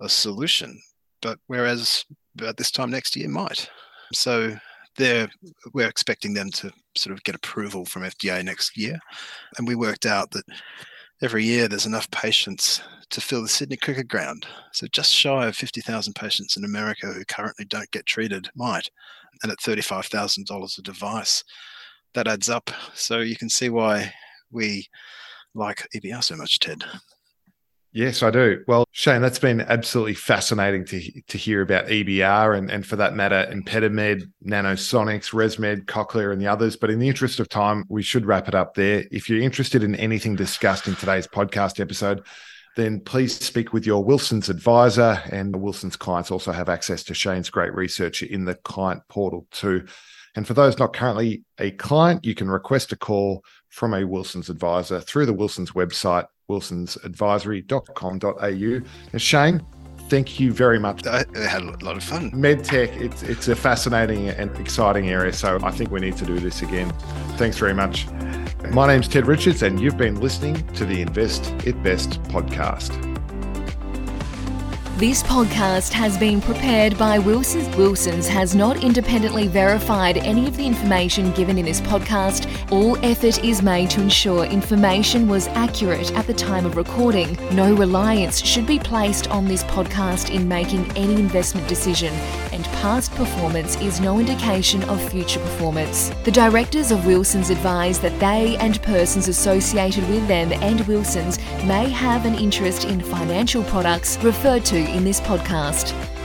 a 0.00 0.08
solution, 0.08 0.80
but 1.22 1.38
whereas 1.46 2.04
at 2.46 2.56
this 2.56 2.70
time 2.70 2.90
next 2.90 3.16
year 3.16 3.28
might. 3.28 3.68
So 4.12 4.56
we're 4.98 5.88
expecting 5.88 6.32
them 6.34 6.50
to 6.50 6.72
sort 6.96 7.12
of 7.14 7.22
get 7.24 7.34
approval 7.34 7.84
from 7.84 8.02
FDA 8.02 8.42
next 8.44 8.76
year. 8.76 8.98
And 9.58 9.68
we 9.68 9.74
worked 9.74 10.06
out 10.06 10.30
that 10.30 10.44
every 11.22 11.44
year 11.44 11.68
there's 11.68 11.86
enough 11.86 12.10
patients 12.10 12.80
to 13.10 13.20
fill 13.20 13.42
the 13.42 13.48
Sydney 13.48 13.76
Cricket 13.76 14.08
Ground. 14.08 14.46
So 14.72 14.86
just 14.92 15.12
shy 15.12 15.46
of 15.46 15.56
50,000 15.56 16.14
patients 16.14 16.56
in 16.56 16.64
America 16.64 17.06
who 17.08 17.24
currently 17.26 17.66
don't 17.66 17.90
get 17.90 18.06
treated 18.06 18.48
might. 18.54 18.88
And 19.42 19.52
at 19.52 19.58
$35,000 19.58 20.78
a 20.78 20.82
device, 20.82 21.44
that 22.14 22.26
adds 22.26 22.48
up. 22.48 22.70
So 22.94 23.20
you 23.20 23.36
can 23.36 23.50
see 23.50 23.68
why 23.68 24.12
we 24.50 24.88
like 25.54 25.86
EBR 25.94 26.22
so 26.22 26.36
much, 26.36 26.58
Ted. 26.58 26.84
Yes, 27.96 28.22
I 28.22 28.30
do. 28.30 28.62
Well, 28.68 28.84
Shane, 28.92 29.22
that's 29.22 29.38
been 29.38 29.62
absolutely 29.62 30.12
fascinating 30.12 30.84
to 30.84 31.22
to 31.28 31.38
hear 31.38 31.62
about 31.62 31.86
EBR 31.86 32.58
and, 32.58 32.70
and 32.70 32.86
for 32.86 32.96
that 32.96 33.14
matter, 33.14 33.48
ImpediMed, 33.50 34.30
Nanosonics, 34.44 35.32
ResMed, 35.32 35.86
Cochlear, 35.86 36.30
and 36.30 36.38
the 36.38 36.46
others. 36.46 36.76
But 36.76 36.90
in 36.90 36.98
the 36.98 37.08
interest 37.08 37.40
of 37.40 37.48
time, 37.48 37.84
we 37.88 38.02
should 38.02 38.26
wrap 38.26 38.48
it 38.48 38.54
up 38.54 38.74
there. 38.74 39.04
If 39.10 39.30
you're 39.30 39.40
interested 39.40 39.82
in 39.82 39.94
anything 39.94 40.36
discussed 40.36 40.88
in 40.88 40.96
today's 40.96 41.26
podcast 41.26 41.80
episode, 41.80 42.26
then 42.76 43.00
please 43.00 43.34
speak 43.34 43.72
with 43.72 43.86
your 43.86 44.04
Wilson's 44.04 44.50
advisor. 44.50 45.22
And 45.32 45.56
Wilson's 45.56 45.96
clients 45.96 46.30
also 46.30 46.52
have 46.52 46.68
access 46.68 47.02
to 47.04 47.14
Shane's 47.14 47.48
great 47.48 47.74
research 47.74 48.22
in 48.22 48.44
the 48.44 48.56
client 48.56 49.04
portal 49.08 49.46
too. 49.50 49.86
And 50.34 50.46
for 50.46 50.52
those 50.52 50.78
not 50.78 50.92
currently 50.92 51.44
a 51.58 51.70
client, 51.70 52.26
you 52.26 52.34
can 52.34 52.50
request 52.50 52.92
a 52.92 52.96
call 52.96 53.42
from 53.76 53.92
a 53.92 54.04
Wilson's 54.04 54.48
advisor 54.48 55.02
through 55.02 55.26
the 55.26 55.34
Wilson's 55.34 55.72
website, 55.72 56.26
wilsonsadvisory.com.au. 56.48 58.88
And 59.12 59.22
Shane, 59.22 59.62
thank 60.08 60.40
you 60.40 60.50
very 60.50 60.78
much. 60.78 61.06
Uh, 61.06 61.24
I 61.36 61.40
had 61.40 61.60
a 61.60 61.76
lot 61.84 61.98
of 61.98 62.02
fun. 62.02 62.30
MedTech, 62.30 62.98
it's, 62.98 63.22
it's 63.22 63.48
a 63.48 63.54
fascinating 63.54 64.30
and 64.30 64.56
exciting 64.56 65.10
area. 65.10 65.34
So 65.34 65.58
I 65.62 65.72
think 65.72 65.90
we 65.90 66.00
need 66.00 66.16
to 66.16 66.24
do 66.24 66.40
this 66.40 66.62
again. 66.62 66.90
Thanks 67.36 67.58
very 67.58 67.74
much. 67.74 68.06
My 68.70 68.86
name's 68.86 69.08
Ted 69.08 69.26
Richards, 69.26 69.62
and 69.62 69.78
you've 69.78 69.98
been 69.98 70.22
listening 70.22 70.66
to 70.68 70.86
the 70.86 71.02
Invest 71.02 71.44
It 71.66 71.82
Best 71.82 72.22
podcast. 72.22 73.15
This 74.96 75.22
podcast 75.22 75.92
has 75.92 76.16
been 76.16 76.40
prepared 76.40 76.96
by 76.96 77.18
Wilsons. 77.18 77.68
Wilsons 77.76 78.26
has 78.28 78.54
not 78.54 78.82
independently 78.82 79.46
verified 79.46 80.16
any 80.16 80.48
of 80.48 80.56
the 80.56 80.64
information 80.64 81.32
given 81.32 81.58
in 81.58 81.66
this 81.66 81.82
podcast. 81.82 82.48
All 82.72 82.96
effort 83.04 83.44
is 83.44 83.60
made 83.60 83.90
to 83.90 84.00
ensure 84.00 84.46
information 84.46 85.28
was 85.28 85.48
accurate 85.48 86.12
at 86.12 86.26
the 86.26 86.32
time 86.32 86.64
of 86.64 86.78
recording. 86.78 87.36
No 87.54 87.74
reliance 87.74 88.42
should 88.42 88.66
be 88.66 88.78
placed 88.78 89.28
on 89.28 89.44
this 89.44 89.64
podcast 89.64 90.34
in 90.34 90.48
making 90.48 90.90
any 90.96 91.16
investment 91.16 91.68
decision, 91.68 92.14
and 92.54 92.64
past 92.80 93.14
performance 93.16 93.76
is 93.82 94.00
no 94.00 94.18
indication 94.18 94.82
of 94.84 95.10
future 95.10 95.40
performance. 95.40 96.10
The 96.24 96.32
directors 96.32 96.90
of 96.90 97.04
Wilsons 97.04 97.50
advise 97.50 98.00
that 98.00 98.18
they 98.18 98.56
and 98.60 98.80
persons 98.82 99.28
associated 99.28 100.08
with 100.08 100.26
them 100.26 100.54
and 100.54 100.80
Wilsons 100.86 101.36
may 101.66 101.90
have 101.90 102.24
an 102.24 102.34
interest 102.34 102.86
in 102.86 103.02
financial 103.02 103.62
products 103.64 104.16
referred 104.24 104.64
to 104.64 104.85
in 104.88 105.04
this 105.04 105.20
podcast. 105.20 106.15